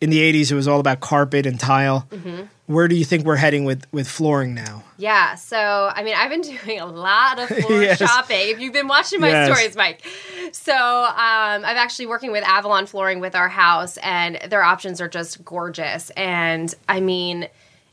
in 0.00 0.10
the 0.10 0.18
'80s, 0.18 0.50
it 0.52 0.54
was 0.54 0.68
all 0.68 0.80
about 0.80 1.00
carpet 1.00 1.46
and 1.46 1.58
tile. 1.58 2.06
Mm-hmm. 2.10 2.42
Where 2.66 2.88
do 2.88 2.96
you 2.96 3.04
think 3.04 3.24
we're 3.24 3.36
heading 3.36 3.64
with 3.64 3.86
with 3.92 4.08
flooring 4.08 4.54
now? 4.54 4.82
Yeah. 4.98 5.34
So, 5.36 5.56
I 5.94 6.02
mean, 6.02 6.14
I've 6.16 6.30
been 6.30 6.40
doing 6.64 6.80
a 6.80 6.86
lot 6.86 7.38
of 7.38 7.48
floor 7.48 7.82
Yes. 7.82 7.98
shopping. 7.98 8.48
If 8.50 8.60
you've 8.60 8.72
been 8.72 8.88
watching 8.88 9.20
my 9.20 9.28
Yes. 9.30 9.46
stories, 9.54 9.76
Mike. 9.76 10.04
So, 10.52 10.72
um, 10.74 11.14
I'm 11.16 11.64
actually 11.64 12.06
working 12.06 12.32
with 12.32 12.44
Avalon 12.44 12.86
Flooring 12.86 13.20
with 13.20 13.34
our 13.34 13.48
house, 13.48 13.96
and 13.98 14.38
their 14.48 14.62
options 14.62 15.00
are 15.00 15.08
just 15.08 15.44
gorgeous. 15.44 16.10
And 16.10 16.74
I 16.88 17.00
mean, 17.00 17.48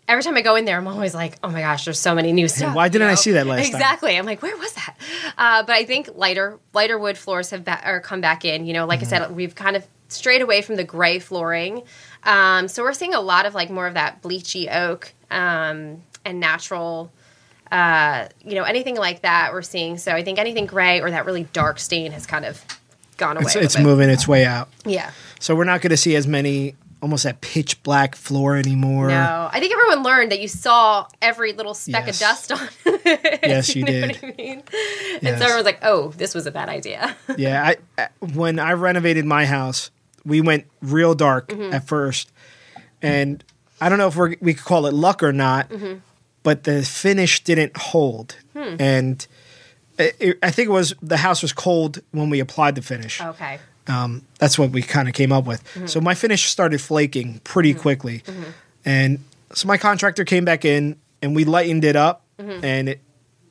every 0.07 0.23
time 0.23 0.35
I 0.35 0.41
go 0.41 0.55
in 0.55 0.65
there, 0.65 0.77
I'm 0.77 0.87
always 0.87 1.13
like, 1.13 1.35
oh 1.43 1.49
my 1.49 1.61
gosh, 1.61 1.85
there's 1.85 1.99
so 1.99 2.15
many 2.15 2.31
new 2.31 2.47
stuff. 2.47 2.75
why 2.75 2.89
didn't 2.89 3.07
I 3.07 3.11
know? 3.11 3.15
see 3.15 3.31
that 3.33 3.45
last 3.47 3.65
time? 3.71 3.75
Exactly. 3.75 4.17
I'm 4.17 4.25
like, 4.25 4.41
where 4.41 4.55
was 4.57 4.71
that? 4.73 4.95
Uh, 5.37 5.63
but 5.63 5.73
I 5.75 5.85
think 5.85 6.09
lighter 6.15 6.57
lighter 6.73 6.97
wood 6.97 7.17
floors 7.17 7.49
have 7.51 7.63
ba- 7.65 8.01
come 8.03 8.21
back 8.21 8.43
in. 8.45 8.65
You 8.65 8.73
know, 8.73 8.85
like 8.85 8.99
Mm-hmm. 9.01 9.13
I 9.13 9.19
said, 9.27 9.35
we've 9.35 9.55
kind 9.55 9.75
of 9.75 9.85
strayed 10.07 10.41
away 10.41 10.61
from 10.61 10.75
the 10.75 10.83
gray 10.83 11.19
flooring. 11.19 11.83
Um, 12.23 12.67
so 12.67 12.83
we're 12.83 12.93
seeing 12.93 13.13
a 13.13 13.21
lot 13.21 13.45
of 13.45 13.53
like 13.53 13.69
more 13.69 13.87
of 13.87 13.95
that 13.95 14.21
bleachy 14.21 14.73
oak 14.73 15.13
um, 15.31 16.01
and 16.25 16.39
natural. 16.39 17.11
Uh, 17.71 18.27
you 18.45 18.53
know, 18.55 18.63
anything 18.63 18.95
like 18.95 19.21
that 19.21 19.51
we're 19.51 19.63
seeing. 19.63 19.97
So 19.97 20.11
I 20.11 20.23
think 20.23 20.37
anything 20.37 20.67
gray 20.67 21.01
or 21.01 21.09
that 21.09 21.25
really 21.25 21.45
dark 21.53 21.79
stain 21.79 22.11
has 22.11 22.25
kind 22.27 22.45
of 22.45 22.63
gone 23.17 23.37
away. 23.37 23.45
It's, 23.45 23.55
it's 23.55 23.79
moving 23.79 24.09
its 24.09 24.27
way 24.27 24.45
out. 24.45 24.69
Yeah. 24.85 25.11
So 25.39 25.55
we're 25.55 25.63
not 25.63 25.81
going 25.81 25.89
to 25.89 25.97
see 25.97 26.15
as 26.15 26.27
many 26.27 26.75
almost 27.03 27.25
that 27.25 27.41
pitch 27.41 27.83
black 27.83 28.15
floor 28.15 28.55
anymore. 28.55 29.09
No, 29.09 29.49
I 29.51 29.59
think 29.59 29.73
everyone 29.73 30.01
learned 30.03 30.31
that 30.31 30.39
you 30.39 30.47
saw 30.47 31.05
every 31.21 31.53
little 31.53 31.73
speck 31.75 32.05
Yes. 32.07 32.15
of 32.21 32.27
dust 32.27 32.51
on. 32.53 32.69
it. 32.85 33.39
Yes, 33.43 33.75
you 33.75 33.83
know 33.83 33.91
did. 33.91 34.15
What 34.21 34.23
I 34.23 34.35
mean? 34.41 34.63
Yes. 34.71 35.23
And 35.23 35.37
so 35.37 35.43
everyone's 35.43 35.65
like, 35.65 35.79
"Oh, 35.83 36.07
this 36.17 36.33
was 36.33 36.47
a 36.47 36.51
bad 36.51 36.69
idea." 36.69 37.15
Yeah, 37.37 37.73
I 37.97 38.07
when 38.33 38.57
I 38.57 38.71
renovated 38.73 39.25
my 39.25 39.45
house, 39.45 39.91
we 40.25 40.41
went 40.41 40.65
real 40.81 41.13
dark 41.13 41.49
Mm-hmm. 41.49 41.73
at 41.73 41.85
first, 41.87 42.31
and 43.01 43.43
I 43.81 43.89
don't 43.89 43.97
know 43.97 44.07
if 44.07 44.15
we're, 44.15 44.35
we 44.39 44.53
could 44.53 44.63
call 44.65 44.85
it 44.85 44.93
luck 44.93 45.21
or 45.21 45.33
not, 45.33 45.69
Mm-hmm. 45.69 45.95
but 46.43 46.63
the 46.63 46.83
finish 46.83 47.43
didn't 47.43 47.75
hold, 47.75 48.37
Hmm. 48.53 48.75
and 48.79 49.27
it, 49.99 50.15
it- 50.19 50.39
I 50.41 50.51
think 50.51 50.69
it 50.69 50.71
was 50.71 50.95
the 51.01 51.17
house 51.17 51.41
was 51.41 51.51
cold 51.51 51.99
when 52.11 52.29
we 52.29 52.39
applied 52.39 52.75
the 52.75 52.81
finish. 52.81 53.19
okay. 53.21 53.59
Um, 53.87 54.21
that's 54.39 54.57
what 54.57 54.69
we 54.71 54.81
kind 54.81 55.07
of 55.07 55.13
came 55.13 55.31
up 55.31 55.45
with. 55.45 55.63
Mm-hmm. 55.73 55.87
So 55.87 55.99
my 56.01 56.13
finish 56.15 56.45
started 56.49 56.79
flaking 56.81 57.41
pretty 57.43 57.73
quickly, 57.73 58.23
and 58.85 59.19
so 59.53 59.67
my 59.67 59.77
contractor 59.77 60.23
came 60.25 60.45
back 60.45 60.65
in 60.65 60.97
and 61.21 61.35
we 61.35 61.45
lightened 61.45 61.83
it 61.85 61.95
up, 61.95 62.21
Mm-hmm. 62.39 62.65
and 62.65 62.89
it 62.89 62.99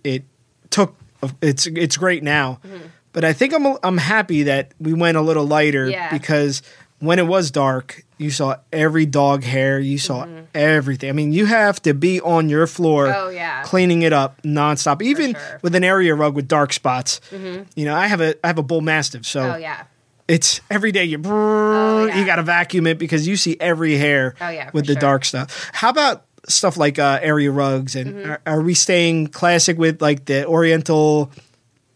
it 0.03 0.25
took 0.71 0.97
it's 1.41 1.67
it's 1.69 1.97
great 1.97 2.23
now. 2.25 2.59
Mm-hmm. 2.67 2.87
But 3.13 3.25
I 3.25 3.33
think 3.33 3.55
I'm 3.55 3.77
I'm 3.85 3.99
happy 3.99 4.43
that 4.45 4.73
we 4.81 4.93
went 4.93 5.17
a 5.17 5.21
little 5.21 5.47
lighter 5.47 5.89
Yeah. 5.89 6.11
because 6.11 6.63
when 6.99 7.19
it 7.21 7.27
was 7.29 7.51
dark, 7.53 8.03
you 8.19 8.31
saw 8.31 8.57
every 8.73 9.07
dog 9.07 9.45
hair, 9.45 9.79
you 9.79 9.99
saw 9.99 10.27
everything. 10.55 11.11
I 11.11 11.13
mean, 11.13 11.33
you 11.33 11.47
have 11.47 11.81
to 11.83 11.95
be 11.95 12.21
on 12.21 12.49
your 12.49 12.67
floor 12.67 13.07
Mm-hmm. 13.07 13.27
Oh, 13.27 13.29
yeah. 13.29 13.63
cleaning 13.65 14.03
it 14.03 14.13
up 14.13 14.41
nonstop. 14.43 15.01
Even 15.03 15.35
sure. 15.35 15.61
with 15.63 15.75
an 15.77 15.85
area 15.85 16.15
rug 16.15 16.35
with 16.35 16.49
dark 16.49 16.73
spots. 16.73 17.21
You 17.31 17.85
know, 17.85 17.95
I 17.95 18.09
have 18.09 18.21
a 18.21 18.35
I 18.45 18.49
have 18.49 18.59
a 18.59 18.63
bull 18.65 18.81
mastiff, 18.81 19.25
so 19.27 19.53
Oh 19.53 19.57
yeah. 19.57 19.85
It's 20.29 20.61
every 20.71 20.93
day 20.93 21.05
you 21.05 21.21
Oh, 21.25 22.07
yeah. 22.07 22.19
you 22.19 22.25
got 22.27 22.37
to 22.37 22.43
vacuum 22.43 22.87
it 22.87 22.99
because 22.99 23.27
you 23.29 23.37
see 23.37 23.57
every 23.61 23.97
hair 23.97 24.35
Oh, 24.41 24.49
yeah, 24.49 24.71
with 24.73 24.87
the 24.87 24.93
sure. 24.95 25.01
dark 25.01 25.25
stuff. 25.25 25.71
How 25.73 25.91
about 25.91 26.25
stuff 26.49 26.77
like 26.77 26.99
uh, 26.99 27.19
area 27.23 27.51
rugs 27.51 27.95
and 27.97 28.15
Mm-hmm. 28.15 28.31
are, 28.33 28.41
are 28.47 28.61
we 28.63 28.75
staying 28.75 29.29
classic 29.29 29.79
with 29.79 30.01
like 30.03 30.25
the 30.27 30.47
Oriental 30.47 31.31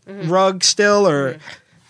Mm-hmm. 0.08 0.30
rug 0.30 0.62
still 0.62 1.08
or 1.08 1.36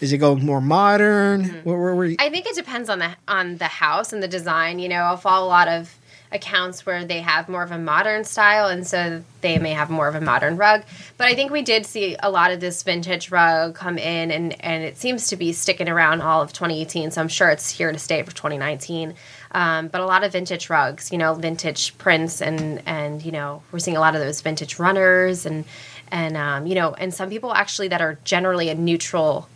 is 0.01 0.11
it 0.11 0.16
going 0.18 0.42
more 0.44 0.62
modern? 0.62 1.44
Mm-hmm. 1.44 1.68
Where, 1.68 1.79
where 1.79 1.94
were 1.94 2.05
you? 2.07 2.16
I 2.18 2.31
think 2.31 2.46
it 2.46 2.55
depends 2.55 2.88
on 2.88 2.99
the 2.99 3.11
on 3.29 3.59
the 3.59 3.66
house 3.66 4.11
and 4.12 4.22
the 4.22 4.29
design. 4.29 4.79
You 4.79 4.88
know, 4.88 5.01
I'll 5.03 5.18
follow 5.18 5.46
a 5.46 5.49
lot 5.49 5.68
of 5.68 5.94
accounts 6.37 6.87
where 6.87 7.05
they 7.05 7.20
have 7.20 7.49
more 7.49 7.64
of 7.64 7.72
a 7.72 7.79
modern 7.79 8.22
style, 8.22 8.68
and 8.68 8.87
so 8.87 9.25
they 9.40 9.59
may 9.59 9.72
have 9.72 9.90
more 9.90 10.07
of 10.07 10.14
a 10.14 10.20
modern 10.20 10.57
rug. 10.57 10.85
But 11.16 11.27
I 11.27 11.35
think 11.35 11.51
we 11.51 11.62
did 11.62 11.85
see 11.85 12.16
a 12.22 12.31
lot 12.31 12.53
of 12.53 12.61
this 12.61 12.83
vintage 12.85 13.33
rug 13.33 13.75
come 13.75 13.99
in, 13.99 14.31
and 14.31 14.64
and 14.64 14.85
it 14.85 14.96
seems 14.96 15.29
to 15.29 15.37
be 15.37 15.53
sticking 15.53 15.88
around 15.88 16.22
all 16.22 16.42
of 16.42 16.53
2018. 16.53 17.11
So 17.11 17.20
I'm 17.20 17.29
sure 17.29 17.51
it's 17.51 17.68
here 17.70 17.90
to 17.90 17.99
stay 17.99 18.22
for 18.22 18.31
2019. 18.31 19.14
Um, 19.51 19.88
but 19.88 20.01
a 20.01 20.07
lot 20.07 20.22
of 20.22 20.33
vintage 20.33 20.70
rugs, 20.70 21.11
you 21.11 21.18
know, 21.18 21.35
vintage 21.35 21.99
prints, 21.99 22.40
and 22.40 22.83
and 22.87 23.25
you 23.25 23.33
know, 23.33 23.62
we're 23.72 23.81
seeing 23.81 23.96
a 23.96 24.01
lot 24.01 24.14
of 24.14 24.20
those 24.20 24.40
vintage 24.40 24.79
runners, 24.79 25.46
and 25.46 25.64
and 26.12 26.37
um, 26.37 26.66
you 26.66 26.77
know, 26.77 26.94
and 26.94 27.12
some 27.12 27.31
people 27.31 27.53
actually 27.53 27.88
that 27.88 28.01
are 28.01 28.18
generally 28.25 28.68
a 28.68 28.75
neutral 28.75 29.49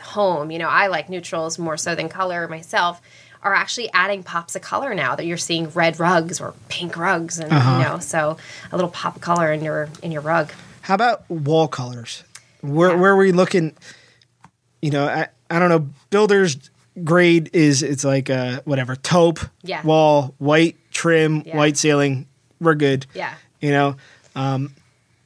home, 0.00 0.50
you 0.50 0.58
know, 0.58 0.68
I 0.68 0.86
like 0.88 1.08
neutrals 1.08 1.58
more 1.58 1.76
so 1.76 1.94
than 1.94 2.08
color 2.08 2.48
myself, 2.48 3.00
are 3.42 3.54
actually 3.54 3.90
adding 3.92 4.22
pops 4.22 4.56
of 4.56 4.62
color 4.62 4.94
now 4.94 5.14
that 5.14 5.24
you're 5.26 5.36
seeing 5.36 5.68
red 5.70 5.98
rugs 6.00 6.40
or 6.40 6.54
pink 6.68 6.96
rugs 6.96 7.38
and 7.38 7.52
Uh-huh. 7.52 7.78
you 7.78 7.84
know, 7.84 7.98
so 7.98 8.36
a 8.72 8.76
little 8.76 8.90
pop 8.90 9.16
of 9.16 9.22
color 9.22 9.52
in 9.52 9.62
your 9.62 9.88
in 10.02 10.10
your 10.12 10.22
rug. 10.22 10.52
How 10.82 10.94
about 10.94 11.28
wall 11.30 11.68
colors? 11.68 12.24
Where 12.60 12.90
Yeah. 12.90 12.96
where 12.96 13.12
are 13.12 13.16
we 13.16 13.32
looking? 13.32 13.74
You 14.82 14.90
know, 14.90 15.06
I, 15.06 15.28
I 15.50 15.58
don't 15.58 15.68
know. 15.68 15.88
Builders 16.10 16.56
grade 17.04 17.50
is 17.52 17.82
it's 17.82 18.04
like 18.04 18.28
uh 18.28 18.60
whatever 18.64 18.96
taupe 18.96 19.38
Yeah. 19.62 19.82
wall 19.82 20.34
white 20.38 20.76
trim 20.90 21.42
Yeah. 21.46 21.56
white 21.56 21.76
ceiling. 21.76 22.26
We're 22.60 22.74
good. 22.74 23.06
Yeah. 23.14 23.34
you 23.60 23.70
know 23.72 23.96
um, 24.36 24.72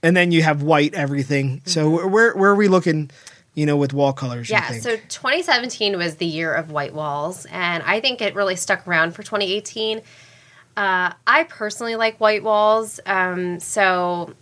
and 0.02 0.16
then 0.16 0.32
you 0.32 0.42
have 0.42 0.62
white 0.62 0.94
everything 0.94 1.60
so 1.66 2.06
where 2.08 2.34
where 2.34 2.50
are 2.50 2.54
we 2.54 2.66
looking 2.68 3.10
you 3.54 3.66
know 3.66 3.76
with 3.76 3.92
wall 3.92 4.12
colors. 4.12 4.48
Yeah, 4.48 4.72
so 4.72 4.96
2017 4.96 5.96
was 5.98 6.16
the 6.16 6.26
year 6.26 6.52
of 6.54 6.70
white 6.70 6.94
walls, 6.94 7.46
and 7.50 7.82
I 7.82 8.00
think 8.00 8.20
it 8.20 8.34
really 8.34 8.56
stuck 8.56 8.86
around 8.86 9.12
for 9.12 9.22
2018. 9.22 9.98
Uh, 10.74 11.12
I 11.26 11.44
personally 11.44 11.96
like 11.96 12.18
white 12.18 12.42
walls, 12.42 12.98
um, 13.04 13.60
so 13.60 14.34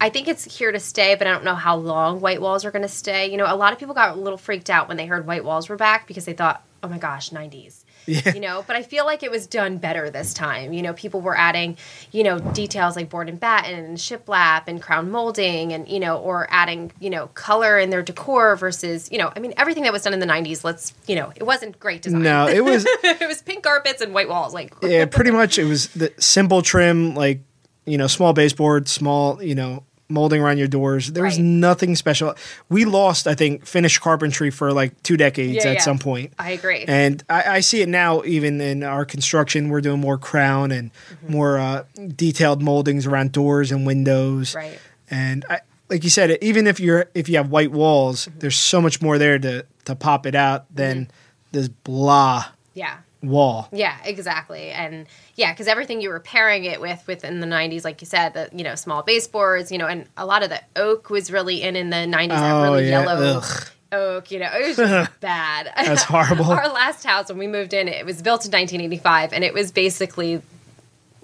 I 0.00 0.10
think 0.10 0.28
it's 0.28 0.58
here 0.58 0.72
to 0.72 0.80
stay, 0.80 1.14
but 1.14 1.26
I 1.26 1.30
don't 1.30 1.44
know 1.44 1.54
how 1.54 1.76
long 1.76 2.20
white 2.20 2.40
walls 2.40 2.64
are 2.64 2.70
going 2.70 2.82
to 2.82 2.88
stay. 2.88 3.30
You 3.30 3.36
know, 3.36 3.52
a 3.52 3.56
lot 3.56 3.72
of 3.72 3.78
people 3.78 3.94
got 3.94 4.16
a 4.16 4.20
little 4.20 4.38
freaked 4.38 4.70
out 4.70 4.88
when 4.88 4.96
they 4.96 5.06
heard 5.06 5.26
white 5.26 5.44
walls 5.44 5.68
were 5.68 5.76
back 5.76 6.06
because 6.06 6.24
they 6.24 6.32
thought, 6.32 6.64
oh 6.82 6.88
my 6.88 6.98
gosh, 6.98 7.30
90s. 7.30 7.84
Yeah. 8.08 8.34
You 8.34 8.40
know, 8.40 8.64
but 8.66 8.74
I 8.74 8.82
feel 8.82 9.04
like 9.04 9.22
it 9.22 9.30
was 9.30 9.46
done 9.46 9.78
better 9.78 10.10
this 10.10 10.32
time. 10.32 10.72
You 10.72 10.82
know, 10.82 10.94
people 10.94 11.20
were 11.20 11.36
adding, 11.36 11.76
you 12.10 12.22
know, 12.24 12.38
details 12.38 12.96
like 12.96 13.10
board 13.10 13.28
and 13.28 13.38
batten 13.38 13.74
and 13.78 13.98
shiplap 13.98 14.64
and 14.66 14.80
crown 14.80 15.10
molding 15.10 15.72
and, 15.72 15.86
you 15.88 16.00
know, 16.00 16.16
or 16.16 16.46
adding, 16.50 16.90
you 17.00 17.10
know, 17.10 17.26
color 17.28 17.78
in 17.78 17.90
their 17.90 18.02
decor 18.02 18.56
versus, 18.56 19.10
you 19.12 19.18
know, 19.18 19.30
I 19.36 19.40
mean, 19.40 19.52
everything 19.56 19.82
that 19.84 19.92
was 19.92 20.02
done 20.02 20.14
in 20.14 20.20
the 20.20 20.26
90s, 20.26 20.64
let's, 20.64 20.94
you 21.06 21.16
know, 21.16 21.32
it 21.36 21.44
wasn't 21.44 21.78
great 21.78 22.02
design. 22.02 22.22
no 22.22 22.48
it 22.48 22.64
was 22.64 22.86
it 23.04 23.28
was 23.28 23.42
pink 23.42 23.62
carpets 23.62 24.00
and 24.00 24.14
white 24.14 24.28
walls. 24.28 24.54
Like, 24.54 24.72
yeah 24.82 25.04
pretty 25.04 25.30
much 25.30 25.58
it 25.58 25.64
was 25.64 25.88
the 25.88 26.12
simple 26.18 26.62
trim 26.62 27.14
like 27.14 27.40
you 27.84 27.98
know 27.98 28.06
small 28.06 28.32
baseboard 28.32 28.88
small 28.88 29.42
you 29.42 29.54
know 29.54 29.84
molding 30.08 30.40
around 30.40 30.58
your 30.58 30.68
doors 30.68 31.12
there 31.12 31.22
was 31.24 31.36
Right. 31.36 31.44
nothing 31.44 31.94
special 31.96 32.34
we 32.68 32.84
lost 32.84 33.26
i 33.26 33.34
think 33.34 33.66
finished 33.66 34.00
carpentry 34.00 34.50
for 34.50 34.72
like 34.72 35.02
two 35.02 35.16
decades 35.16 35.56
Yeah, 35.64 35.70
at 35.70 35.74
yeah. 35.74 35.80
some 35.82 35.98
point 35.98 36.32
I 36.38 36.50
agree. 36.52 36.84
And 36.88 37.22
I, 37.28 37.56
I 37.56 37.60
see 37.60 37.82
it 37.82 37.88
now, 37.88 38.22
even 38.24 38.60
in 38.60 38.82
our 38.82 39.04
construction, 39.04 39.68
we're 39.68 39.80
doing 39.82 40.00
more 40.00 40.16
crown 40.18 40.70
and 40.72 40.90
Mm-hmm. 40.92 41.32
more 41.32 41.58
uh, 41.58 41.84
detailed 42.16 42.62
moldings 42.62 43.06
around 43.06 43.32
doors 43.32 43.70
and 43.72 43.86
windows. 43.86 44.54
Right. 44.54 44.78
And 45.10 45.44
I, 45.50 45.60
like 45.90 46.04
you 46.04 46.10
said, 46.10 46.38
even 46.42 46.66
if 46.66 46.80
you're 46.80 47.06
if 47.14 47.28
you 47.28 47.36
have 47.36 47.50
white 47.50 47.70
walls, 47.72 48.26
Mm-hmm. 48.26 48.38
there's 48.40 48.56
so 48.56 48.80
much 48.80 49.00
more 49.02 49.18
there 49.18 49.38
to 49.38 49.64
to 49.86 49.94
pop 49.94 50.26
it 50.26 50.34
out 50.34 50.64
than 50.74 51.10
this 51.52 51.68
blah 51.68 52.44
yeah. 52.74 52.98
Wall. 53.22 53.68
Yeah, 53.72 53.96
exactly. 54.04 54.70
And 54.70 55.06
yeah, 55.34 55.52
because 55.52 55.66
everything 55.66 56.00
you 56.00 56.08
were 56.10 56.20
pairing 56.20 56.64
it 56.64 56.80
with 56.80 57.02
within 57.06 57.40
the 57.40 57.46
90s, 57.46 57.84
like 57.84 58.00
you 58.00 58.06
said, 58.06 58.34
the, 58.34 58.48
you 58.52 58.62
know, 58.64 58.74
small 58.76 59.02
baseboards, 59.02 59.72
you 59.72 59.78
know, 59.78 59.86
and 59.86 60.06
a 60.16 60.24
lot 60.24 60.42
of 60.42 60.50
the 60.50 60.60
oak 60.76 61.10
was 61.10 61.30
really 61.32 61.62
in 61.62 61.74
in 61.76 61.90
the 61.90 61.96
90s, 61.96 62.28
that 62.28 62.52
Oh, 62.52 62.62
really 62.62 62.84
yeah. 62.84 63.00
yellow 63.04 63.38
Ugh. 63.38 63.68
oak, 63.92 64.30
you 64.30 64.38
know, 64.38 64.50
it 64.52 64.68
was 64.68 64.76
just 64.88 65.20
bad. 65.20 65.72
That's 65.76 66.02
horrible. 66.04 66.44
Our 66.46 66.68
last 66.72 67.04
house, 67.04 67.28
when 67.28 67.38
we 67.38 67.46
moved 67.48 67.72
in, 67.74 67.88
it 67.88 68.06
was 68.06 68.22
built 68.22 68.44
in 68.44 68.52
1985, 68.52 69.32
and 69.32 69.42
it 69.42 69.52
was 69.52 69.72
basically 69.72 70.36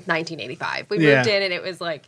1985. 0.07 0.87
We 0.91 0.99
Yeah. 0.99 1.17
moved 1.17 1.29
in 1.29 1.43
and 1.43 1.53
it 1.53 1.63
was 1.63 1.81
like 1.81 2.05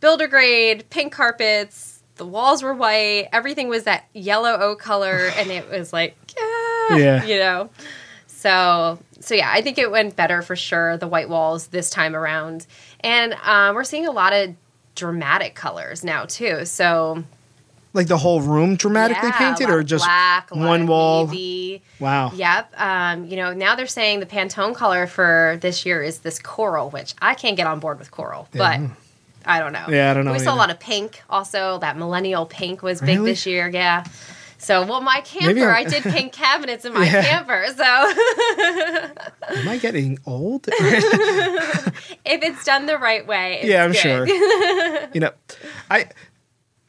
builder 0.00 0.26
grade, 0.26 0.84
pink 0.90 1.12
carpets. 1.12 2.00
The 2.16 2.26
walls 2.26 2.62
were 2.62 2.74
white. 2.74 3.28
Everything 3.32 3.68
was 3.68 3.84
that 3.84 4.04
yellow 4.12 4.52
oak 4.52 4.80
color, 4.80 5.30
and 5.36 5.50
it 5.50 5.70
was 5.70 5.92
like, 5.92 6.16
yeah, 6.36 6.96
Yeah. 6.96 7.24
you 7.24 7.38
know. 7.38 7.70
So, 8.42 8.98
so 9.20 9.34
yeah, 9.36 9.50
I 9.52 9.62
think 9.62 9.78
it 9.78 9.90
went 9.90 10.16
better 10.16 10.42
for 10.42 10.56
sure. 10.56 10.96
The 10.96 11.06
white 11.06 11.28
walls 11.28 11.68
this 11.68 11.90
time 11.90 12.16
around, 12.16 12.66
and 13.00 13.34
um, 13.44 13.74
we're 13.76 13.84
seeing 13.84 14.06
a 14.06 14.10
lot 14.10 14.32
of 14.32 14.54
dramatic 14.96 15.54
colors 15.54 16.02
now 16.02 16.24
too. 16.24 16.64
So 16.64 17.22
Like 17.92 18.08
the 18.08 18.18
whole 18.18 18.40
room 18.40 18.74
dramatically 18.76 19.28
yeah, 19.28 19.38
painted, 19.38 19.70
or 19.70 19.82
just 19.84 20.04
black, 20.04 20.50
one 20.50 20.86
wall? 20.88 21.26
navy. 21.28 21.82
Wow. 22.00 22.32
Yep. 22.34 22.72
Um, 22.76 23.26
you 23.26 23.36
know, 23.36 23.52
now 23.52 23.76
they're 23.76 23.86
saying 23.86 24.18
the 24.20 24.26
Pantone 24.26 24.74
color 24.74 25.06
for 25.06 25.58
this 25.60 25.86
year 25.86 26.02
is 26.02 26.18
this 26.18 26.38
coral, 26.40 26.90
which 26.90 27.14
I 27.22 27.34
can't 27.34 27.56
get 27.56 27.66
on 27.68 27.78
board 27.78 27.98
with 28.00 28.10
coral, 28.10 28.48
but 28.52 28.80
I 29.46 29.60
don't 29.60 29.72
know. 29.72 29.86
Yeah, 29.88 30.10
I 30.10 30.14
don't 30.14 30.24
know 30.24 30.32
We 30.32 30.38
saw 30.40 30.54
a 30.54 30.56
lot 30.56 30.70
of 30.70 30.80
pink 30.80 31.22
also. 31.30 31.78
That 31.78 31.96
millennial 31.96 32.44
pink 32.46 32.82
was 32.82 33.00
big 33.00 33.18
Really? 33.18 33.30
this 33.32 33.46
year. 33.46 33.68
Yeah. 33.68 34.04
So, 34.62 34.86
well, 34.86 35.00
my 35.00 35.20
camper, 35.22 35.68
I'm- 35.70 35.88
did 35.90 36.04
pink 36.04 36.32
cabinets 36.44 36.84
in 36.84 36.92
my 36.94 37.04
Yeah. 37.04 37.22
camper. 37.22 37.66
So, 37.76 37.82
Am 39.58 39.68
I 39.68 39.76
getting 39.80 40.18
old? 40.24 40.68
if 40.68 42.42
it's 42.42 42.64
done 42.64 42.86
the 42.86 42.96
right 42.98 43.26
way, 43.26 43.58
it's 43.60 43.68
yeah, 43.68 43.82
I'm 43.84 43.90
good. 43.92 43.96
sure. 43.98 44.26
you 45.12 45.20
know, 45.20 45.30
I 45.90 46.06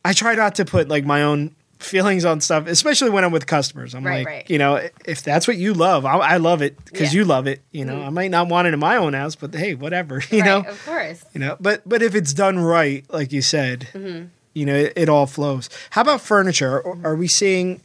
I 0.06 0.14
try 0.14 0.36
not 0.36 0.56
to 0.56 0.66
put 0.66 0.88
like 0.88 1.06
my 1.06 1.24
own 1.24 1.56
feelings 1.80 2.24
on 2.26 2.40
stuff, 2.42 2.68
especially 2.68 3.10
when 3.10 3.24
I'm 3.26 3.32
with 3.32 3.46
customers. 3.48 3.94
I'm 3.96 4.06
Right, 4.06 4.20
like, 4.20 4.28
right. 4.28 4.50
you 4.50 4.58
know, 4.58 4.80
if 5.06 5.22
that's 5.24 5.48
what 5.48 5.58
you 5.58 5.74
love, 5.74 6.06
I, 6.06 6.16
I 6.18 6.38
love 6.38 6.62
it 6.62 6.78
because 6.86 7.14
Yeah. 7.14 7.20
You 7.22 7.26
love 7.26 7.48
it. 7.48 7.62
You 7.72 7.86
know, 7.86 8.02
I 8.04 8.10
might 8.10 8.32
not 8.32 8.48
want 8.48 8.68
it 8.68 8.74
in 8.74 8.80
my 8.80 8.98
own 8.98 9.14
house, 9.14 9.36
but 9.36 9.54
hey, 9.54 9.76
whatever. 9.76 10.22
You 10.30 10.42
right, 10.42 10.46
know, 10.46 10.60
of 10.70 10.86
course. 10.86 11.26
you 11.34 11.40
know. 11.40 11.58
But 11.60 11.82
but 11.88 12.02
if 12.02 12.14
it's 12.16 12.34
done 12.34 12.60
right, 12.60 13.04
like 13.12 13.32
you 13.32 13.42
said, 13.42 13.88
Mm-hmm. 13.94 14.28
You 14.54 14.66
know, 14.66 14.76
it, 14.76 14.94
it 14.96 15.10
all 15.10 15.26
flows. 15.26 15.70
How 15.92 16.02
about 16.02 16.22
furniture? 16.22 16.86
Are, 17.06 17.16
we 17.16 17.28
seeing 17.28 17.82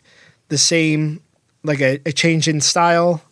the 0.49 0.59
same, 0.59 1.23
like 1.63 1.81
a, 1.81 2.01
a 2.07 2.13
change 2.13 2.49
in 2.49 2.61
style? 2.61 3.23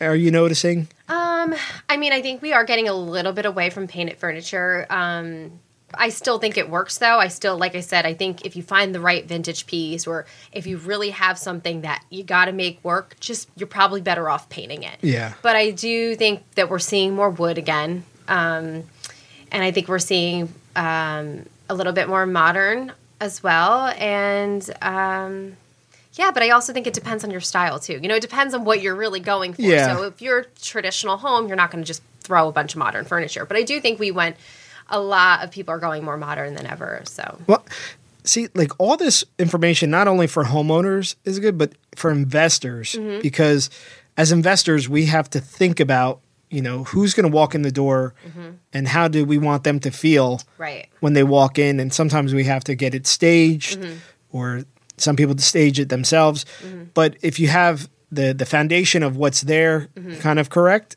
Are 0.00 0.16
you 0.16 0.30
noticing? 0.30 0.88
Um, 1.08 1.54
I 1.88 1.96
mean, 1.96 2.12
I 2.12 2.22
think 2.22 2.42
we 2.42 2.52
are 2.52 2.64
getting 2.64 2.88
a 2.88 2.94
little 2.94 3.32
bit 3.32 3.46
away 3.46 3.70
from 3.70 3.86
painted 3.86 4.18
furniture. 4.18 4.86
Um, 4.90 5.60
I 5.94 6.10
still 6.10 6.38
think 6.38 6.56
it 6.56 6.70
works 6.70 6.98
though. 6.98 7.18
I 7.18 7.28
still, 7.28 7.58
like 7.58 7.74
I 7.74 7.80
said, 7.80 8.06
I 8.06 8.14
think 8.14 8.46
if 8.46 8.56
you 8.56 8.62
find 8.62 8.94
the 8.94 9.00
right 9.00 9.26
vintage 9.26 9.66
piece 9.66 10.06
or 10.06 10.26
if 10.52 10.66
you 10.66 10.78
really 10.78 11.10
have 11.10 11.38
something 11.38 11.82
that 11.82 12.04
you 12.10 12.22
got 12.22 12.46
to 12.46 12.52
make 12.52 12.82
work, 12.84 13.16
just 13.20 13.48
you're 13.56 13.66
probably 13.66 14.00
better 14.00 14.28
off 14.30 14.48
painting 14.48 14.84
it. 14.84 14.98
Yeah. 15.02 15.34
But 15.42 15.56
I 15.56 15.72
do 15.72 16.14
think 16.14 16.48
that 16.54 16.70
we're 16.70 16.78
seeing 16.78 17.14
more 17.14 17.30
wood 17.30 17.58
again. 17.58 18.04
Um, 18.28 18.84
and 19.52 19.64
I 19.64 19.72
think 19.72 19.88
we're 19.88 19.98
seeing 19.98 20.52
um, 20.76 21.46
a 21.70 21.74
little 21.74 21.92
bit 21.92 22.08
more 22.08 22.26
modern 22.26 22.92
as 23.20 23.42
well. 23.42 23.86
And 23.98 24.68
um, 24.82 25.56
yeah, 26.14 26.30
but 26.32 26.42
I 26.42 26.50
also 26.50 26.72
think 26.72 26.86
it 26.86 26.94
depends 26.94 27.22
on 27.24 27.30
your 27.30 27.40
style 27.40 27.78
too. 27.78 27.98
You 28.02 28.08
know, 28.08 28.16
it 28.16 28.22
depends 28.22 28.52
on 28.54 28.64
what 28.64 28.82
you're 28.82 28.96
really 28.96 29.20
going 29.20 29.52
for. 29.54 29.62
Yeah. 29.62 29.94
So 29.96 30.02
if 30.04 30.20
you're 30.20 30.40
a 30.40 30.44
traditional 30.60 31.16
home, 31.16 31.46
you're 31.48 31.56
not 31.56 31.70
going 31.70 31.82
to 31.84 31.86
just 31.86 32.02
throw 32.20 32.48
a 32.48 32.52
bunch 32.52 32.74
of 32.74 32.78
modern 32.78 33.04
furniture. 33.04 33.44
But 33.44 33.56
I 33.56 33.62
do 33.62 33.80
think 33.80 33.98
we 34.00 34.10
went. 34.10 34.36
A 34.92 35.00
lot 35.00 35.44
of 35.44 35.52
people 35.52 35.72
are 35.72 35.78
going 35.78 36.02
more 36.04 36.16
modern 36.16 36.54
than 36.54 36.66
ever. 36.66 37.02
So 37.04 37.38
Well, 37.46 37.64
see, 38.24 38.48
like 38.54 38.72
all 38.80 38.96
this 38.96 39.24
information, 39.38 39.88
not 39.88 40.08
only 40.08 40.26
for 40.26 40.44
homeowners 40.44 41.14
is 41.24 41.38
good, 41.38 41.56
but 41.56 41.72
for 41.94 42.10
investors, 42.10 42.96
Mm-hmm. 42.98 43.20
because 43.22 43.70
as 44.16 44.32
investors, 44.32 44.88
we 44.88 45.06
have 45.06 45.30
to 45.30 45.40
think 45.40 45.78
about, 45.78 46.20
you 46.50 46.60
know, 46.60 46.84
who's 46.84 47.14
going 47.14 47.30
to 47.30 47.34
walk 47.34 47.54
in 47.54 47.62
the 47.62 47.70
door 47.72 48.14
Mm-hmm. 48.28 48.50
and 48.72 48.88
how 48.88 49.08
do 49.08 49.24
we 49.24 49.38
want 49.38 49.64
them 49.64 49.78
to 49.80 49.90
feel 49.90 50.40
right, 50.58 50.88
when 51.00 51.12
they 51.14 51.22
walk 51.22 51.58
in. 51.58 51.80
And 51.80 51.92
sometimes 51.92 52.34
we 52.34 52.44
have 52.44 52.64
to 52.64 52.74
get 52.74 52.94
it 52.94 53.06
staged 53.06 53.78
Mm-hmm. 53.80 53.96
or 54.36 54.64
some 54.96 55.16
people 55.16 55.34
to 55.34 55.42
stage 55.42 55.80
it 55.80 55.88
themselves. 55.88 56.44
But 56.94 57.16
if 57.22 57.38
you 57.40 57.48
have 57.48 57.88
the, 58.12 58.34
the 58.34 58.44
foundation 58.46 59.02
of 59.02 59.16
what's 59.16 59.40
there 59.42 59.88
Mm-hmm. 59.96 60.18
kind 60.20 60.38
of 60.38 60.50
correct, 60.50 60.96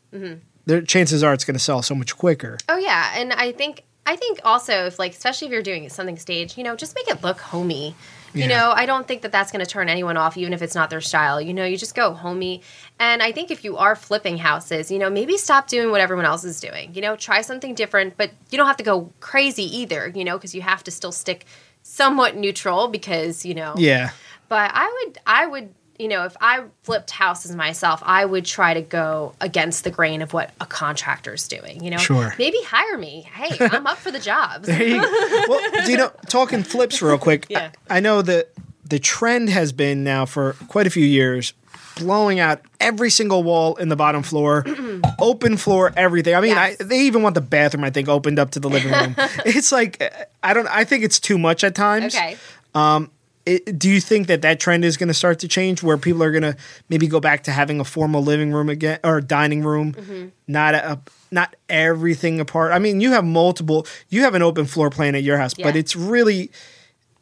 the 0.66 0.82
chances 0.82 1.22
are 1.22 1.32
it's 1.32 1.44
going 1.44 1.54
to 1.56 1.62
sell 1.62 1.82
so 1.82 1.94
much 1.94 2.16
quicker. 2.16 2.58
Oh 2.68 2.76
yeah, 2.78 3.12
and 3.16 3.32
I 3.32 3.52
think 3.52 3.82
I 4.06 4.16
think 4.16 4.40
also 4.44 4.86
if 4.86 4.98
like 4.98 5.12
especially 5.12 5.46
if 5.48 5.52
you're 5.52 5.62
doing 5.62 5.88
something 5.88 6.18
staged, 6.18 6.58
you 6.58 6.64
know, 6.64 6.74
just 6.76 6.94
make 6.94 7.08
it 7.08 7.22
look 7.22 7.38
homey. 7.40 7.94
You 8.34 8.42
Yeah. 8.42 8.58
know, 8.58 8.72
I 8.74 8.84
don't 8.86 9.06
think 9.06 9.22
that 9.22 9.32
that's 9.32 9.52
going 9.52 9.64
to 9.64 9.70
turn 9.70 9.88
anyone 9.88 10.16
off, 10.16 10.36
even 10.36 10.52
if 10.52 10.60
it's 10.60 10.74
not 10.74 10.90
their 10.90 11.00
style. 11.00 11.40
You 11.40 11.54
know, 11.54 11.64
you 11.64 11.76
just 11.76 11.94
go 11.94 12.12
homey. 12.14 12.62
And 12.98 13.22
I 13.22 13.32
think 13.32 13.50
if 13.50 13.64
you 13.64 13.76
are 13.76 13.94
flipping 13.94 14.38
houses, 14.38 14.90
you 14.90 14.98
know, 14.98 15.08
maybe 15.08 15.36
stop 15.36 15.68
doing 15.68 15.90
what 15.90 16.00
everyone 16.00 16.26
else 16.26 16.44
is 16.44 16.60
doing. 16.60 16.92
You 16.94 17.00
know, 17.00 17.16
try 17.16 17.42
something 17.42 17.74
different, 17.74 18.16
but 18.16 18.32
you 18.50 18.58
don't 18.58 18.66
have 18.66 18.76
to 18.78 18.84
go 18.84 19.12
crazy 19.20 19.64
either. 19.78 20.12
You 20.14 20.24
know, 20.24 20.36
because 20.36 20.54
you 20.54 20.62
have 20.62 20.82
to 20.84 20.90
still 20.90 21.12
stick 21.12 21.46
somewhat 21.82 22.36
neutral 22.36 22.88
because 22.88 23.46
you 23.46 23.54
know. 23.54 23.74
Yeah. 23.78 24.10
But 24.48 24.70
I 24.74 25.04
would, 25.04 25.18
I 25.26 25.46
would, 25.46 25.74
you 25.98 26.08
know, 26.08 26.24
if 26.24 26.36
I 26.40 26.64
flipped 26.82 27.10
houses 27.10 27.54
myself, 27.54 28.02
I 28.04 28.24
would 28.24 28.44
try 28.44 28.74
to 28.74 28.80
go 28.82 29.34
against 29.40 29.84
the 29.84 29.90
grain 29.90 30.22
of 30.22 30.32
what 30.32 30.50
a 30.60 30.66
contractor's 30.66 31.46
doing. 31.48 31.82
You 31.84 31.90
know, 31.90 31.98
Sure. 31.98 32.34
Maybe 32.38 32.58
hire 32.64 32.98
me. 32.98 33.28
Hey, 33.32 33.56
I'm 33.60 33.86
up 33.86 33.98
for 33.98 34.10
the 34.10 34.18
jobs. 34.18 34.68
You 34.68 34.98
well, 35.48 35.84
do 35.84 35.90
you 35.90 35.96
know, 35.96 36.10
talking 36.28 36.62
flips 36.62 37.00
real 37.00 37.18
quick. 37.18 37.46
Yeah. 37.48 37.70
I, 37.88 37.98
I 37.98 38.00
know 38.00 38.22
that 38.22 38.50
the 38.84 38.98
trend 38.98 39.50
has 39.50 39.72
been 39.72 40.04
now 40.04 40.26
for 40.26 40.54
quite 40.68 40.86
a 40.86 40.90
few 40.90 41.04
years 41.06 41.52
blowing 41.96 42.40
out 42.40 42.60
every 42.80 43.08
single 43.08 43.44
wall 43.44 43.76
in 43.76 43.88
the 43.88 43.94
bottom 43.96 44.22
floor, 44.22 44.64
open 45.20 45.56
floor, 45.56 45.92
everything. 45.96 46.34
I 46.34 46.40
mean, 46.40 46.50
Yes. 46.50 46.76
I, 46.80 46.84
they 46.84 47.00
even 47.02 47.22
want 47.22 47.34
the 47.36 47.40
bathroom. 47.40 47.84
I 47.84 47.90
think 47.90 48.08
opened 48.08 48.38
up 48.38 48.50
to 48.52 48.60
the 48.60 48.68
living 48.68 48.92
room. 48.92 49.14
it's 49.46 49.70
like 49.70 50.02
I 50.42 50.54
don't. 50.54 50.66
I 50.68 50.84
think 50.84 51.04
it's 51.04 51.20
too 51.20 51.38
much 51.38 51.62
at 51.64 51.74
times. 51.74 52.14
Okay. 52.16 52.36
Um, 52.74 53.10
It, 53.46 53.78
do 53.78 53.90
you 53.90 54.00
think 54.00 54.26
that 54.28 54.40
that 54.42 54.58
trend 54.58 54.84
is 54.86 54.96
going 54.96 55.08
to 55.08 55.14
start 55.14 55.38
to 55.40 55.48
change, 55.48 55.82
where 55.82 55.98
people 55.98 56.22
are 56.22 56.30
going 56.30 56.42
to 56.44 56.56
maybe 56.88 57.06
go 57.06 57.20
back 57.20 57.42
to 57.44 57.50
having 57.52 57.78
a 57.78 57.84
formal 57.84 58.22
living 58.22 58.52
room 58.52 58.68
again 58.70 58.98
or 59.04 59.20
dining 59.20 59.62
room, 59.62 59.92
Mm-hmm. 59.92 60.28
not 60.48 60.74
a, 60.74 60.98
not 61.30 61.54
everything 61.68 62.40
apart? 62.40 62.72
I 62.72 62.78
mean, 62.78 63.00
you 63.02 63.12
have 63.12 63.24
multiple, 63.24 63.86
you 64.08 64.22
have 64.22 64.34
an 64.34 64.40
open 64.42 64.64
floor 64.64 64.88
plan 64.88 65.14
at 65.14 65.22
your 65.22 65.36
house, 65.36 65.52
but 65.54 65.76
it's 65.76 65.94
really 65.94 66.50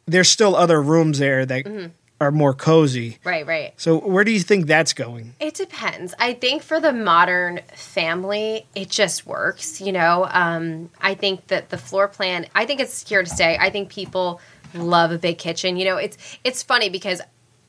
there's 0.05 0.29
still 0.29 0.55
other 0.55 0.81
rooms 0.81 1.19
there 1.19 1.45
that 1.45 1.65
Mm-hmm. 1.65 1.87
are 2.21 2.31
more 2.31 2.53
cozy. 2.53 3.17
Right, 3.25 3.45
right. 3.45 3.73
So 3.75 3.97
where 3.97 4.23
do 4.23 4.31
you 4.31 4.39
think 4.39 4.65
that's 4.67 4.93
going? 4.93 5.33
It 5.41 5.55
depends. 5.55 6.13
I 6.19 6.33
think 6.33 6.63
for 6.63 6.79
the 6.79 6.93
modern 6.93 7.59
family, 7.75 8.65
it 8.75 8.89
just 8.89 9.25
works. 9.25 9.81
You 9.81 9.91
know, 9.91 10.27
um, 10.31 10.89
I 11.01 11.15
think 11.15 11.47
that 11.47 11.69
the 11.69 11.77
floor 11.77 12.07
plan. 12.07 12.45
I 12.55 12.65
think 12.65 12.79
it's 12.79 13.07
here 13.09 13.23
to 13.23 13.29
stay. 13.29 13.57
I 13.59 13.69
think 13.69 13.89
people 13.89 14.39
love 14.73 15.11
a 15.11 15.17
big 15.17 15.37
kitchen. 15.37 15.77
You 15.77 15.85
know, 15.85 15.97
it's 15.97 16.17
it's 16.43 16.63
funny 16.63 16.89
because 16.89 17.21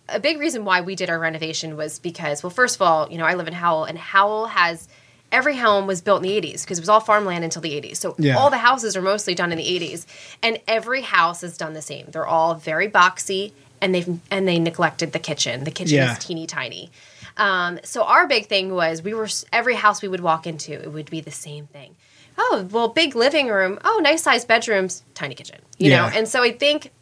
a 0.09 0.21
big 0.21 0.39
reason 0.39 0.65
why 0.65 0.81
we 0.83 0.95
did 0.95 1.09
our 1.09 1.19
renovation 1.19 1.77
was 1.77 1.99
because, 1.99 2.43
well, 2.43 2.51
first 2.51 2.77
of 2.77 2.83
all, 2.83 3.11
you 3.11 3.17
know, 3.19 3.25
I 3.25 3.35
live 3.35 3.49
in 3.49 3.55
Howell, 3.55 3.85
and 3.85 3.97
Howell 3.99 4.47
has 4.47 4.87
every 5.33 5.57
home 5.57 5.87
was 5.87 6.01
built 6.03 6.23
in 6.23 6.29
the 6.29 6.37
80s 6.41 6.63
because 6.63 6.79
it 6.79 6.83
was 6.83 6.89
all 6.89 7.01
farmland 7.01 7.43
until 7.43 7.63
the 7.63 7.73
80s. 7.73 7.97
So 7.97 8.15
Yeah. 8.19 8.37
all 8.39 8.51
the 8.51 8.59
houses 8.59 8.97
are 8.97 9.03
mostly 9.03 9.35
done 9.35 9.51
in 9.51 9.59
the 9.59 9.65
80s, 9.67 10.07
and 10.43 10.61
every 10.69 11.01
house 11.03 11.43
is 11.43 11.57
done 11.57 11.73
the 11.73 11.83
same. 11.83 12.07
They're 12.11 12.27
all 12.27 12.55
very 12.55 12.89
boxy, 12.89 13.53
and 13.81 13.95
they've 13.95 14.19
and 14.31 14.47
they 14.47 14.59
neglected 14.59 15.13
the 15.13 15.19
kitchen. 15.19 15.65
The 15.65 15.71
kitchen 15.71 15.97
Yeah. 15.97 16.13
is 16.13 16.19
teeny 16.19 16.47
tiny. 16.47 16.91
Um, 17.37 17.81
so 17.83 18.05
our 18.05 18.29
big 18.29 18.47
thing 18.47 18.73
was 18.75 19.03
we 19.03 19.13
were 19.15 19.29
every 19.53 19.75
house 19.75 20.03
we 20.03 20.09
would 20.09 20.21
walk 20.21 20.47
into, 20.47 20.73
it 20.73 20.93
would 20.93 21.11
be 21.11 21.21
the 21.21 21.33
same 21.33 21.67
thing. 21.67 21.97
Oh, 22.39 22.69
well, 22.71 22.89
big 22.89 23.17
living 23.17 23.49
room. 23.49 23.79
Oh, 23.85 24.01
nice 24.05 24.23
sized 24.23 24.47
bedrooms, 24.47 25.03
tiny 25.15 25.35
kitchen. 25.35 25.61
You 25.79 25.91
Yeah. 25.91 26.03
know, 26.03 26.13
and 26.17 26.29
so 26.29 26.43
I 26.43 26.53
think 26.53 26.93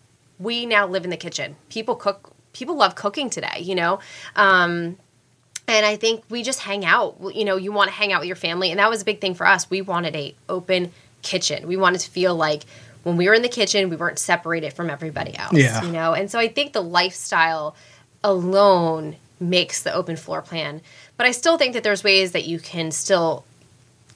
we 0.42 0.66
now 0.66 0.86
live 0.86 1.04
in 1.04 1.10
the 1.10 1.16
kitchen. 1.16 1.56
People 1.68 1.94
cook. 1.94 2.32
People 2.52 2.76
love 2.76 2.94
cooking 2.94 3.30
today. 3.30 3.60
You 3.60 3.74
know. 3.74 4.00
Um, 4.36 4.96
and 5.68 5.86
I 5.86 5.96
think 5.96 6.24
we 6.28 6.42
just 6.42 6.58
hang 6.60 6.84
out. 6.84 7.16
You 7.34 7.44
know, 7.44 7.56
you 7.56 7.72
want 7.72 7.88
to 7.88 7.94
hang 7.94 8.12
out 8.12 8.20
with 8.20 8.26
your 8.26 8.36
family, 8.36 8.70
and 8.70 8.78
that 8.78 8.90
was 8.90 9.02
a 9.02 9.04
big 9.04 9.20
thing 9.20 9.34
for 9.34 9.46
us. 9.46 9.70
We 9.70 9.80
wanted 9.80 10.16
a 10.16 10.34
open 10.48 10.92
kitchen. 11.22 11.68
We 11.68 11.76
wanted 11.76 12.00
to 12.00 12.10
feel 12.10 12.34
like 12.34 12.64
when 13.04 13.16
we 13.16 13.28
were 13.28 13.34
in 13.34 13.42
the 13.42 13.48
kitchen, 13.48 13.88
we 13.88 13.96
weren't 13.96 14.18
separated 14.18 14.72
from 14.72 14.90
everybody 14.90 15.36
else. 15.36 15.54
Yeah. 15.54 15.82
You 15.82 15.92
know, 15.92 16.14
and 16.14 16.30
so 16.30 16.38
I 16.38 16.48
think 16.48 16.72
the 16.72 16.82
lifestyle 16.82 17.74
alone 18.22 19.16
makes 19.40 19.82
the 19.82 19.92
open 19.92 20.16
floor 20.16 20.42
plan. 20.42 20.80
But 21.16 21.26
I 21.26 21.32
still 21.32 21.58
think 21.58 21.74
that 21.74 21.82
there's 21.82 22.04
ways 22.04 22.32
that 22.32 22.44
you 22.44 22.58
can 22.58 22.90
still 22.90 23.44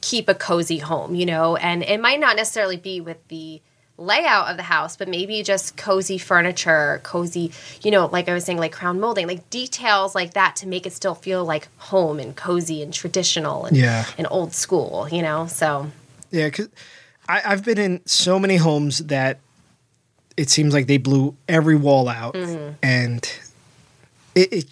keep 0.01 0.29
a 0.29 0.35
cozy 0.35 0.79
home, 0.79 1.15
you 1.15 1.27
know, 1.27 1.57
and 1.57 1.83
it 1.83 2.01
might 2.01 2.21
not 2.21 2.37
necessarily 2.37 2.77
be 2.77 3.01
with 3.01 3.27
the 3.29 3.61
layout 3.99 4.51
of 4.51 4.57
the 4.57 4.63
house, 4.63 4.97
but 4.97 5.09
maybe 5.09 5.43
just 5.43 5.77
cozy 5.77 6.19
furniture, 6.19 7.01
cozy, 7.03 7.51
you 7.83 7.91
know, 7.91 8.07
like 8.07 8.29
I 8.29 8.35
was 8.35 8.45
saying, 8.45 8.59
like 8.59 8.73
crown 8.73 9.01
molding, 9.01 9.27
like 9.27 9.49
details 9.51 10.15
like 10.15 10.35
that 10.35 10.57
to 10.57 10.69
make 10.69 10.87
it 10.87 10.93
still 10.93 11.15
feel 11.15 11.45
like 11.45 11.69
home 11.79 12.19
and 12.21 12.37
cozy 12.37 12.83
and 12.83 12.93
traditional 12.93 13.65
and, 13.65 13.77
Yeah. 13.77 14.05
and 14.19 14.27
old 14.31 14.53
school, 14.53 15.09
you 15.11 15.23
know? 15.23 15.47
So, 15.47 15.91
Yeah, 16.31 16.47
because 16.49 16.69
I've 17.29 17.65
been 17.65 17.79
in 17.79 18.01
so 18.07 18.39
many 18.39 18.57
homes 18.57 18.99
that 18.99 19.39
it 20.37 20.51
seems 20.51 20.75
like 20.75 20.87
they 20.87 20.99
blew 20.99 21.35
every 21.49 21.77
wall 21.77 22.09
out, 22.09 22.35
Mm-hmm. 22.35 22.75
and 22.83 23.33
it, 24.35 24.53
it 24.53 24.67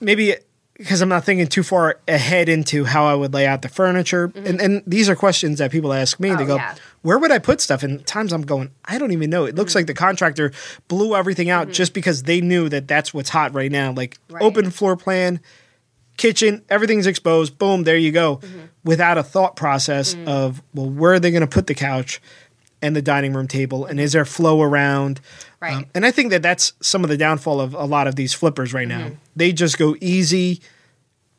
maybe 0.00 0.34
because 0.78 1.00
I'm 1.00 1.08
not 1.08 1.24
thinking 1.24 1.46
too 1.46 1.62
far 1.62 1.98
ahead 2.06 2.48
into 2.48 2.84
how 2.84 3.06
I 3.06 3.14
would 3.14 3.32
lay 3.32 3.46
out 3.46 3.62
the 3.62 3.68
furniture. 3.68 4.30
And, 4.34 4.60
and 4.60 4.82
these 4.86 5.08
are 5.08 5.16
questions 5.16 5.58
that 5.58 5.70
people 5.70 5.92
ask 5.92 6.20
me. 6.20 6.28
Mm-hmm. 6.28 6.36
Oh, 6.36 6.40
they 6.40 6.46
go, 6.46 6.56
yeah. 6.56 6.74
Where 7.02 7.18
would 7.18 7.30
I 7.30 7.38
put 7.38 7.60
stuff? 7.60 7.82
And 7.82 8.04
times 8.06 8.32
I'm 8.32 8.42
going, 8.42 8.70
I 8.84 8.98
don't 8.98 9.12
even 9.12 9.30
know. 9.30 9.44
It 9.44 9.50
Mm-hmm. 9.50 9.58
looks 9.58 9.74
like 9.74 9.86
the 9.86 9.94
contractor 9.94 10.52
blew 10.88 11.14
everything 11.16 11.50
out 11.50 11.70
just 11.70 11.94
because 11.94 12.24
they 12.24 12.40
knew 12.40 12.68
that 12.68 12.88
that's 12.88 13.14
what's 13.14 13.30
hot 13.30 13.54
right 13.54 13.70
now. 13.72 13.92
Like 13.92 14.18
Right. 14.28 14.42
open 14.42 14.70
floor 14.70 14.96
plan, 14.96 15.40
kitchen, 16.16 16.62
everything's 16.68 17.06
exposed. 17.06 17.58
Boom, 17.58 17.84
there 17.84 17.96
you 17.96 18.12
go. 18.12 18.36
Mm-hmm. 18.38 18.58
Without 18.84 19.18
a 19.18 19.22
thought 19.22 19.56
process 19.56 20.14
Mm. 20.14 20.28
of, 20.28 20.62
well, 20.74 20.88
where 20.90 21.12
are 21.14 21.20
they 21.20 21.30
going 21.30 21.40
to 21.42 21.46
put 21.46 21.66
the 21.66 21.74
couch 21.74 22.20
and 22.82 22.94
the 22.94 23.02
dining 23.02 23.32
room 23.32 23.48
table? 23.48 23.84
And 23.86 23.98
is 23.98 24.12
there 24.12 24.24
flow 24.24 24.62
around? 24.62 25.20
Right. 25.60 25.74
Um, 25.74 25.86
and 25.94 26.04
I 26.06 26.10
think 26.10 26.30
that 26.30 26.42
that's 26.42 26.72
some 26.80 27.02
of 27.04 27.10
the 27.10 27.16
downfall 27.16 27.60
of 27.60 27.74
a 27.74 27.84
lot 27.84 28.06
of 28.06 28.16
these 28.16 28.32
flippers 28.34 28.72
right 28.74 28.88
now. 28.88 29.06
Mm-hmm. 29.06 29.14
They 29.34 29.52
just 29.52 29.78
go 29.78 29.96
easy, 30.00 30.60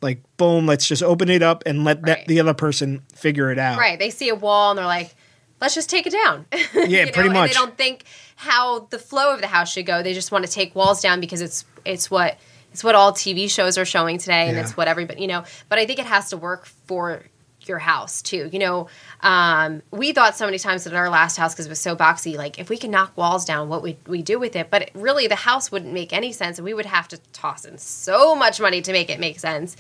like 0.02 0.22
boom, 0.38 0.66
let's 0.66 0.88
just 0.88 1.04
open 1.04 1.30
it 1.30 1.42
up 1.44 1.64
and 1.66 1.84
let 1.84 2.02
that, 2.04 2.28
the 2.28 2.40
other 2.40 2.54
person 2.54 3.02
figure 3.14 3.52
it 3.52 3.60
out. 3.60 3.78
Right. 3.78 3.98
They 4.00 4.10
see 4.10 4.30
a 4.30 4.36
wall 4.36 4.72
and 4.72 4.78
they're 4.80 4.86
like, 4.86 5.16
let's 5.62 5.76
just 5.76 5.90
take 5.90 6.06
it 6.08 6.14
down. 6.14 6.46
Yeah, 6.74 7.06
You 7.06 7.12
pretty 7.12 7.30
And 7.30 7.34
much. 7.34 7.50
they 7.52 7.54
don't 7.54 7.78
think 7.78 8.04
how 8.36 8.82
the 8.92 9.00
flow 9.00 9.34
of 9.34 9.42
the 9.42 9.48
house 9.48 9.72
should 9.72 9.86
go. 9.86 10.04
They 10.04 10.14
just 10.14 10.32
want 10.32 10.46
to 10.46 10.52
take 10.52 10.76
walls 10.76 11.02
down 11.02 11.20
because 11.20 11.42
it's 11.42 11.66
it's 11.86 12.12
what 12.12 12.38
it's 12.72 12.84
what 12.84 12.94
all 12.96 13.12
TV 13.12 13.50
shows 13.50 13.78
are 13.78 13.86
showing 13.86 14.18
today, 14.20 14.48
and 14.48 14.56
Yeah. 14.58 14.62
it's 14.64 14.78
what 14.78 14.88
everybody 14.88 15.22
you 15.22 15.28
know. 15.28 15.44
But 15.70 15.80
I 15.80 15.86
think 15.88 15.98
it 16.00 16.06
has 16.06 16.30
to 16.30 16.38
work 16.38 16.66
for 16.66 17.24
your 17.68 17.80
house 17.80 18.22
too. 18.22 18.50
You 18.52 18.60
know, 18.60 18.88
um, 19.22 19.82
we 19.92 20.12
thought 20.12 20.38
so 20.38 20.46
many 20.46 20.60
times 20.60 20.88
at 20.88 20.94
our 20.94 21.10
last 21.10 21.38
house 21.38 21.54
because 21.54 21.66
it 21.66 21.70
was 21.70 21.80
so 21.80 21.96
boxy. 21.96 22.38
Like 22.38 22.60
if 22.60 22.70
we 22.70 22.78
can 22.78 22.92
knock 22.92 23.16
walls 23.18 23.46
down, 23.46 23.70
what 23.70 23.82
we 23.82 23.98
we 24.08 24.22
do 24.22 24.40
with 24.40 24.56
it? 24.56 24.70
But 24.70 24.92
really, 24.94 25.28
the 25.28 25.36
house 25.36 25.72
wouldn't 25.72 25.94
make 25.94 26.14
any 26.14 26.32
sense, 26.32 26.58
and 26.58 26.66
we 26.66 26.74
would 26.74 26.86
have 26.86 27.08
to 27.10 27.18
toss 27.34 27.66
in 27.66 27.78
so 27.78 28.36
much 28.36 28.60
money 28.60 28.82
to 28.82 28.92
make 28.92 29.10
it 29.10 29.20
make 29.20 29.40
sense. 29.40 29.76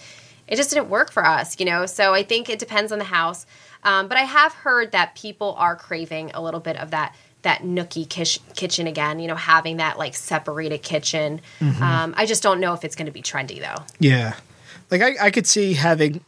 It 0.48 0.56
just 0.56 0.70
didn't 0.70 0.90
work 0.90 1.12
for 1.12 1.26
us, 1.26 1.60
you 1.60 1.66
know. 1.66 1.86
So 1.86 2.14
I 2.14 2.24
think 2.24 2.50
it 2.50 2.60
depends 2.60 2.92
on 2.92 3.00
the 3.00 3.06
house. 3.06 3.46
Um, 3.84 4.08
but 4.08 4.18
I 4.18 4.22
have 4.22 4.54
heard 4.54 4.92
that 4.94 5.16
people 5.16 5.56
are 5.58 5.76
craving 5.76 6.32
a 6.34 6.42
little 6.42 6.60
bit 6.60 6.78
of 6.78 6.92
that 6.92 7.16
that 7.44 7.62
nookie 7.62 8.10
kish- 8.10 8.40
kitchen 8.56 8.88
again. 8.88 9.20
You 9.20 9.28
know, 9.28 9.36
having 9.36 9.78
that 9.78 9.98
like 9.98 10.16
separated 10.16 10.80
kitchen. 10.80 11.42
Um, 11.82 12.14
I 12.18 12.26
just 12.26 12.44
don't 12.44 12.60
know 12.60 12.74
if 12.74 12.84
it's 12.84 12.96
going 12.96 13.06
to 13.06 13.12
be 13.12 13.22
trendy 13.22 13.60
though. 13.60 13.84
Yeah. 14.00 14.36
Like 14.90 15.02
I, 15.02 15.28
I 15.28 15.32
could 15.32 15.46
see 15.46 15.74
having 15.74 16.22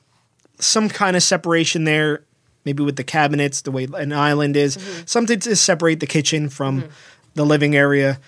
some 0.59 0.89
kind 0.89 1.15
of 1.15 1.23
separation 1.23 1.83
there, 1.85 2.23
maybe 2.65 2.83
with 2.83 2.95
the 2.95 3.03
cabinets, 3.03 3.61
the 3.61 3.71
way 3.71 3.87
an 3.95 4.13
island 4.13 4.55
is, 4.57 4.77
Mm-hmm. 4.77 5.01
something 5.05 5.39
to 5.41 5.55
separate 5.55 5.99
the 5.99 6.07
kitchen 6.07 6.49
from 6.49 6.89
the 7.35 7.45
living 7.45 7.75
area. 7.75 8.19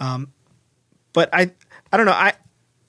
Um, 0.00 0.32
but 1.12 1.28
I, 1.32 1.52
I 1.92 1.96
don't 1.96 2.06
know. 2.06 2.12
I, 2.12 2.32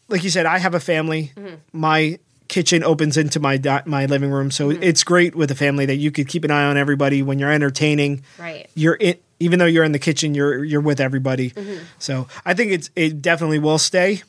like 0.08 0.24
you 0.24 0.30
said, 0.30 0.46
I 0.46 0.58
have 0.58 0.74
a 0.76 0.80
family. 0.80 1.32
Mm-hmm. 1.36 1.56
My 1.74 2.20
kitchen 2.48 2.84
opens 2.84 3.18
into 3.18 3.40
my 3.40 3.58
di- 3.58 3.82
my 3.86 4.06
living 4.06 4.30
room, 4.32 4.52
so 4.52 4.70
Mm-hmm. 4.70 4.84
it's 4.84 5.04
great 5.04 5.36
with 5.36 5.50
a 5.52 5.56
family 5.56 5.86
that 5.88 5.96
you 5.96 6.12
could 6.12 6.28
keep 6.28 6.44
an 6.44 6.52
eye 6.52 6.64
on 6.66 6.78
everybody 6.78 7.22
when 7.24 7.40
you're 7.40 7.52
entertaining. 7.52 8.24
Right. 8.40 8.70
You're 8.76 8.94
in, 8.96 9.16
even 9.40 9.60
though 9.60 9.66
you're 9.66 9.84
in 9.84 9.92
the 9.92 10.00
kitchen, 10.00 10.34
you're 10.36 10.64
you're 10.64 10.82
with 10.82 11.00
everybody. 11.00 11.50
Mm-hmm. 11.52 11.84
So 12.00 12.28
I 12.46 12.54
think 12.54 12.72
it's 12.72 12.90
it 12.96 13.22
definitely 13.22 13.60
will 13.60 13.80
stay. 13.80 14.22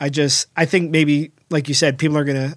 I 0.00 0.08
just 0.10 0.46
I 0.56 0.66
think 0.66 0.90
maybe 0.90 1.32
like 1.50 1.66
you 1.68 1.74
said, 1.74 1.98
people 1.98 2.16
are 2.18 2.24
gonna 2.24 2.54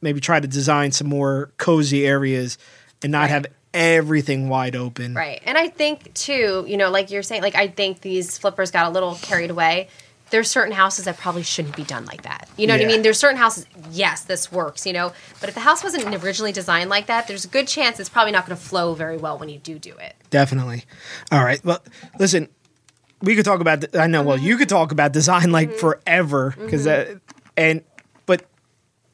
maybe 0.00 0.20
try 0.20 0.40
to 0.40 0.48
design 0.48 0.92
some 0.92 1.08
more 1.08 1.50
cozy 1.58 2.06
areas 2.06 2.58
and 3.02 3.12
not 3.12 3.22
Right. 3.22 3.30
have 3.30 3.46
everything 3.74 4.48
wide 4.48 4.76
open. 4.76 5.14
Right. 5.14 5.40
And 5.44 5.58
I 5.58 5.68
think 5.68 6.14
too, 6.14 6.64
you 6.66 6.76
know, 6.76 6.90
like 6.90 7.10
you're 7.10 7.22
saying, 7.22 7.42
like 7.42 7.54
I 7.54 7.68
think 7.68 8.00
these 8.00 8.38
flippers 8.38 8.70
got 8.70 8.86
a 8.86 8.90
little 8.90 9.16
carried 9.22 9.50
away. 9.50 9.88
There's 10.30 10.50
certain 10.50 10.72
houses 10.72 11.06
that 11.06 11.16
probably 11.16 11.42
shouldn't 11.42 11.74
be 11.74 11.84
done 11.84 12.04
like 12.04 12.22
that. 12.22 12.50
You 12.58 12.66
know 12.66 12.74
what 12.74 12.82
I 12.82 12.86
mean? 12.86 13.00
There's 13.00 13.18
certain 13.18 13.38
houses, 13.38 13.64
yes, 13.90 14.24
this 14.24 14.52
works, 14.52 14.86
you 14.86 14.92
know, 14.92 15.12
but 15.40 15.48
if 15.48 15.54
the 15.54 15.62
house 15.62 15.82
wasn't 15.82 16.04
originally 16.22 16.52
designed 16.52 16.90
like 16.90 17.06
that, 17.06 17.28
there's 17.28 17.46
a 17.46 17.48
good 17.48 17.66
chance 17.66 17.98
it's 17.98 18.10
probably 18.10 18.32
not 18.32 18.46
going 18.46 18.56
to 18.56 18.62
flow 18.62 18.92
very 18.92 19.16
well 19.16 19.38
when 19.38 19.48
you 19.48 19.58
do 19.58 19.78
do 19.78 19.94
it. 19.96 20.14
Definitely. 20.28 20.84
All 21.32 21.42
right. 21.42 21.64
Well, 21.64 21.82
listen, 22.18 22.48
we 23.22 23.34
could 23.36 23.44
talk 23.44 23.60
about. 23.60 23.96
I 23.96 24.06
know. 24.06 24.22
Well, 24.22 24.36
mm-hmm. 24.36 24.46
you 24.46 24.56
could 24.56 24.68
talk 24.68 24.92
about 24.92 25.12
design 25.12 25.50
like 25.50 25.70
mm-hmm. 25.70 25.78
forever 25.78 26.54
because 26.58 26.86
uh, 26.86 27.16
and 27.56 27.82
but 27.82 27.97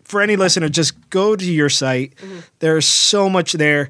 for 0.05 0.21
any 0.21 0.37
listener, 0.37 0.69
just 0.69 1.11
go 1.11 1.35
to 1.35 1.45
your 1.45 1.69
site. 1.69 2.15
There's 2.61 2.87
so 2.87 3.29
much 3.29 3.53
there, 3.53 3.89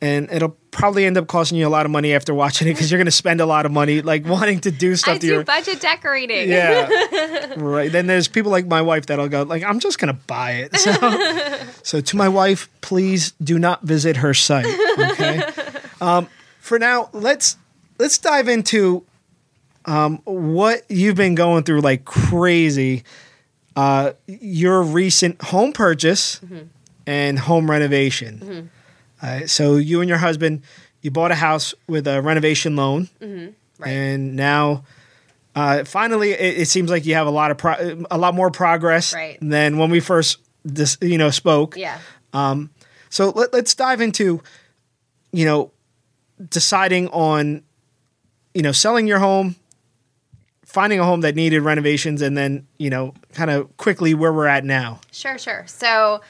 and 0.00 0.30
it'll 0.30 0.56
probably 0.70 1.04
end 1.04 1.18
up 1.18 1.26
costing 1.26 1.58
you 1.58 1.66
a 1.66 1.68
lot 1.68 1.84
of 1.84 1.92
money 1.92 2.14
after 2.14 2.32
watching 2.32 2.68
it 2.68 2.72
because 2.72 2.90
you're 2.90 2.98
going 2.98 3.06
to 3.06 3.10
spend 3.10 3.40
a 3.40 3.46
lot 3.46 3.66
of 3.66 3.72
money 3.72 4.02
like 4.02 4.24
wanting 4.24 4.60
to 4.60 4.70
do 4.70 4.96
stuff 4.96 5.16
I 5.16 5.18
to 5.18 5.26
do 5.26 5.32
your. 5.34 5.44
budget 5.44 5.80
decorating. 5.80 6.48
Yeah. 6.48 7.54
right. 7.56 7.90
Then 7.90 8.06
there's 8.06 8.28
people 8.28 8.50
like 8.50 8.66
my 8.66 8.82
wife 8.82 9.06
that'll 9.06 9.28
go 9.28 9.42
like, 9.42 9.62
I'm 9.62 9.80
just 9.80 9.98
gonna 9.98 10.14
buy 10.14 10.52
it. 10.52 10.76
So, 10.76 11.66
so 11.82 12.00
to 12.00 12.16
my 12.16 12.28
wife, 12.28 12.68
please 12.80 13.32
do 13.42 13.58
not 13.58 13.82
visit 13.82 14.18
her 14.18 14.32
site. 14.34 14.66
Okay. 14.98 15.42
um, 16.00 16.28
for 16.60 16.78
now, 16.78 17.10
let's 17.12 17.56
let's 17.98 18.18
dive 18.18 18.48
into 18.48 19.04
um, 19.84 20.20
what 20.24 20.82
you've 20.88 21.16
been 21.16 21.34
going 21.34 21.64
through 21.64 21.80
like 21.80 22.04
crazy. 22.04 23.04
Uh, 23.76 24.12
your 24.26 24.82
recent 24.82 25.40
home 25.42 25.72
purchase 25.72 26.40
and 27.06 27.38
home 27.38 27.70
renovation. 27.70 28.70
Uh, 29.22 29.46
so 29.46 29.76
you 29.76 30.00
and 30.00 30.08
your 30.08 30.18
husband, 30.18 30.62
you 31.02 31.10
bought 31.10 31.30
a 31.30 31.34
house 31.36 31.74
with 31.86 32.06
a 32.06 32.20
renovation 32.20 32.74
loan, 32.76 33.08
Right. 33.78 33.88
and 33.90 34.36
now 34.36 34.84
uh, 35.54 35.84
finally 35.84 36.32
it, 36.32 36.58
it 36.62 36.66
seems 36.68 36.90
like 36.90 37.06
you 37.06 37.14
have 37.14 37.26
a 37.26 37.30
lot 37.30 37.50
of 37.50 37.58
pro- 37.58 38.04
a 38.10 38.18
lot 38.18 38.34
more 38.34 38.50
progress 38.50 39.14
Right. 39.14 39.38
than 39.40 39.78
when 39.78 39.90
we 39.90 40.00
first 40.00 40.38
dis- 40.66 40.98
you 41.00 41.16
know 41.18 41.30
spoke. 41.30 41.76
yeah. 41.76 41.98
Um, 42.32 42.70
So 43.08 43.30
let, 43.30 43.52
let's 43.52 43.74
dive 43.74 44.00
into 44.00 44.42
you 45.32 45.44
know 45.44 45.70
deciding 46.50 47.08
on 47.08 47.62
you 48.54 48.62
know 48.62 48.72
selling 48.72 49.06
your 49.06 49.18
home, 49.20 49.56
finding 50.70 51.00
a 51.00 51.04
home 51.04 51.20
that 51.22 51.34
needed 51.34 51.60
renovations, 51.60 52.22
and 52.22 52.36
then 52.36 52.66
you 52.78 52.90
know 52.90 53.14
kind 53.34 53.50
of 53.50 53.76
quickly 53.76 54.14
where 54.14 54.32
we're 54.32 54.46
at 54.46 54.64
now. 54.64 55.00
Sure, 55.12 55.38
sure. 55.38 55.64
So, 55.66 56.20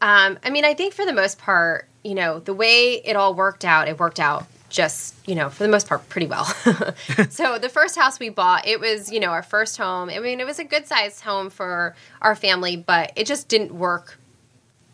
um, 0.00 0.38
I 0.44 0.50
mean, 0.50 0.64
I 0.64 0.74
think 0.74 0.94
for 0.94 1.04
the 1.04 1.12
most 1.12 1.38
part, 1.38 1.88
you 2.04 2.14
know, 2.14 2.38
the 2.40 2.54
way 2.54 3.02
it 3.04 3.16
all 3.16 3.34
worked 3.34 3.64
out, 3.64 3.88
it 3.88 3.98
worked 3.98 4.20
out 4.20 4.46
just, 4.68 5.16
you 5.26 5.34
know, 5.34 5.48
for 5.50 5.64
the 5.64 5.68
most 5.68 5.88
part, 5.88 6.08
pretty 6.08 6.28
well. 6.28 6.44
so, 7.30 7.58
the 7.58 7.68
first 7.68 7.98
house 7.98 8.18
we 8.18 8.28
bought, 8.28 8.66
it 8.66 8.80
was, 8.80 9.10
you 9.10 9.20
know, 9.20 9.30
our 9.30 9.42
first 9.42 9.76
home. 9.76 10.08
I 10.08 10.20
mean, 10.20 10.40
it 10.40 10.46
was 10.46 10.58
a 10.58 10.64
good 10.64 10.86
sized 10.86 11.22
home 11.22 11.50
for 11.50 11.94
our 12.22 12.34
family, 12.34 12.76
but 12.76 13.12
it 13.16 13.26
just 13.26 13.48
didn't 13.48 13.74
work 13.74 14.16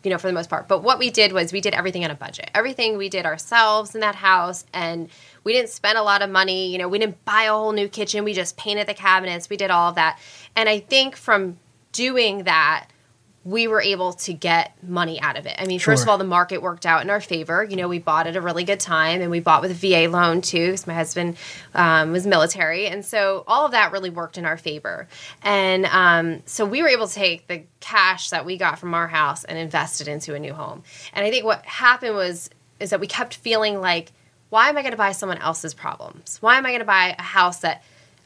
you 0.03 0.11
know, 0.11 0.17
for 0.17 0.27
the 0.27 0.33
most 0.33 0.49
part. 0.49 0.69
But 0.69 0.83
what 0.83 0.99
we 0.99 1.09
did 1.09 1.33
was 1.33 1.51
we 1.51 1.59
did 1.59 1.73
everything 1.73 2.05
on 2.05 2.11
a 2.11 2.15
budget. 2.15 2.49
Everything 2.55 2.97
we 2.97 3.09
did 3.09 3.25
ourselves 3.25 3.93
in 3.93 3.99
that 3.99 4.15
house, 4.15 4.63
and 4.73 5.09
we 5.47 5.53
didn't 5.53 5.69
spend 5.69 5.97
a 5.97 6.03
lot 6.03 6.21
of 6.21 6.29
money. 6.29 6.73
You 6.73 6.77
know, 6.77 6.89
we 6.89 6.99
didn't 6.99 7.23
buy 7.23 7.43
a 7.43 7.53
whole 7.53 7.71
new 7.71 7.87
kitchen. 7.87 8.25
We 8.25 8.33
just 8.33 8.57
painted 8.57 8.85
the 8.85 8.93
cabinets. 8.93 9.49
We 9.49 9.55
did 9.55 9.71
all 9.71 9.87
of 9.87 9.95
that. 9.95 10.19
And 10.57 10.67
I 10.67 10.81
think 10.81 11.15
from 11.15 11.57
doing 11.93 12.43
that, 12.43 12.87
we 13.45 13.65
were 13.69 13.81
able 13.81 14.11
to 14.11 14.33
get 14.33 14.73
money 14.83 15.21
out 15.21 15.37
of 15.37 15.45
it. 15.45 15.55
I 15.57 15.65
mean, 15.65 15.79
first 15.79 16.03
of 16.03 16.09
all, 16.09 16.17
the 16.17 16.25
market 16.25 16.61
worked 16.61 16.85
out 16.85 17.01
in 17.01 17.09
our 17.09 17.21
favor. 17.21 17.63
You 17.63 17.77
know, 17.77 17.87
we 17.87 17.97
bought 17.97 18.27
at 18.27 18.35
a 18.35 18.41
really 18.41 18.65
good 18.65 18.81
time, 18.81 19.21
and 19.21 19.31
we 19.31 19.39
bought 19.39 19.61
with 19.61 19.71
a 19.71 19.73
VA 19.73 20.11
loan 20.11 20.41
too, 20.41 20.65
because 20.65 20.85
my 20.85 20.93
husband 20.93 21.37
um, 21.73 22.11
was 22.11 22.27
military, 22.27 22.87
and 22.87 23.05
so 23.05 23.45
all 23.47 23.65
of 23.65 23.71
that 23.71 23.93
really 23.93 24.09
worked 24.09 24.37
in 24.37 24.43
our 24.43 24.57
favor. 24.57 25.07
And 25.43 25.85
um, 25.85 26.41
so 26.45 26.65
we 26.65 26.81
were 26.81 26.89
able 26.89 27.07
to 27.07 27.13
take 27.13 27.47
the 27.47 27.63
cash 27.79 28.31
that 28.31 28.45
we 28.45 28.57
got 28.57 28.79
from 28.79 28.93
our 28.93 29.07
house 29.07 29.45
and 29.45 29.57
invest 29.57 30.01
it 30.01 30.09
into 30.09 30.35
a 30.35 30.39
new 30.39 30.53
home. 30.53 30.83
And 31.13 31.25
I 31.25 31.31
think 31.31 31.45
what 31.45 31.65
happened 31.65 32.15
was 32.15 32.49
is 32.81 32.89
that 32.89 32.99
we 32.99 33.07
kept 33.07 33.35
feeling 33.35 33.79
like, 33.79 34.11
why 34.49 34.69
am 34.69 34.77
I 34.77 34.81
going 34.81 34.91
to 34.91 34.97
buy 34.97 35.11
someone 35.11 35.37
else's 35.39 35.73
problems? 35.73 36.37
Why 36.41 36.57
am 36.57 36.65
I 36.65 36.69
going 36.69 36.79
to 36.79 36.85
buy 36.85 37.15
a 37.17 37.21
house 37.21 37.59
that, 37.59 37.83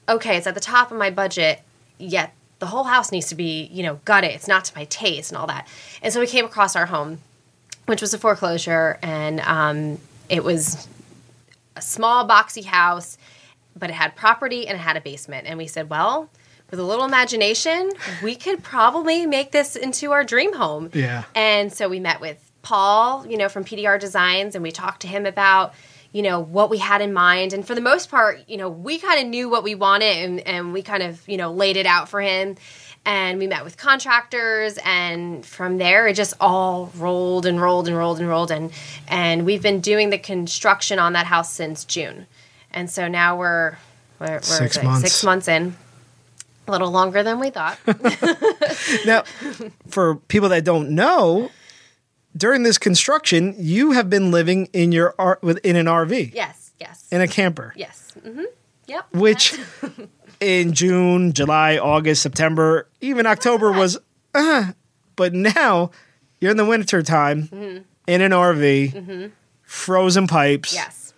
okay, 0.07 0.37
it's 0.37 0.47
at 0.47 0.53
the 0.53 0.61
top 0.61 0.91
of 0.91 0.97
my 0.97 1.09
budget, 1.09 1.61
yet 1.97 2.33
the 2.59 2.67
whole 2.67 2.83
house 2.83 3.11
needs 3.11 3.27
to 3.29 3.35
be, 3.35 3.63
you 3.71 3.81
know, 3.81 3.99
gutted. 4.05 4.31
It's 4.31 4.47
not 4.47 4.65
to 4.65 4.75
my 4.75 4.85
taste 4.85 5.31
and 5.31 5.37
all 5.37 5.47
that. 5.47 5.67
And 6.01 6.13
so 6.13 6.19
we 6.19 6.27
came 6.27 6.45
across 6.45 6.75
our 6.75 6.85
home, 6.85 7.19
which 7.87 8.01
was 8.01 8.13
a 8.13 8.19
foreclosure, 8.19 8.99
and 9.01 9.39
um, 9.41 9.97
it 10.29 10.43
was 10.43 10.87
a 11.75 11.81
small 11.81 12.27
boxy 12.27 12.63
house, 12.63 13.17
but 13.75 13.89
it 13.89 13.93
had 13.93 14.15
property 14.15 14.67
and 14.67 14.75
it 14.75 14.81
had 14.81 14.95
a 14.95 15.01
basement. 15.01 15.47
And 15.47 15.57
we 15.57 15.65
said, 15.65 15.89
well, 15.89 16.29
with 16.69 16.79
a 16.79 16.83
little 16.83 17.05
imagination, 17.05 17.91
we 18.21 18.35
could 18.35 18.63
probably 18.63 19.25
make 19.25 19.51
this 19.51 19.75
into 19.75 20.11
our 20.11 20.23
dream 20.23 20.53
home. 20.53 20.91
Yeah. 20.93 21.23
And 21.35 21.73
so 21.73 21.89
we 21.89 21.99
met 21.99 22.21
with 22.21 22.51
Paul, 22.61 23.25
you 23.27 23.37
know, 23.37 23.49
from 23.49 23.65
PDR 23.65 23.99
Designs, 23.99 24.55
and 24.55 24.63
we 24.63 24.71
talked 24.71 25.01
to 25.01 25.07
him 25.07 25.25
about, 25.25 25.73
you 26.11 26.21
know, 26.21 26.39
what 26.39 26.69
we 26.69 26.77
had 26.77 27.01
in 27.01 27.13
mind. 27.13 27.53
And 27.53 27.65
for 27.65 27.73
the 27.75 27.81
most 27.81 28.09
part, 28.09 28.41
you 28.47 28.57
know, 28.57 28.69
we 28.69 28.97
kind 28.99 29.21
of 29.21 29.27
knew 29.27 29.49
what 29.49 29.63
we 29.63 29.75
wanted 29.75 30.17
and, 30.17 30.39
and 30.41 30.73
we 30.73 30.81
kind 30.81 31.03
of, 31.03 31.27
you 31.27 31.37
know, 31.37 31.51
laid 31.51 31.77
it 31.77 31.85
out 31.85 32.09
for 32.09 32.21
him. 32.21 32.57
And 33.03 33.39
we 33.39 33.47
met 33.47 33.63
with 33.63 33.77
contractors, 33.77 34.77
and 34.85 35.43
from 35.43 35.79
there, 35.79 36.07
it 36.07 36.13
just 36.15 36.35
all 36.39 36.91
rolled 36.95 37.47
and 37.47 37.59
rolled 37.59 37.87
and 37.87 37.97
rolled 37.97 38.19
and 38.19 38.29
rolled. 38.29 38.51
And, 38.51 38.71
and 39.07 39.43
we've 39.43 39.63
been 39.63 39.79
doing 39.79 40.11
the 40.11 40.19
construction 40.19 40.99
on 40.99 41.13
that 41.13 41.25
house 41.25 41.51
since 41.51 41.83
June. 41.83 42.27
And 42.69 42.91
so 42.91 43.07
now 43.07 43.37
we're, 43.39 43.77
we're, 44.19 44.33
we're 44.35 44.41
Six 44.41 44.83
months. 44.83 45.01
six 45.01 45.23
months 45.23 45.47
in 45.47 45.75
A 46.67 46.71
little 46.71 46.91
longer 46.91 47.23
than 47.23 47.39
we 47.39 47.49
thought. 47.49 47.79
Now, 49.05 49.23
for 49.87 50.17
people 50.17 50.49
that 50.49 50.63
don't 50.63 50.91
know, 50.91 51.49
during 52.35 52.63
this 52.63 52.77
construction, 52.77 53.55
you 53.57 53.91
have 53.91 54.09
been 54.09 54.31
living 54.31 54.67
in 54.73 54.91
your 54.91 55.13
R- 55.19 55.39
within 55.41 55.75
an 55.75 55.85
RV 55.85 56.33
yes, 56.33 56.71
yes, 56.79 57.07
in 57.11 57.21
a 57.21 57.27
camper, 57.27 57.73
yes. 57.75 58.13
hmm 58.23 58.43
Yep. 58.87 59.13
which 59.13 59.57
in 60.39 60.73
June, 60.73 61.33
July, 61.33 61.77
August, 61.77 62.21
September, 62.21 62.87
even 62.99 63.25
October 63.25 63.71
was, 63.71 63.97
uh, 64.35 64.71
but 65.15 65.33
now 65.33 65.91
you're 66.39 66.51
in 66.51 66.57
the 66.57 66.65
winter 66.65 67.01
time 67.03 67.47
in 68.07 68.21
an 68.21 68.31
RV, 68.31 69.31
frozen 69.63 70.27
pipes. 70.27 70.73
yes. 70.73 71.13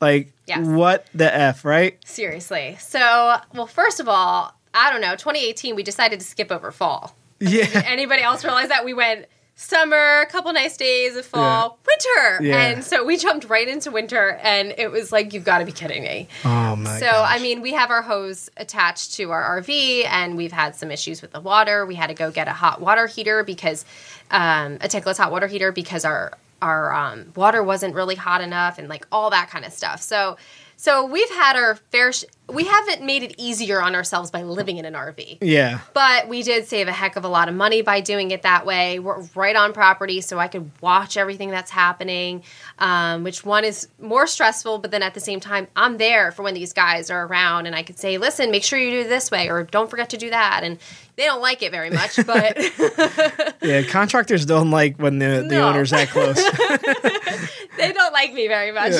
Like, 0.00 0.32
Yes. 0.46 0.64
what 0.64 1.06
the 1.14 1.34
F, 1.34 1.64
right? 1.64 1.98
Seriously. 2.06 2.76
So, 2.78 3.36
well, 3.54 3.66
first 3.66 3.98
of 3.98 4.08
all, 4.08 4.54
I 4.74 4.92
don't 4.92 5.00
know. 5.00 5.16
2018, 5.16 5.74
we 5.74 5.82
decided 5.82 6.20
to 6.20 6.26
skip 6.26 6.52
over 6.52 6.70
fall. 6.70 7.16
Yeah. 7.40 7.64
Did 7.66 7.84
Anybody 7.84 8.22
else 8.22 8.44
realize 8.44 8.68
that 8.68 8.84
we 8.84 8.94
went 8.94 9.26
summer, 9.58 10.20
a 10.20 10.26
couple 10.26 10.52
nice 10.52 10.76
days 10.76 11.16
of 11.16 11.24
fall, 11.24 11.78
winter, 11.86 12.44
Yeah. 12.44 12.56
and 12.60 12.84
so 12.84 13.04
we 13.04 13.16
jumped 13.16 13.46
right 13.48 13.66
into 13.66 13.90
winter, 13.90 14.38
and 14.42 14.74
it 14.76 14.90
was 14.90 15.10
like 15.12 15.32
you've 15.32 15.44
got 15.44 15.58
to 15.58 15.64
be 15.64 15.72
kidding 15.72 16.02
me. 16.02 16.28
Oh, 16.44 16.76
my 16.76 16.98
So, 17.00 17.06
I 17.08 17.38
mean, 17.40 17.62
we 17.62 17.72
have 17.72 17.90
our 17.90 18.02
hose 18.02 18.50
attached 18.58 19.14
to 19.14 19.30
our 19.30 19.60
RV, 19.62 20.04
and 20.06 20.36
we've 20.36 20.52
had 20.52 20.76
some 20.76 20.90
issues 20.90 21.22
with 21.22 21.32
the 21.32 21.40
water. 21.40 21.86
We 21.86 21.94
had 21.94 22.08
to 22.08 22.14
go 22.14 22.30
get 22.30 22.48
a 22.48 22.52
hot 22.52 22.80
water 22.82 23.06
heater 23.06 23.42
because 23.44 23.84
um, 24.30 24.74
a 24.74 24.88
tankless 24.88 25.16
hot 25.16 25.32
water 25.32 25.46
heater 25.46 25.72
because 25.72 26.04
our 26.04 26.32
our 26.62 26.92
um, 26.94 27.32
water 27.36 27.62
wasn't 27.62 27.94
really 27.94 28.14
hot 28.14 28.40
enough, 28.42 28.78
and 28.78 28.88
like 28.88 29.06
all 29.10 29.30
that 29.30 29.48
kind 29.50 29.64
of 29.64 29.72
stuff. 29.72 30.00
So, 30.02 30.36
so 30.76 31.04
we've 31.06 31.30
had 31.30 31.56
our 31.56 31.76
fair. 31.90 32.12
Sh- 32.12 32.24
we 32.48 32.64
haven't 32.64 33.02
made 33.02 33.24
it 33.24 33.34
easier 33.38 33.82
on 33.82 33.94
ourselves 33.96 34.30
by 34.30 34.42
living 34.44 34.76
in 34.76 34.84
an 34.84 34.94
RV. 34.94 35.38
Yeah. 35.40 35.80
But 35.94 36.28
we 36.28 36.42
did 36.44 36.68
save 36.68 36.86
a 36.86 36.92
heck 36.92 37.16
of 37.16 37.24
a 37.24 37.28
lot 37.28 37.48
of 37.48 37.54
money 37.56 37.82
by 37.82 38.00
doing 38.00 38.30
it 38.30 38.42
that 38.42 38.64
way. 38.64 39.00
We're 39.00 39.22
right 39.34 39.56
on 39.56 39.72
property, 39.72 40.20
so 40.20 40.38
I 40.38 40.46
could 40.46 40.70
watch 40.80 41.16
everything 41.16 41.50
that's 41.50 41.72
happening, 41.72 42.44
um, 42.78 43.24
which 43.24 43.44
one 43.44 43.64
is 43.64 43.88
more 44.00 44.26
stressful, 44.28 44.78
but 44.78 44.92
then 44.92 45.02
at 45.02 45.14
the 45.14 45.20
same 45.20 45.40
time, 45.40 45.66
I'm 45.74 45.96
there 45.98 46.30
for 46.30 46.42
when 46.44 46.54
these 46.54 46.72
guys 46.72 47.10
are 47.10 47.26
around 47.26 47.66
and 47.66 47.74
I 47.74 47.82
could 47.82 47.98
say, 47.98 48.16
listen, 48.16 48.50
make 48.52 48.62
sure 48.62 48.78
you 48.78 48.90
do 48.90 49.00
it 49.00 49.08
this 49.08 49.30
way 49.30 49.48
or 49.50 49.64
don't 49.64 49.90
forget 49.90 50.10
to 50.10 50.16
do 50.16 50.30
that. 50.30 50.60
And 50.62 50.78
they 51.16 51.24
don't 51.24 51.40
like 51.40 51.62
it 51.62 51.72
very 51.72 51.90
much, 51.90 52.16
but 52.26 52.56
Yeah. 53.62 53.82
Contractors 53.88 54.46
don't 54.46 54.70
like 54.70 54.96
when 54.98 55.18
the, 55.18 55.44
the 55.48 55.56
No. 55.56 55.68
owner's 55.70 55.90
that 55.90 56.10
close. 56.10 56.36
they 57.76 57.92
don't 57.92 58.12
like 58.12 58.32
me 58.34 58.48
very 58.48 58.70
much. 58.72 58.92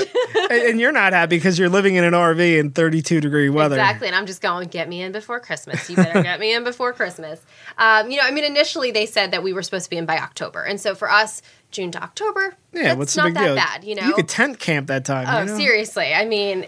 and, 0.51 0.53
and 0.71 0.81
you're 0.81 0.93
not 0.93 1.13
happy 1.13 1.37
because 1.37 1.59
you're 1.59 1.69
living 1.69 1.95
in 1.95 2.05
an 2.05 2.13
RV 2.15 2.59
in 2.59 2.71
32 2.71 3.21
degree 3.37 3.51
weather. 3.51 3.77
Exactly, 3.77 4.07
and 4.09 4.17
I'm 4.17 4.27
just 4.27 4.43
going, 4.43 4.69
get 4.69 4.89
me 4.89 5.03
in 5.03 5.13
before 5.13 5.41
Christmas. 5.41 5.89
You 5.89 5.97
better 5.97 6.23
get 6.23 6.41
me 6.41 6.55
in 6.55 6.65
before 6.65 6.93
Christmas. 6.93 7.41
Um, 7.79 8.11
you 8.11 8.17
know, 8.17 8.23
I 8.25 8.31
mean, 8.31 8.45
initially 8.45 8.91
they 8.91 9.05
said 9.05 9.33
that 9.33 9.43
we 9.43 9.53
were 9.53 9.63
supposed 9.63 9.85
to 9.85 9.91
be 9.91 9.99
in 9.99 10.07
by 10.07 10.17
October, 10.19 10.63
and 10.63 10.81
so 10.81 10.95
for 10.95 11.11
us, 11.11 11.43
June 11.71 11.91
to 11.91 12.03
October, 12.03 12.55
Yeah, 12.73 12.83
that's 12.85 12.97
what's 12.97 13.15
the 13.15 13.21
not 13.21 13.27
big 13.27 13.35
that 13.35 13.45
deal? 13.45 13.55
bad. 13.55 13.85
You 13.85 13.95
know, 13.97 14.07
you 14.07 14.15
could 14.15 14.29
tent 14.31 14.59
camp 14.59 14.87
that 14.87 15.05
time. 15.05 15.27
oh, 15.29 15.41
you 15.41 15.47
know? 15.47 15.59
seriously, 15.59 16.15
I 16.15 16.25
mean, 16.25 16.67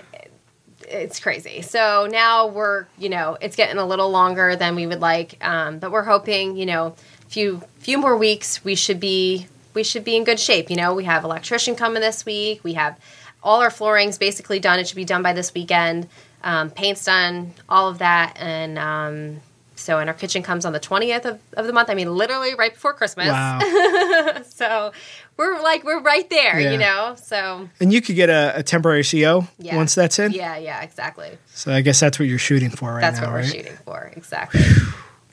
it's 0.83 1.19
crazy. 1.19 1.62
So 1.62 2.09
now 2.11 2.47
we're, 2.49 2.87
you 2.99 3.09
know, 3.09 3.39
it's 3.41 3.57
getting 3.57 3.79
a 3.79 3.87
little 3.87 4.11
longer 4.11 4.55
than 4.57 4.75
we 4.75 4.87
would 4.87 5.01
like, 5.01 5.43
um, 5.43 5.79
but 5.79 5.93
we're 5.93 6.05
hoping, 6.05 6.57
you 6.59 6.66
know, 6.66 6.95
few 7.29 7.62
few 7.79 7.97
more 7.99 8.16
weeks 8.16 8.62
we 8.64 8.75
should 8.75 9.01
be 9.01 9.47
we 9.75 9.83
should 9.85 10.05
be 10.05 10.16
in 10.16 10.25
good 10.25 10.41
shape. 10.41 10.69
You 10.71 10.77
know, 10.77 10.95
we 10.95 11.05
have 11.05 11.25
electrician 11.25 11.75
coming 11.75 12.03
this 12.03 12.27
week. 12.27 12.62
We 12.64 12.75
have 12.75 12.99
all 13.43 13.61
our 13.62 13.71
flooring's 13.71 14.19
basically 14.19 14.61
done. 14.61 14.79
It 14.79 14.89
should 14.89 14.97
be 14.97 15.05
done 15.05 15.23
by 15.23 15.33
this 15.33 15.55
weekend. 15.55 16.09
Um, 16.49 16.70
paint's 16.70 17.05
done, 17.05 17.53
all 17.68 17.90
of 17.90 17.99
that, 17.99 18.38
and 18.40 18.78
um, 18.78 19.40
so 19.76 19.99
and 19.99 20.09
our 20.09 20.14
kitchen 20.14 20.42
comes 20.42 20.64
on 20.64 20.72
the 20.72 20.80
twentieth 20.80 21.26
of, 21.26 21.38
of 21.53 21.66
the 21.66 21.74
month. 21.74 21.90
I 21.90 21.94
mean, 21.94 22.11
literally 22.14 22.55
right 22.55 22.72
before 22.72 22.94
Christmas. 22.94 23.28
Wow. 23.28 23.61
So 24.44 24.92
we're 25.36 25.62
like 25.62 25.84
we're 25.84 26.01
right 26.01 26.28
there, 26.30 26.59
Yeah. 26.59 26.72
you 26.72 26.78
know. 26.78 27.16
So 27.22 27.68
and 27.80 27.92
you 27.92 28.01
could 28.01 28.16
get 28.16 28.30
a, 28.30 28.55
a 28.57 28.62
temporary 28.62 29.05
CO 29.05 29.46
yeah, 29.59 29.76
once 29.76 29.94
that's 29.94 30.18
in. 30.18 30.32
Yeah, 30.32 30.57
yeah, 30.57 30.82
exactly. 30.82 31.36
So 31.53 31.70
I 31.72 31.82
guess 31.82 32.01
that's 32.01 32.18
what 32.18 32.28
you're 32.28 32.38
shooting 32.38 32.70
for 32.70 32.94
right 32.94 33.03
That's 33.03 33.20
now, 33.20 33.26
what 33.26 33.34
we're 33.34 33.44
shooting 33.44 33.76
for. 33.84 34.11
Exactly. 34.16 34.62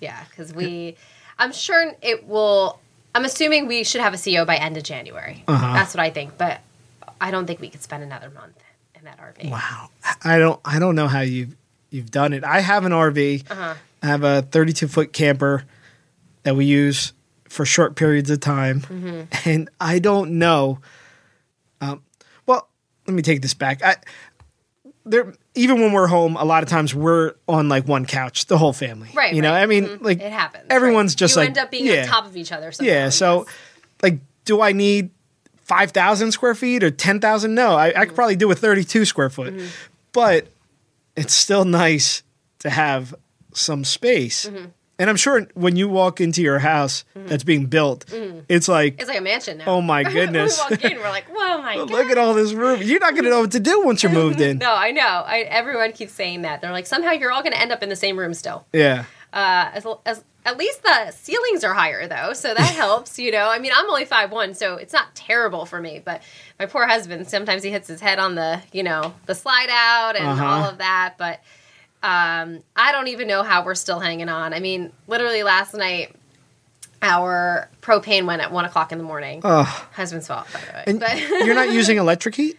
yeah, 0.01 0.21
because 0.29 0.53
we, 0.53 0.97
I'm 1.39 1.53
sure 1.53 1.93
it 2.01 2.27
will. 2.27 2.79
I'm 3.15 3.23
assuming 3.25 3.67
we 3.67 3.83
should 3.85 4.01
have 4.01 4.13
a 4.13 4.17
CO 4.17 4.43
by 4.43 4.57
end 4.57 4.75
of 4.75 4.83
January. 4.83 5.43
Uh-huh. 5.47 5.73
That's 5.73 5.93
what 5.95 6.01
I 6.03 6.09
think, 6.09 6.37
but 6.37 6.59
I 7.21 7.31
don't 7.31 7.47
think 7.47 7.61
we 7.61 7.69
could 7.69 7.81
spend 7.81 8.03
another 8.03 8.29
month 8.29 8.61
that 9.05 9.19
RV. 9.19 9.49
Wow. 9.49 9.89
I 10.23 10.37
don't 10.37 10.59
I 10.65 10.79
don't 10.79 10.95
know 10.95 11.07
how 11.07 11.21
you've 11.21 11.55
you've 11.89 12.11
done 12.11 12.33
it. 12.33 12.43
I 12.43 12.59
have 12.59 12.85
an 12.85 12.91
RV. 12.91 13.49
Uh-huh. 13.49 13.73
I 14.03 14.07
have 14.07 14.23
a 14.23 14.41
32 14.43 14.87
foot 14.87 15.13
camper 15.13 15.63
that 16.43 16.55
we 16.55 16.65
use 16.65 17.13
for 17.49 17.65
short 17.65 17.95
periods 17.95 18.29
of 18.29 18.39
time, 18.39 18.81
Mm-hmm. 18.81 19.49
and 19.49 19.69
I 19.79 19.99
don't 19.99 20.37
know. 20.37 20.79
Um, 21.81 22.03
well, 22.45 22.67
let 23.07 23.13
me 23.15 23.21
take 23.21 23.41
this 23.41 23.53
back. 23.53 23.81
I 23.83 23.95
there 25.05 25.33
even 25.53 25.79
when 25.79 25.91
we're 25.93 26.07
home, 26.07 26.35
a 26.35 26.43
lot 26.43 26.63
of 26.63 26.69
times 26.69 26.93
we're 26.93 27.33
on 27.47 27.69
like 27.69 27.87
one 27.87 28.05
couch, 28.05 28.47
the 28.47 28.57
whole 28.57 28.73
family. 28.73 29.09
Right. 29.13 29.33
You 29.33 29.41
know, 29.41 29.51
right. 29.53 29.61
I 29.61 29.65
mean, 29.67 29.85
Mhm. 29.85 30.01
like 30.03 30.19
it 30.21 30.31
happens. 30.31 30.65
everyone's 30.69 31.13
right. 31.13 31.17
just 31.17 31.35
you 31.35 31.41
like 31.41 31.49
end 31.49 31.57
up 31.59 31.71
being 31.71 31.85
yeah. 31.85 32.01
on 32.01 32.07
top 32.07 32.25
of 32.25 32.35
each 32.35 32.51
other. 32.51 32.71
Sometimes, 32.71 32.93
Yeah. 32.93 33.09
So, 33.09 33.37
yes. 33.45 33.55
like, 34.03 34.19
do 34.45 34.61
I 34.61 34.71
need 34.73 35.11
five 35.65 35.91
thousand 35.91 36.31
square 36.31 36.55
feet 36.55 36.83
or 36.83 36.89
ten 36.91 37.19
thousand? 37.19 37.53
No, 37.53 37.75
I, 37.75 37.87
I 37.99 38.05
could 38.05 38.15
probably 38.15 38.37
do 38.37 38.49
a 38.51 38.55
thirty-two 38.55 39.03
square 39.05 39.29
foot, 39.29 39.53
Mm-hmm. 39.53 39.67
but 40.13 40.47
it's 41.17 41.33
still 41.33 41.65
nice 41.65 42.23
to 42.59 42.69
have 42.69 43.13
some 43.53 43.83
space. 43.83 44.45
Mm-hmm. 44.47 44.65
And 44.97 45.09
I'm 45.09 45.17
sure 45.17 45.45
when 45.55 45.75
you 45.75 45.89
walk 45.89 46.21
into 46.21 46.41
your 46.41 46.59
house 46.59 47.03
that's 47.15 47.43
being 47.43 47.65
built, 47.65 48.05
it's 48.47 48.69
like, 48.69 48.97
it's 48.97 49.09
like 49.09 49.17
a 49.17 49.21
mansion 49.21 49.57
now. 49.57 49.65
oh 49.67 49.81
my 49.81 50.03
goodness, 50.17 50.57
we 50.69 50.75
walk 50.77 50.85
in, 50.85 50.97
we're 50.97 51.09
like, 51.09 51.25
whoa, 51.27 51.61
my 51.61 51.75
god. 51.75 51.89
look 51.91 52.07
at 52.09 52.17
all 52.17 52.33
this 52.33 52.53
room. 52.53 52.81
You're 52.81 53.01
not 53.01 53.11
going 53.11 53.25
to 53.25 53.29
know 53.29 53.41
what 53.41 53.51
to 53.51 53.59
do 53.59 53.83
once 53.83 54.03
you're 54.03 54.11
moved 54.13 54.39
in. 54.39 54.57
No, 54.65 54.73
I 54.73 54.91
know. 54.91 55.01
I, 55.25 55.39
everyone 55.49 55.91
keeps 55.91 56.13
saying 56.13 56.43
that. 56.43 56.61
They're 56.61 56.71
like, 56.71 56.85
somehow 56.87 57.11
you're 57.11 57.33
all 57.33 57.41
going 57.41 57.51
to 57.51 57.59
end 57.59 57.73
up 57.73 57.83
in 57.83 57.89
the 57.89 57.95
same 57.97 58.17
room 58.17 58.33
still. 58.33 58.65
Yeah. 58.71 59.03
Uh, 59.33 59.69
as, 59.73 59.85
as 60.05 60.23
at 60.45 60.57
least 60.57 60.83
the 60.83 61.11
ceilings 61.11 61.63
are 61.63 61.73
higher 61.73 62.07
though, 62.07 62.33
so 62.33 62.53
that 62.53 62.59
helps. 62.75 63.17
You 63.19 63.31
know, 63.31 63.49
I 63.49 63.59
mean, 63.59 63.71
I'm 63.75 63.89
only 63.89 64.05
five 64.05 64.31
one, 64.31 64.53
so 64.53 64.75
it's 64.75 64.93
not 64.93 65.13
terrible 65.15 65.65
for 65.65 65.81
me. 65.81 66.01
But 66.03 66.21
my 66.59 66.67
poor 66.67 66.85
husband, 66.87 67.27
sometimes 67.27 67.63
he 67.63 67.71
hits 67.71 67.87
his 67.87 67.99
head 67.99 68.19
on 68.19 68.35
the, 68.35 68.61
you 68.71 68.83
know, 68.83 69.13
the 69.25 69.35
slide 69.35 69.69
out 69.71 70.15
and 70.15 70.27
Uh-huh. 70.27 70.45
all 70.45 70.63
of 70.69 70.77
that. 70.77 71.15
But 71.17 71.39
um, 72.03 72.61
I 72.75 72.91
don't 72.91 73.07
even 73.07 73.27
know 73.27 73.41
how 73.43 73.65
we're 73.65 73.73
still 73.75 73.99
hanging 73.99 74.29
on. 74.29 74.53
I 74.53 74.59
mean, 74.59 74.91
literally 75.07 75.41
last 75.43 75.73
night, 75.73 76.13
our 77.01 77.69
propane 77.81 78.25
went 78.25 78.41
at 78.41 78.51
one 78.51 78.65
o'clock 78.65 78.91
in 78.91 78.97
the 78.97 79.03
morning. 79.03 79.41
Oh, 79.43 79.63
Husband's 79.93 80.27
fault, 80.27 80.47
by 80.53 80.59
the 80.59 80.73
way. 80.73 80.83
and 80.87 80.99
but 80.99 81.19
you're 81.45 81.55
not 81.55 81.71
using 81.71 81.97
electric 82.05 82.35
heat? 82.35 82.57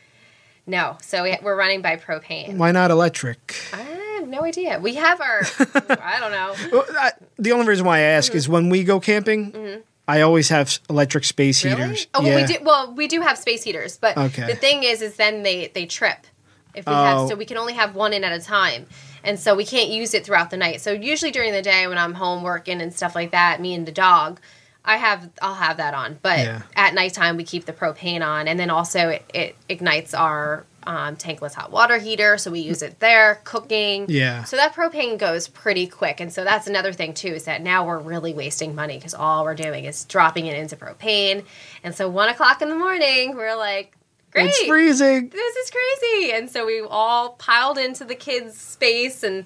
no, 0.68 0.97
so 1.01 1.22
we, 1.22 1.37
we're 1.43 1.55
running 1.57 1.80
by 1.80 1.97
propane. 1.97 2.57
Why 2.57 2.72
not 2.72 2.91
electric? 2.91 3.55
I 3.72 3.82
have 4.27 4.41
no 4.41 4.45
idea. 4.47 4.79
We 4.81 4.95
have 4.97 5.20
our, 5.20 5.41
I 6.03 6.18
don't 6.20 6.33
know. 6.33 6.55
Well, 6.72 6.85
I, 6.99 7.12
the 7.39 7.53
only 7.53 7.66
reason 7.66 7.87
why 7.87 7.99
I 7.99 8.03
ask 8.03 8.35
is 8.35 8.49
when 8.49 8.68
we 8.68 8.85
go 8.85 9.01
camping, 9.01 9.83
I 10.09 10.20
always 10.20 10.49
have 10.51 10.79
electric 10.91 11.24
space 11.24 11.62
Mm-hmm. 11.62 11.77
Really? 11.81 11.89
heaters. 11.95 12.07
Oh, 12.14 12.22
well, 12.22 12.35
we 12.37 12.45
do. 12.45 12.55
Well, 12.62 12.95
we 12.95 13.09
do 13.09 13.20
have 13.22 13.39
space 13.39 13.62
heaters, 13.62 13.97
but 13.99 14.16
Okay. 14.16 14.47
the 14.47 14.55
thing 14.57 14.83
is, 14.83 15.03
is 15.03 15.16
then 15.16 15.43
they 15.43 15.68
they 15.68 15.87
trip. 15.87 16.27
If 16.74 16.87
we 16.87 16.93
Oh. 16.93 16.97
have, 16.97 17.29
so 17.29 17.35
we 17.37 17.47
can 17.47 17.57
only 17.57 17.72
have 17.72 17.95
one 17.95 18.12
in 18.12 18.22
at 18.22 18.33
a 18.39 18.45
time, 18.45 18.87
and 19.24 19.41
so 19.41 19.55
we 19.55 19.64
can't 19.64 19.89
use 19.89 20.12
it 20.12 20.24
throughout 20.27 20.51
the 20.51 20.59
night. 20.59 20.81
So 20.83 20.93
usually 20.93 21.31
during 21.31 21.53
the 21.53 21.62
day 21.62 21.87
when 21.87 21.97
I'm 21.99 22.14
home 22.14 22.43
working 22.43 22.83
and 22.83 22.93
stuff 22.93 23.14
like 23.14 23.31
that, 23.31 23.61
me 23.62 23.74
and 23.74 23.87
the 23.87 23.93
dog, 23.93 24.39
I 24.85 24.99
have 24.99 25.31
I'll 25.41 25.55
have 25.55 25.79
that 25.79 25.95
on. 25.95 26.18
But 26.20 26.39
Yeah. 26.41 26.62
at 26.77 26.93
nighttime 26.95 27.37
we 27.39 27.45
keep 27.45 27.64
the 27.64 27.72
propane 27.72 28.24
on, 28.24 28.47
and 28.47 28.61
then 28.61 28.68
also 28.70 29.09
it, 29.09 29.24
it 29.33 29.57
ignites 29.68 30.12
our 30.12 30.64
um, 30.87 31.16
tankless 31.16 31.55
hot 31.55 31.70
water 31.72 31.99
heater, 31.99 32.39
so 32.39 32.51
we 32.51 32.61
use 32.61 32.80
it 32.82 33.01
there 33.01 33.41
cooking. 33.45 34.07
Yeah. 34.09 34.45
So 34.45 34.57
that 34.57 34.74
propane 34.74 35.18
goes 35.18 35.49
pretty 35.49 35.87
quick, 35.87 36.20
and 36.20 36.32
so 36.32 36.45
that's 36.45 36.66
another 36.66 36.93
thing 36.93 37.12
too 37.14 37.28
is 37.28 37.45
that 37.45 37.62
now 37.62 37.87
we're 37.87 37.99
really 37.99 38.32
wasting 38.32 38.74
money 38.74 38.97
because 38.97 39.14
all 39.14 39.45
we're 39.45 39.55
doing 39.55 39.84
is 39.84 40.05
dropping 40.05 40.47
it 40.47 40.57
into 40.57 40.76
propane, 40.76 41.45
and 41.82 41.95
so 41.95 42.09
one 42.09 42.28
o'clock 42.28 42.62
in 42.62 42.68
the 42.68 42.76
morning 42.76 43.34
we're 43.37 43.57
like, 43.57 43.93
great, 44.30 44.49
It's 44.49 44.62
freezing. 44.64 45.28
this 45.30 45.57
is 45.57 45.70
crazy, 45.70 46.32
and 46.32 46.49
so 46.49 46.64
we 46.64 46.80
all 46.80 47.30
piled 47.30 47.78
into 47.78 48.05
the 48.05 48.14
kids' 48.14 48.57
space 48.59 49.22
and. 49.22 49.45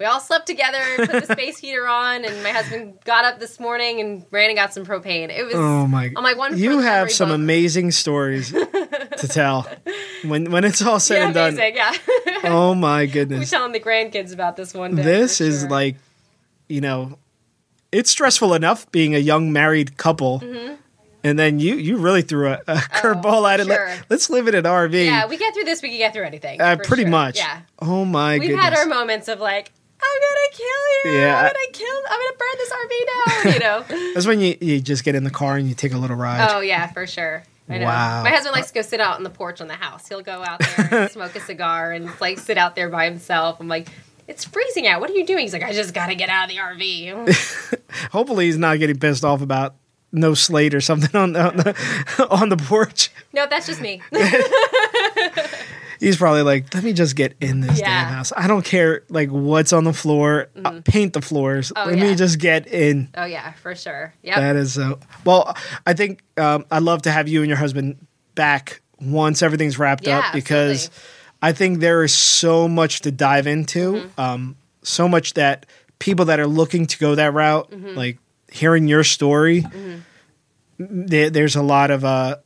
We 0.00 0.06
all 0.06 0.18
slept 0.18 0.46
together 0.46 0.78
and 0.78 1.10
put 1.10 1.26
the 1.26 1.32
space 1.34 1.58
heater 1.64 1.86
on, 1.86 2.24
and 2.24 2.42
my 2.42 2.52
husband 2.52 2.94
got 3.04 3.26
up 3.26 3.38
this 3.38 3.60
morning 3.60 4.00
and 4.00 4.24
ran 4.30 4.48
and 4.48 4.56
got 4.56 4.72
some 4.72 4.86
propane. 4.86 5.28
It 5.28 5.44
was 5.44 5.54
Oh 5.54 5.86
my! 5.86 6.10
on 6.16 6.22
my 6.22 6.32
one. 6.32 6.56
you 6.56 6.78
have 6.78 7.12
some 7.12 7.28
book. 7.28 7.34
amazing 7.34 7.90
stories 7.90 8.50
to 8.52 9.28
tell 9.28 9.68
when 10.24 10.50
when 10.50 10.64
it's 10.64 10.80
all 10.80 10.98
said 11.00 11.16
yeah, 11.18 11.24
and 11.26 11.34
done. 11.34 11.52
amazing, 11.52 11.76
yeah. 11.76 11.92
Oh 12.44 12.74
my 12.74 13.04
goodness! 13.04 13.40
We're 13.40 13.58
telling 13.58 13.72
the 13.72 13.80
grandkids 13.80 14.32
about 14.32 14.56
this 14.56 14.72
one 14.72 14.96
day. 14.96 15.02
This 15.02 15.38
is 15.42 15.60
sure. 15.60 15.68
like, 15.68 15.96
you 16.66 16.80
know, 16.80 17.18
it's 17.92 18.10
stressful 18.10 18.54
enough 18.54 18.90
being 18.90 19.14
a 19.14 19.18
young 19.18 19.52
married 19.52 19.98
couple, 19.98 20.42
and 21.22 21.38
then 21.38 21.58
you 21.58 21.74
you 21.74 21.98
really 21.98 22.22
threw 22.22 22.48
a, 22.48 22.60
a 22.66 22.76
curveball 22.76 23.52
at 23.52 23.60
it. 23.60 23.66
Mm-hmm. 23.66 23.72
Oh, 23.72 23.74
sure. 23.74 24.04
Let, 24.08 24.16
us 24.16 24.30
live 24.30 24.48
in 24.48 24.54
an 24.54 24.64
RV. 24.64 25.04
Yeah, 25.04 25.26
we 25.26 25.36
get 25.36 25.52
through 25.52 25.64
this, 25.64 25.82
we 25.82 25.90
can 25.90 25.98
get 25.98 26.14
through 26.14 26.24
anything. 26.24 26.58
uh, 26.58 26.76
pretty 26.82 27.02
sure. 27.02 27.10
much. 27.10 27.36
Yeah. 27.36 27.60
Oh 27.80 28.06
my 28.06 28.38
goodness. 28.38 28.48
We've 28.48 28.56
goodness! 28.56 28.78
had 28.78 28.78
our 28.78 28.86
moments 28.86 29.28
of 29.28 29.40
like, 29.40 29.72
I'm 30.02 30.20
gonna 30.20 30.50
kill 30.52 31.12
you. 31.12 31.20
Yeah. 31.20 31.38
I'm 31.38 31.44
gonna 31.44 31.72
kill. 31.72 31.96
I'm 32.08 32.20
gonna 32.20 32.38
burn 32.38 32.56
this 32.58 32.72
RV 32.72 32.92
down. 33.06 33.52
You 33.52 33.58
know. 33.60 34.12
That's 34.14 34.26
when 34.26 34.40
you, 34.40 34.56
you 34.60 34.80
just 34.80 35.04
get 35.04 35.14
in 35.14 35.24
the 35.24 35.30
car 35.30 35.56
and 35.56 35.68
you 35.68 35.74
take 35.74 35.92
a 35.92 35.98
little 35.98 36.16
ride. 36.16 36.48
oh 36.50 36.60
yeah, 36.60 36.86
for 36.88 37.06
sure. 37.06 37.42
I 37.68 37.78
know. 37.78 37.84
Wow. 37.86 38.24
My 38.24 38.30
husband 38.30 38.54
likes 38.54 38.68
to 38.68 38.74
go 38.74 38.82
sit 38.82 39.00
out 39.00 39.16
on 39.16 39.22
the 39.22 39.30
porch 39.30 39.60
on 39.60 39.68
the 39.68 39.74
house. 39.74 40.08
He'll 40.08 40.22
go 40.22 40.42
out 40.42 40.58
there 40.58 41.02
and 41.02 41.10
smoke 41.12 41.36
a 41.36 41.40
cigar 41.40 41.92
and 41.92 42.10
like 42.20 42.38
sit 42.38 42.58
out 42.58 42.74
there 42.74 42.88
by 42.88 43.04
himself. 43.04 43.60
I'm 43.60 43.68
like, 43.68 43.88
it's 44.26 44.44
freezing 44.44 44.86
out. 44.88 45.00
What 45.00 45.10
are 45.10 45.14
you 45.14 45.24
doing? 45.24 45.40
He's 45.40 45.52
like, 45.52 45.62
I 45.62 45.72
just 45.72 45.94
gotta 45.94 46.14
get 46.14 46.28
out 46.28 46.44
of 46.44 46.50
the 46.50 46.56
RV. 46.56 47.80
Hopefully, 48.12 48.46
he's 48.46 48.58
not 48.58 48.78
getting 48.78 48.98
pissed 48.98 49.24
off 49.24 49.40
about 49.40 49.76
no 50.12 50.34
slate 50.34 50.74
or 50.74 50.80
something 50.80 51.14
on 51.14 51.32
the, 51.32 51.40
on 51.40 51.56
the, 51.56 52.28
on 52.30 52.48
the 52.48 52.56
porch. 52.56 53.10
no, 53.32 53.46
that's 53.46 53.66
just 53.66 53.80
me. 53.80 54.02
He's 56.00 56.16
probably 56.16 56.42
like, 56.42 56.72
let 56.74 56.82
me 56.82 56.92
just 56.94 57.14
get 57.14 57.34
in 57.40 57.60
this 57.60 57.78
Yeah. 57.78 58.04
damn 58.04 58.14
house. 58.14 58.32
I 58.36 58.46
don't 58.48 58.64
care 58.64 59.02
like 59.10 59.28
what's 59.28 59.72
on 59.72 59.84
the 59.84 59.92
floor. 59.92 60.48
Uh, 60.64 60.80
paint 60.84 61.12
the 61.12 61.20
floors. 61.20 61.72
Oh, 61.76 61.84
let 61.84 61.98
me 61.98 62.14
just 62.14 62.38
get 62.38 62.66
in. 62.66 63.08
oh 63.16 63.26
yeah, 63.26 63.52
for 63.52 63.74
sure. 63.74 64.14
Yeah. 64.22 64.40
That 64.40 64.56
is 64.56 64.72
so. 64.74 64.98
Well, 65.24 65.54
I 65.86 65.92
think 65.92 66.22
um, 66.38 66.64
I'd 66.70 66.82
love 66.82 67.02
to 67.02 67.10
have 67.10 67.28
you 67.28 67.40
and 67.42 67.48
your 67.48 67.58
husband 67.58 68.04
back 68.34 68.80
once 69.00 69.42
everything's 69.42 69.78
wrapped 69.78 70.06
Yeah, 70.06 70.20
up 70.20 70.32
because 70.32 70.86
absolutely. 70.86 71.06
I 71.42 71.52
think 71.52 71.78
there 71.80 72.02
is 72.02 72.14
so 72.14 72.66
much 72.66 73.00
to 73.02 73.10
dive 73.10 73.46
into. 73.46 73.92
Mm-hmm. 73.92 74.20
Um, 74.20 74.56
so 74.82 75.06
much 75.06 75.34
that 75.34 75.66
people 75.98 76.24
that 76.26 76.40
are 76.40 76.46
looking 76.46 76.86
to 76.86 76.98
go 76.98 77.14
that 77.14 77.34
route, 77.34 77.70
Mm-hmm. 77.70 77.94
like 77.96 78.18
hearing 78.50 78.88
your 78.88 79.04
story, 79.04 79.64
there, 80.78 81.30
there's 81.30 81.56
a 81.56 81.62
lot 81.62 81.90
of 81.90 82.04
uh, 82.04 82.36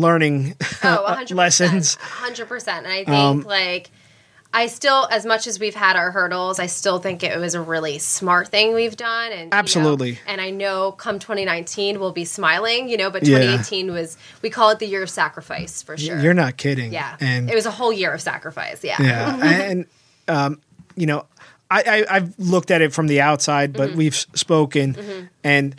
learning 0.00 0.56
Oh, 0.82 1.04
100%. 1.20 1.34
lessons. 1.34 1.96
100%. 1.96 2.68
And 2.68 2.86
I 2.86 2.96
think, 3.04 3.08
Um, 3.10 3.40
like, 3.42 3.90
I 4.54 4.66
still, 4.66 5.08
as 5.10 5.24
much 5.24 5.46
as 5.46 5.58
we've 5.58 5.74
had 5.74 5.96
our 5.96 6.10
hurdles, 6.10 6.58
I 6.58 6.66
still 6.66 6.98
think 6.98 7.22
it 7.22 7.38
was 7.38 7.54
a 7.54 7.60
really 7.60 7.98
smart 7.98 8.48
thing 8.48 8.74
we've 8.74 8.96
done. 8.96 9.32
And 9.32 9.40
you 9.44 9.46
know, 9.46 9.56
Absolutely. 9.56 10.18
and 10.26 10.42
I 10.42 10.50
know 10.50 10.92
come 10.92 11.18
2019, 11.18 11.98
we'll 11.98 12.12
be 12.12 12.26
smiling, 12.26 12.88
you 12.90 12.98
know, 12.98 13.10
but 13.10 13.22
Yeah. 13.26 13.38
2018 13.38 13.92
was, 13.92 14.18
we 14.42 14.50
call 14.50 14.68
it 14.68 14.78
the 14.78 14.86
year 14.86 15.02
of 15.02 15.08
sacrifice 15.08 15.82
for 15.82 15.96
sure. 15.96 16.20
You're 16.20 16.34
not 16.34 16.58
kidding. 16.58 16.92
Yeah. 16.92 17.16
and 17.18 17.48
it 17.50 17.54
was 17.54 17.64
a 17.64 17.70
whole 17.70 17.94
year 17.94 18.12
of 18.12 18.20
sacrifice. 18.20 18.84
Yeah. 18.84 19.00
Yeah, 19.00 19.36
and 19.70 19.86
um, 20.28 20.60
you 20.96 21.06
know, 21.06 21.24
I, 21.70 22.04
I 22.10 22.16
I've 22.16 22.38
looked 22.38 22.70
at 22.70 22.82
it 22.82 22.92
from 22.92 23.06
the 23.06 23.22
outside, 23.22 23.72
Mm-hmm. 23.72 23.78
but 23.90 23.94
we've 23.96 24.12
s- 24.12 24.26
spoken, 24.34 25.30
and 25.42 25.74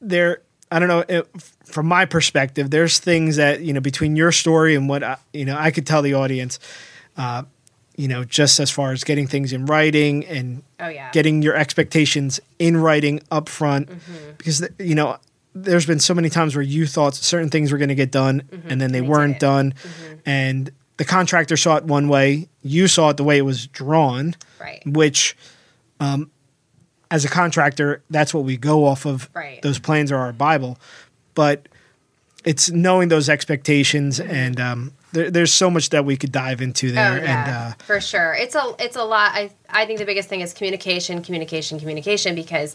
there. 0.00 0.40
I 0.74 0.78
don't 0.78 0.88
know. 0.88 1.04
It, 1.08 1.28
from 1.64 1.86
my 1.86 2.04
perspective, 2.04 2.70
there's 2.70 2.98
things 2.98 3.36
that 3.36 3.60
you 3.60 3.72
know 3.72 3.80
between 3.80 4.16
your 4.16 4.32
story 4.32 4.74
and 4.74 4.88
what 4.88 5.02
I, 5.02 5.16
you 5.32 5.44
know 5.44 5.56
I 5.56 5.70
could 5.70 5.86
tell 5.86 6.02
the 6.02 6.14
audience. 6.14 6.58
Uh, 7.16 7.42
you 7.96 8.08
know, 8.08 8.24
just 8.24 8.58
as 8.58 8.72
far 8.72 8.90
as 8.90 9.04
getting 9.04 9.28
things 9.28 9.52
in 9.52 9.66
writing 9.66 10.26
and 10.26 10.62
Oh, 10.80 10.88
yeah. 10.88 11.12
getting 11.12 11.42
your 11.42 11.54
expectations 11.54 12.40
in 12.58 12.76
writing 12.76 13.20
up 13.30 13.48
front, 13.48 13.88
Mm-hmm. 13.88 14.32
because 14.36 14.68
you 14.80 14.96
know 14.96 15.18
there's 15.54 15.86
been 15.86 16.00
so 16.00 16.12
many 16.14 16.28
times 16.28 16.56
where 16.56 16.62
you 16.76 16.86
thought 16.88 17.14
certain 17.14 17.50
things 17.50 17.70
were 17.70 17.78
going 17.78 17.90
to 17.90 17.94
get 17.94 18.10
done 18.10 18.42
and 18.68 18.80
then 18.80 18.90
they 18.90 19.00
weren't 19.00 19.38
done, 19.38 19.74
and 20.26 20.72
the 20.96 21.04
contractor 21.04 21.56
saw 21.56 21.76
it 21.76 21.84
one 21.84 22.08
way, 22.08 22.48
you 22.62 22.88
saw 22.88 23.10
it 23.10 23.16
the 23.16 23.22
way 23.24 23.38
it 23.38 23.42
was 23.42 23.68
drawn, 23.68 24.34
Right. 24.60 24.82
which 24.84 25.36
um, 26.00 26.30
as 27.14 27.24
a 27.24 27.28
contractor, 27.28 28.02
that's 28.10 28.34
what 28.34 28.42
we 28.42 28.56
go 28.56 28.84
off 28.84 29.06
of. 29.06 29.30
Right. 29.34 29.62
Those 29.62 29.78
plans 29.78 30.10
are 30.10 30.18
our 30.18 30.32
Bible. 30.32 30.78
But 31.36 31.68
it's 32.44 32.72
knowing 32.72 33.08
those 33.08 33.28
expectations, 33.28 34.18
and 34.18 34.58
um, 34.58 34.92
there, 35.12 35.30
there's 35.30 35.52
so 35.52 35.70
much 35.70 35.90
that 35.90 36.04
we 36.04 36.16
could 36.16 36.32
dive 36.32 36.60
into 36.60 36.90
there. 36.90 37.12
Oh, 37.12 37.16
yeah, 37.16 37.44
And 37.44 37.50
uh, 37.50 37.84
for 37.84 38.00
sure. 38.00 38.34
It's 38.34 38.56
a 38.56 38.74
it's 38.80 38.96
a 38.96 39.04
lot. 39.04 39.30
I 39.32 39.52
I 39.70 39.86
think 39.86 40.00
the 40.00 40.04
biggest 40.04 40.28
thing 40.28 40.40
is 40.40 40.52
communication, 40.52 41.22
communication, 41.22 41.78
communication. 41.78 42.34
Because, 42.34 42.74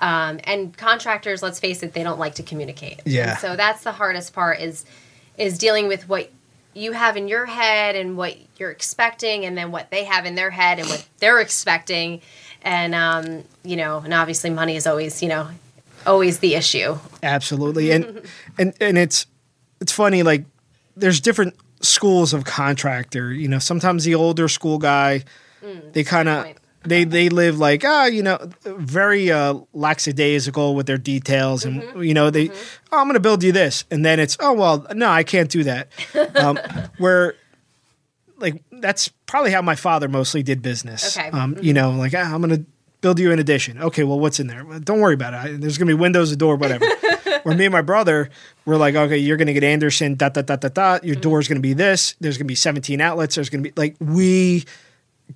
um, 0.00 0.38
and 0.44 0.76
contractors, 0.76 1.42
let's 1.42 1.58
face 1.58 1.82
it, 1.82 1.94
they 1.94 2.02
don't 2.02 2.18
like 2.18 2.34
to 2.34 2.42
communicate. 2.42 3.00
Yeah. 3.06 3.30
And 3.30 3.38
so 3.38 3.56
that's 3.56 3.84
the 3.84 3.92
hardest 3.92 4.34
part 4.34 4.60
is 4.60 4.84
is 5.38 5.56
dealing 5.56 5.88
with 5.88 6.10
what 6.10 6.30
you 6.74 6.92
have 6.92 7.16
in 7.16 7.26
your 7.26 7.46
head 7.46 7.96
and 7.96 8.18
what 8.18 8.36
you're 8.58 8.70
expecting, 8.70 9.46
and 9.46 9.56
then 9.56 9.72
what 9.72 9.90
they 9.90 10.04
have 10.04 10.26
in 10.26 10.34
their 10.34 10.50
head 10.50 10.78
and 10.78 10.88
what 10.88 11.08
they're 11.20 11.40
expecting, 11.40 12.20
and 12.68 12.94
um, 12.94 13.44
you 13.64 13.76
know, 13.76 13.98
and 14.04 14.12
obviously 14.12 14.50
money 14.50 14.76
is 14.76 14.86
always 14.86 15.22
you 15.22 15.28
know 15.28 15.48
always 16.06 16.38
the 16.40 16.54
issue. 16.54 16.98
absolutely, 17.22 17.90
and 17.90 18.22
and 18.58 18.74
and 18.80 18.98
it's 18.98 19.26
it's 19.80 19.92
funny. 19.92 20.22
Like 20.22 20.44
there's 20.96 21.20
different 21.20 21.54
schools 21.80 22.34
of 22.34 22.44
contractor. 22.44 23.32
You 23.32 23.48
know, 23.48 23.58
sometimes 23.58 24.04
the 24.04 24.14
older 24.14 24.48
school 24.48 24.78
guy, 24.78 25.24
they 25.92 26.04
kind 26.04 26.28
of 26.28 26.44
Mm, 26.44 26.54
they 26.84 27.04
they 27.04 27.28
live 27.28 27.58
like 27.58 27.84
ah 27.84 28.06
you 28.06 28.22
know 28.22 28.38
very 28.64 29.32
uh 29.32 29.58
lackadaisical 29.74 30.76
with 30.76 30.86
their 30.86 30.96
details 30.96 31.64
and 31.64 31.82
Mm-hmm. 31.82 32.02
you 32.02 32.14
know 32.14 32.30
they 32.30 32.50
oh, 32.92 32.98
i'm 33.00 33.06
going 33.08 33.14
to 33.14 33.20
build 33.20 33.42
you 33.42 33.50
this 33.50 33.84
and 33.90 34.04
then 34.06 34.20
it's 34.20 34.36
oh 34.40 34.52
well 34.52 34.86
no 34.94 35.08
i 35.08 35.24
can't 35.24 35.50
do 35.50 35.64
that 35.64 35.88
um, 36.36 36.56
where 36.98 37.34
like 38.38 38.62
that's 38.70 39.08
probably 39.26 39.50
how 39.50 39.62
my 39.62 39.74
father 39.74 40.08
mostly 40.08 40.42
did 40.42 40.62
business. 40.62 41.16
Okay. 41.16 41.30
um, 41.30 41.56
you 41.60 41.72
know 41.72 41.90
like 41.90 42.14
ah, 42.14 42.34
i'm 42.34 42.40
going 42.42 42.56
to 42.56 42.64
build 43.00 43.18
you 43.18 43.30
an 43.32 43.38
addition. 43.38 43.80
Okay 43.80 44.04
well 44.04 44.18
what's 44.18 44.40
in 44.40 44.46
there? 44.46 44.64
Well, 44.64 44.80
don't 44.80 45.00
worry 45.00 45.14
about 45.14 45.34
it. 45.34 45.36
I, 45.36 45.56
there's 45.56 45.78
going 45.78 45.88
to 45.88 45.94
be 45.96 46.00
windows 46.00 46.32
a 46.32 46.36
door 46.36 46.56
whatever. 46.56 46.86
Where 47.44 47.56
me 47.56 47.66
and 47.66 47.72
my 47.72 47.82
brother 47.82 48.30
were 48.64 48.76
like 48.76 48.94
okay 48.94 49.18
you're 49.18 49.36
going 49.36 49.46
to 49.46 49.52
get 49.52 49.64
Andersen 49.64 50.14
dot 50.14 50.34
dot 50.34 50.46
dot 50.46 50.60
dot 50.60 50.74
dot 50.74 51.04
your 51.04 51.16
door's 51.16 51.48
going 51.48 51.58
to 51.58 51.62
be 51.62 51.72
this. 51.74 52.14
There's 52.20 52.36
going 52.36 52.46
to 52.46 52.48
be 52.48 52.54
17 52.54 53.00
outlets. 53.00 53.34
There's 53.36 53.50
going 53.50 53.62
to 53.62 53.70
be 53.70 53.80
like 53.80 53.96
we 54.00 54.64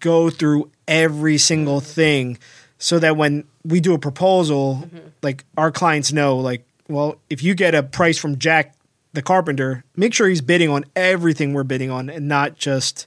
go 0.00 0.30
through 0.30 0.70
every 0.88 1.38
single 1.38 1.80
thing 1.80 2.38
so 2.78 2.98
that 2.98 3.16
when 3.16 3.44
we 3.64 3.78
do 3.80 3.94
a 3.94 3.98
proposal 3.98 4.88
like 5.22 5.44
our 5.56 5.70
clients 5.70 6.12
know 6.12 6.36
like 6.38 6.64
well 6.88 7.16
if 7.30 7.42
you 7.42 7.54
get 7.54 7.74
a 7.74 7.82
price 7.82 8.18
from 8.18 8.38
jack 8.38 8.74
the 9.12 9.22
carpenter 9.22 9.84
make 9.96 10.14
sure 10.14 10.28
he's 10.28 10.40
bidding 10.40 10.70
on 10.70 10.84
everything 10.96 11.52
we're 11.54 11.64
bidding 11.64 11.90
on 11.90 12.08
and 12.10 12.28
not 12.28 12.56
just 12.56 13.06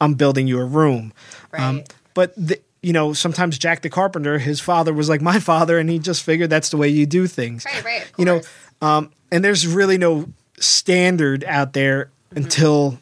i'm 0.00 0.14
building 0.14 0.46
you 0.46 0.60
a 0.60 0.64
room. 0.64 1.12
Um, 1.52 1.84
but 2.14 2.34
the, 2.36 2.60
you 2.82 2.92
know 2.92 3.12
sometimes 3.12 3.56
jack 3.58 3.82
the 3.82 3.90
carpenter 3.90 4.38
his 4.38 4.60
father 4.60 4.92
was 4.92 5.08
like 5.08 5.22
my 5.22 5.40
father 5.52 5.78
and 5.78 5.88
he 5.88 5.98
just 5.98 6.22
figured 6.22 6.50
that's 6.50 6.68
the 6.70 6.76
way 6.76 6.88
you 6.88 7.06
do 7.06 7.26
things. 7.26 7.64
Right, 7.64 7.84
right, 7.84 8.12
you 8.18 8.24
know 8.24 8.40
um, 8.82 9.10
and 9.32 9.42
there's 9.44 9.66
really 9.66 9.96
no 9.98 10.28
standard 10.58 11.44
out 11.44 11.72
there 11.72 12.10
until 12.32 12.98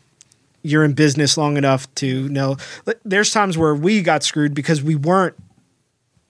you're 0.62 0.84
in 0.84 0.92
business 0.94 1.36
long 1.36 1.56
enough 1.56 1.92
to 1.96 2.28
know. 2.30 2.56
There's 3.04 3.30
times 3.32 3.58
where 3.58 3.74
we 3.74 4.00
got 4.02 4.22
screwed 4.22 4.54
because 4.54 4.82
we 4.82 4.94
weren't 4.94 5.34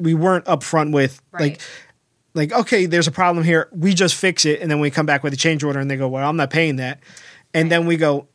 we 0.01 0.15
weren't 0.15 0.45
upfront 0.47 0.93
with 0.93 1.21
Right. 1.31 1.41
like 1.53 1.61
okay 2.37 2.87
there's 2.87 3.07
a 3.07 3.13
problem 3.13 3.45
here 3.45 3.69
we 3.73 3.95
just 3.95 4.15
fix 4.15 4.45
it 4.45 4.61
and 4.61 4.71
then 4.71 4.81
we 4.81 4.91
come 4.91 5.07
back 5.07 5.23
with 5.23 5.33
a 5.33 5.37
change 5.37 5.63
order 5.63 5.79
and 5.81 5.91
they 5.91 5.97
go 5.97 6.09
well 6.09 6.29
i'm 6.29 6.37
not 6.37 6.51
paying 6.51 6.77
that 6.77 6.99
and 7.53 7.71
then 7.71 7.87
we 7.87 7.97
go 7.97 8.27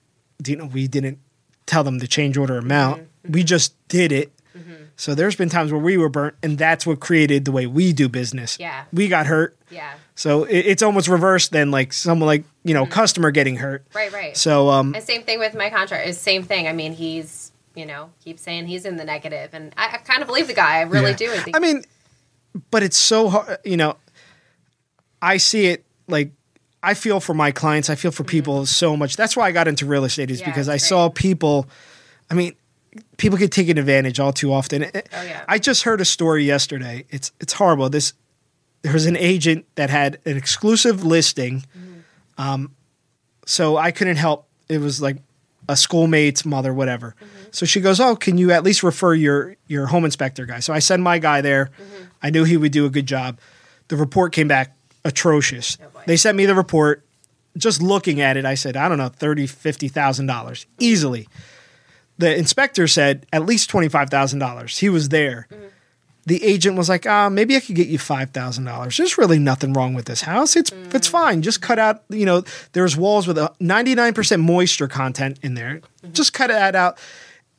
you 0.46 0.56
know 0.56 0.66
we 0.66 0.88
didn't 0.88 1.20
tell 1.66 1.84
them 1.84 2.00
the 2.00 2.08
change 2.08 2.38
order 2.38 2.58
amount 2.58 3.02
Mm-hmm. 3.24 3.34
we 3.34 3.44
just 3.44 3.76
did 3.90 4.12
it 4.14 4.32
so 4.96 5.16
there's 5.16 5.36
been 5.36 5.48
times 5.50 5.72
where 5.72 5.80
we 5.82 5.96
were 5.98 6.10
burnt 6.10 6.36
and 6.44 6.58
that's 6.58 6.86
what 6.86 7.00
created 7.00 7.46
the 7.46 7.52
way 7.52 7.66
we 7.68 7.92
do 7.94 8.08
business 8.10 8.58
Yeah. 8.60 8.84
we 8.94 9.08
got 9.08 9.26
hurt 9.28 9.58
Yeah. 9.70 9.94
so 10.16 10.44
it, 10.46 10.60
it's 10.60 10.82
almost 10.84 11.08
reversed 11.10 11.52
than 11.52 11.70
like 11.72 11.92
someone 11.94 12.28
like 12.28 12.44
you 12.64 12.74
know 12.74 12.86
customer 12.86 13.32
getting 13.32 13.58
hurt 13.58 13.86
Right, 13.94 14.12
right. 14.12 14.36
so 14.38 14.70
um 14.70 14.94
And 14.96 15.04
same 15.04 15.24
thing 15.24 15.40
with 15.40 15.54
my 15.56 15.70
contract. 15.70 16.08
Is 16.08 16.18
same 16.20 16.44
thing. 16.44 16.68
I 16.68 16.74
mean, 16.74 16.94
he's 16.94 17.52
you 17.76 17.86
know 17.86 18.10
keeps 18.24 18.42
saying 18.42 18.68
he's 18.68 18.84
in 18.86 18.98
the 18.98 19.06
negative, 19.06 19.50
and 19.54 19.74
I, 19.78 19.86
I 19.94 19.98
kind 19.98 20.22
of 20.22 20.28
believe 20.28 20.48
the 20.48 20.54
guy. 20.54 20.78
I 20.80 20.82
really 20.82 21.12
Yeah. 21.12 21.18
do. 21.18 21.32
I 21.34 21.38
think. 21.40 21.56
I 21.56 21.60
mean, 21.60 21.84
but 22.72 22.84
it's 22.84 22.98
so 22.98 23.30
hard. 23.30 23.58
You 23.64 23.78
know, 23.78 23.98
I 25.22 25.38
see 25.38 25.68
it 25.68 25.86
like 26.08 26.32
I 26.82 26.94
feel 26.94 27.20
for 27.20 27.34
my 27.34 27.52
clients. 27.52 27.90
I 27.90 27.96
feel 27.96 28.12
for 28.12 28.24
people 28.24 28.66
so 28.66 28.96
much. 28.96 29.16
That's 29.16 29.36
why 29.36 29.48
I 29.48 29.52
got 29.52 29.68
into 29.68 29.86
real 29.86 30.06
estate 30.06 30.32
is 30.32 30.40
Mm-hmm. 30.40 30.50
Yeah, 30.50 30.54
because 30.54 30.70
I 30.70 30.76
it's 30.76 30.88
saw 30.88 31.10
people. 31.10 31.68
I 32.30 32.36
mean, 32.36 32.54
people 33.18 33.38
get 33.38 33.52
taken 33.52 33.78
advantage 33.78 34.20
all 34.20 34.34
too 34.34 34.54
often. 34.54 34.84
Oh, 34.84 34.90
yeah. 35.24 35.44
I 35.48 35.60
just 35.60 35.84
heard 35.84 36.02
a 36.02 36.06
story 36.06 36.46
yesterday. 36.46 37.06
It's 37.10 37.32
it's 37.40 37.54
horrible. 37.54 37.90
This 37.90 38.14
there 38.82 38.94
was 38.94 39.06
an 39.06 39.18
agent 39.18 39.66
that 39.76 39.90
had 39.90 40.20
an 40.26 40.38
exclusive 40.38 41.04
listing. 41.04 41.66
Mm-hmm. 41.78 42.42
Um, 42.42 42.76
so 43.46 43.78
I 43.78 43.92
couldn't 43.92 44.18
help. 44.18 44.48
It 44.70 44.78
was 44.78 45.02
like 45.02 45.18
a 45.68 45.76
schoolmate's 45.76 46.46
mother, 46.46 46.74
whatever. 46.74 47.16
Mm-hmm. 47.16 47.39
So 47.52 47.66
she 47.66 47.82
goes, 47.82 48.00
"Oh, 48.00 48.16
can 48.16 48.38
you 48.38 48.52
at 48.52 48.64
least 48.64 48.84
refer 48.84 49.14
your 49.14 49.56
your 49.68 49.88
home 49.88 50.06
inspector 50.06 50.46
guy?" 50.46 50.60
So 50.60 50.74
I 50.74 50.80
send 50.80 51.04
my 51.04 51.20
guy 51.20 51.42
there. 51.42 51.66
Mm-hmm. 51.66 52.04
I 52.24 52.30
knew 52.30 52.44
he 52.44 52.58
would 52.58 52.72
do 52.72 52.86
a 52.86 52.90
good 52.90 53.06
job. 53.06 53.40
The 53.88 53.96
report 53.96 54.34
came 54.34 54.48
back 54.48 54.76
atrocious. 55.06 55.78
Oh, 55.82 56.02
they 56.06 56.18
sent 56.18 56.38
me 56.38 56.46
the 56.46 56.56
report. 56.56 57.04
Just 57.58 57.82
looking 57.82 58.22
at 58.22 58.38
it, 58.38 58.46
I 58.46 58.56
said, 58.56 58.78
"I 58.78 58.88
don't 58.88 58.98
know, 58.98 59.10
thirty, 59.10 59.48
fifty 59.48 59.88
thousand 59.88 60.28
dollars 60.28 60.66
easily." 60.80 61.28
The 62.18 62.36
inspector 62.38 62.88
said 62.88 63.26
at 63.32 63.46
least 63.46 63.70
twenty 63.70 63.88
five 63.90 64.10
thousand 64.10 64.40
dollars. 64.40 64.78
He 64.78 64.90
was 64.90 65.10
there. 65.10 65.48
The 66.26 66.44
agent 66.44 66.78
was 66.78 66.90
like, 66.90 67.08
"Ah, 67.08 67.30
maybe 67.30 67.56
I 67.56 67.60
could 67.60 67.76
get 67.76 67.88
you 67.88 67.98
five 67.98 68.32
thousand 68.32 68.66
dollars. 68.66 68.98
There's 68.98 69.18
really 69.18 69.40
nothing 69.40 69.74
wrong 69.74 69.94
with 69.96 70.06
this 70.06 70.22
house. 70.22 70.56
It's 70.56 70.72
it's 70.94 71.08
fine. 71.08 71.42
Just 71.42 71.62
cut 71.62 71.80
out. 71.80 72.04
You 72.10 72.26
know, 72.26 72.44
there's 72.74 72.96
walls 72.96 73.26
with 73.26 73.38
a 73.38 73.52
ninety 73.60 73.96
nine 73.96 74.14
percent 74.14 74.44
moisture 74.44 74.88
content 74.88 75.40
in 75.42 75.56
there. 75.56 75.82
Just 76.12 76.34
cut 76.34 76.50
that 76.50 76.76
out. 76.76 77.00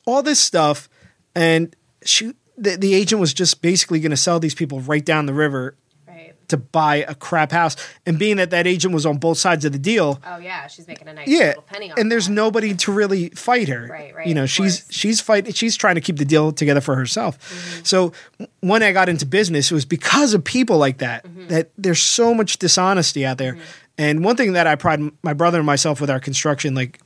All 0.06 0.22
this 0.22 0.40
stuff, 0.40 0.88
and 1.34 1.74
she 2.04 2.34
the, 2.56 2.76
the 2.76 2.94
agent 2.94 3.20
was 3.20 3.32
just 3.32 3.62
basically 3.62 4.00
going 4.00 4.10
to 4.10 4.16
sell 4.16 4.38
these 4.40 4.54
people 4.54 4.80
right 4.80 5.04
down 5.04 5.26
the 5.26 5.34
river 5.34 5.76
Right. 6.06 6.34
to 6.48 6.56
buy 6.56 6.96
a 7.08 7.14
crap 7.14 7.52
house. 7.52 7.76
And 8.04 8.18
being 8.18 8.36
that 8.38 8.50
that 8.50 8.66
agent 8.66 8.92
was 8.92 9.06
on 9.06 9.18
both 9.18 9.38
sides 9.38 9.64
of 9.64 9.72
the 9.72 9.78
deal, 9.78 10.20
Oh 10.26 10.38
yeah, 10.38 10.66
she's 10.66 10.86
making 10.88 11.06
a 11.08 11.14
nice 11.14 11.28
yeah, 11.28 11.48
little 11.48 11.62
penny 11.62 11.92
and 11.96 12.10
there's 12.10 12.26
that. 12.26 12.32
nobody 12.34 12.74
to 12.74 12.92
really 12.92 13.28
fight 13.30 13.68
her. 13.68 13.86
Right, 13.88 14.14
right, 14.14 14.26
You 14.26 14.34
know, 14.34 14.46
she's 14.46 14.80
course. 14.82 14.92
she's 14.92 15.20
fight 15.20 15.54
she's 15.56 15.76
trying 15.76 15.94
to 15.94 16.00
keep 16.00 16.16
the 16.16 16.24
deal 16.24 16.50
together 16.52 16.80
for 16.80 16.96
herself. 16.96 17.38
Mm-hmm. 17.38 17.84
So 17.84 18.12
when 18.60 18.82
I 18.82 18.90
got 18.92 19.08
into 19.08 19.24
business, 19.24 19.70
it 19.70 19.74
was 19.74 19.84
because 19.86 20.34
of 20.34 20.42
people 20.44 20.76
like 20.76 20.98
that. 20.98 21.24
Mm-hmm. 21.24 21.46
That 21.48 21.70
there's 21.78 22.02
so 22.02 22.34
much 22.34 22.58
dishonesty 22.58 23.24
out 23.24 23.38
there. 23.38 23.56
And 23.96 24.24
one 24.24 24.36
thing 24.36 24.54
that 24.54 24.66
I 24.66 24.74
pride 24.74 25.00
my 25.22 25.32
brother 25.34 25.58
and 25.58 25.66
myself 25.66 26.00
with 26.00 26.10
our 26.10 26.20
construction, 26.20 26.74
like 26.74 27.00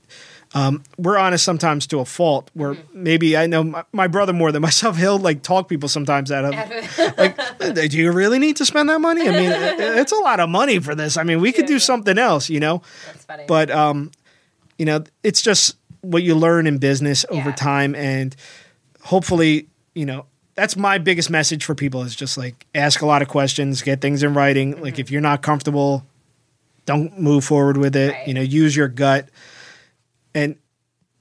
um, 0.54 0.82
we're 0.96 1.18
honest 1.18 1.44
sometimes 1.44 1.86
to 1.88 1.98
a 2.00 2.04
fault. 2.04 2.50
Where 2.54 2.74
Mm-hmm. 2.74 3.02
maybe 3.02 3.36
I 3.36 3.46
know 3.46 3.64
my, 3.64 3.84
my 3.92 4.06
brother 4.06 4.32
more 4.32 4.52
than 4.52 4.62
myself. 4.70 4.96
He'll 4.96 5.18
like 5.18 5.42
talk 5.42 5.68
people 5.68 5.88
sometimes 5.88 6.30
out 6.32 6.44
of 6.44 6.54
like, 7.18 7.36
do 7.90 7.98
you 7.98 8.12
really 8.12 8.38
need 8.38 8.56
to 8.56 8.64
spend 8.64 8.88
that 8.88 9.00
money? 9.00 9.28
I 9.28 9.32
mean, 9.32 9.50
it- 9.50 9.80
it's 9.98 10.12
a 10.12 10.16
lot 10.16 10.40
of 10.40 10.48
money 10.48 10.78
for 10.78 10.94
this. 10.94 11.16
I 11.16 11.22
mean, 11.24 11.40
we 11.40 11.50
could 11.52 11.62
Yeah, 11.64 11.66
do 11.68 11.72
yeah. 11.74 11.78
something 11.80 12.18
else, 12.18 12.48
you 12.48 12.60
know. 12.60 12.82
That's 13.06 13.24
funny. 13.24 13.44
But 13.48 13.70
um, 13.70 14.10
you 14.78 14.84
know, 14.86 15.04
it's 15.22 15.42
just 15.42 15.76
what 16.00 16.22
you 16.22 16.34
learn 16.34 16.66
in 16.66 16.78
business 16.78 17.24
over 17.30 17.50
Yeah. 17.50 17.54
time, 17.56 17.94
and 17.94 18.34
hopefully, 19.02 19.66
you 19.94 20.06
know, 20.06 20.26
that's 20.54 20.76
my 20.76 20.98
biggest 20.98 21.30
message 21.30 21.64
for 21.64 21.74
people 21.74 22.02
is 22.02 22.14
just 22.14 22.38
like 22.38 22.66
ask 22.74 23.02
a 23.02 23.06
lot 23.06 23.22
of 23.22 23.28
questions, 23.28 23.82
get 23.82 24.00
things 24.00 24.22
in 24.22 24.34
writing. 24.34 24.80
Like 24.80 24.98
if 25.00 25.10
you're 25.10 25.20
not 25.20 25.42
comfortable, 25.42 26.06
don't 26.86 27.18
move 27.18 27.44
forward 27.44 27.76
with 27.76 27.96
it. 27.96 28.12
Right. 28.12 28.28
You 28.28 28.34
know, 28.34 28.40
use 28.40 28.76
your 28.76 28.86
gut. 28.88 29.28
And 30.34 30.56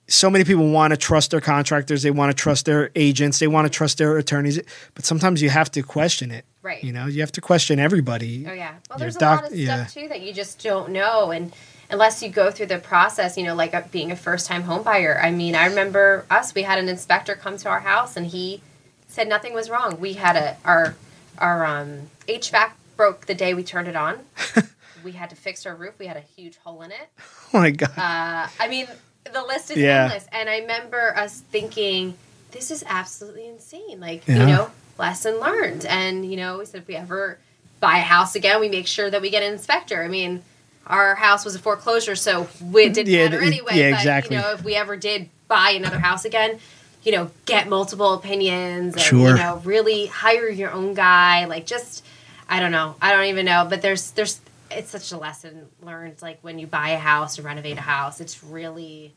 so 0.07 0.29
many 0.29 0.43
people 0.43 0.69
want 0.69 0.91
to 0.91 0.97
trust 0.97 1.31
their 1.31 1.41
contractors, 1.41 2.03
they 2.03 2.11
want 2.11 2.35
to 2.35 2.41
trust 2.41 2.65
their 2.65 2.91
agents, 2.95 3.39
they 3.39 3.47
want 3.47 3.65
to 3.65 3.69
trust 3.69 3.97
their 3.97 4.17
attorneys, 4.17 4.59
but 4.95 5.05
sometimes 5.05 5.41
you 5.41 5.49
have 5.49 5.71
to 5.71 5.81
question 5.81 6.31
it. 6.31 6.45
Right. 6.61 6.83
You 6.83 6.93
know, 6.93 7.07
you 7.07 7.21
have 7.21 7.31
to 7.33 7.41
question 7.41 7.79
everybody. 7.79 8.45
Oh 8.47 8.53
yeah. 8.53 8.75
Well, 8.89 8.99
there's 8.99 9.15
doc- 9.15 9.39
a 9.39 9.43
lot 9.43 9.51
of 9.51 9.57
yeah. 9.57 9.85
stuff 9.85 9.93
too 9.93 10.07
that 10.09 10.21
you 10.21 10.33
just 10.33 10.63
don't 10.63 10.91
know, 10.91 11.31
and 11.31 11.53
unless 11.89 12.23
you 12.23 12.29
go 12.29 12.51
through 12.51 12.67
the 12.67 12.79
process, 12.79 13.37
you 13.37 13.43
know, 13.43 13.55
like 13.55 13.73
uh, 13.73 13.81
being 13.91 14.11
a 14.11 14.15
first 14.15 14.47
time 14.47 14.63
home 14.63 14.83
buyer. 14.83 15.19
I 15.21 15.31
mean, 15.31 15.55
I 15.55 15.65
remember 15.65 16.25
us. 16.29 16.55
We 16.55 16.63
had 16.63 16.79
an 16.79 16.89
inspector 16.89 17.35
come 17.35 17.57
to 17.57 17.69
our 17.69 17.81
house, 17.81 18.15
and 18.15 18.27
he 18.27 18.61
said 19.07 19.27
nothing 19.27 19.53
was 19.53 19.69
wrong. 19.69 19.99
We 19.99 20.13
had 20.13 20.35
a 20.35 20.57
our 20.63 20.95
our 21.37 21.65
um, 21.65 22.09
HVAC 22.27 22.71
broke 22.95 23.25
the 23.25 23.35
day 23.35 23.53
we 23.53 23.63
turned 23.63 23.87
it 23.87 23.95
on. 23.95 24.19
we 25.03 25.11
had 25.11 25.29
to 25.31 25.35
fix 25.35 25.65
our 25.65 25.75
roof. 25.75 25.93
We 25.99 26.05
had 26.07 26.17
a 26.17 26.21
huge 26.35 26.57
hole 26.57 26.81
in 26.81 26.91
it. 26.91 27.09
Oh 27.55 27.59
my 27.59 27.69
god. 27.69 27.91
Uh, 27.95 28.47
I 28.59 28.67
mean, 28.67 28.87
the 29.31 29.43
list 29.43 29.69
is 29.69 29.77
Yeah. 29.77 30.05
endless. 30.05 30.25
And 30.31 30.49
I 30.49 30.59
remember 30.59 31.15
us 31.15 31.39
thinking, 31.51 32.15
this 32.51 32.71
is 32.71 32.83
absolutely 32.87 33.47
insane. 33.47 33.99
Like, 33.99 34.27
Yeah. 34.27 34.39
you 34.39 34.45
know, 34.47 34.71
lesson 34.97 35.39
learned. 35.39 35.85
And, 35.85 36.29
you 36.29 36.35
know, 36.37 36.57
we 36.59 36.65
said 36.65 36.81
if 36.81 36.87
we 36.87 36.95
ever 36.95 37.37
buy 37.79 37.97
a 37.97 38.01
house 38.01 38.35
again, 38.35 38.59
we 38.59 38.69
make 38.69 38.87
sure 38.87 39.09
that 39.11 39.21
we 39.21 39.29
get 39.29 39.43
an 39.43 39.53
inspector. 39.53 40.03
I 40.03 40.07
mean, 40.07 40.41
our 40.87 41.13
house 41.15 41.45
was 41.45 41.53
a 41.53 41.59
foreclosure, 41.59 42.15
so 42.15 42.47
we, 42.59 42.85
it 42.85 42.93
didn't 42.93 43.13
Yeah, 43.13 43.25
matter 43.29 43.41
anyway. 43.41 43.73
yeah, 43.77 43.91
but, 43.91 43.99
exactly. 43.99 44.35
you 44.35 44.41
know, 44.41 44.51
if 44.53 44.63
we 44.63 44.75
ever 44.75 44.97
did 44.97 45.29
buy 45.47 45.71
another 45.71 45.99
house 45.99 46.25
again, 46.25 46.57
you 47.03 47.11
know, 47.11 47.29
get 47.45 47.69
multiple 47.69 48.13
opinions 48.15 48.93
and, 48.95 49.01
Sure. 49.03 49.29
you 49.29 49.35
know, 49.35 49.61
really 49.63 50.07
hire 50.07 50.49
your 50.49 50.71
own 50.71 50.93
guy. 50.95 51.45
Like, 51.45 51.65
just, 51.67 52.03
I 52.49 52.59
don't 52.59 52.71
know. 52.71 52.95
I 53.01 53.11
don't 53.13 53.25
even 53.25 53.45
know. 53.45 53.67
But 53.69 53.81
there's, 53.83 54.09
there's, 54.11 54.39
it's 54.77 54.89
such 54.89 55.11
a 55.11 55.17
lesson 55.17 55.67
learned. 55.81 56.21
Like 56.21 56.39
when 56.41 56.59
you 56.59 56.67
buy 56.67 56.89
a 56.89 56.97
house 56.97 57.39
or 57.39 57.43
renovate 57.43 57.77
a 57.77 57.81
house, 57.81 58.19
it's 58.21 58.43
really, 58.43 59.13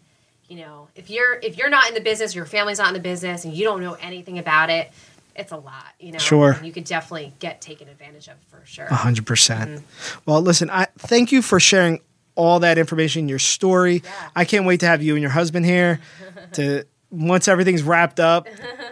you 0.48 0.58
know, 0.58 0.88
if 0.94 1.10
you're 1.10 1.34
if 1.42 1.56
you're 1.58 1.70
not 1.70 1.88
in 1.88 1.94
the 1.94 2.00
business, 2.00 2.34
your 2.34 2.46
family's 2.46 2.78
not 2.78 2.88
in 2.88 2.94
the 2.94 3.00
business, 3.00 3.44
and 3.44 3.54
you 3.54 3.64
don't 3.64 3.80
know 3.82 3.94
anything 3.94 4.38
about 4.38 4.70
it, 4.70 4.90
it's 5.34 5.52
a 5.52 5.56
lot. 5.56 5.86
You 5.98 6.12
know, 6.12 6.18
Sure. 6.18 6.52
And 6.52 6.66
you 6.66 6.72
could 6.72 6.84
definitely 6.84 7.32
get 7.38 7.60
taken 7.60 7.88
advantage 7.88 8.28
of 8.28 8.34
for 8.48 8.64
sure. 8.64 8.86
A 8.86 8.94
hundred 8.94 9.26
percent. 9.26 9.70
Mm-hmm. 9.70 10.18
Well, 10.26 10.40
listen, 10.42 10.70
I 10.70 10.86
thank 10.98 11.32
you 11.32 11.42
for 11.42 11.58
sharing 11.60 12.00
all 12.34 12.60
that 12.60 12.76
information, 12.78 13.28
your 13.28 13.38
story. 13.38 14.02
Yeah. 14.04 14.28
I 14.36 14.44
can't 14.44 14.66
wait 14.66 14.80
to 14.80 14.86
have 14.86 15.02
you 15.02 15.14
and 15.14 15.22
your 15.22 15.30
husband 15.30 15.64
here 15.64 16.00
to 16.52 16.84
once 17.10 17.48
everything's 17.48 17.82
wrapped 17.82 18.20
up 18.20 18.46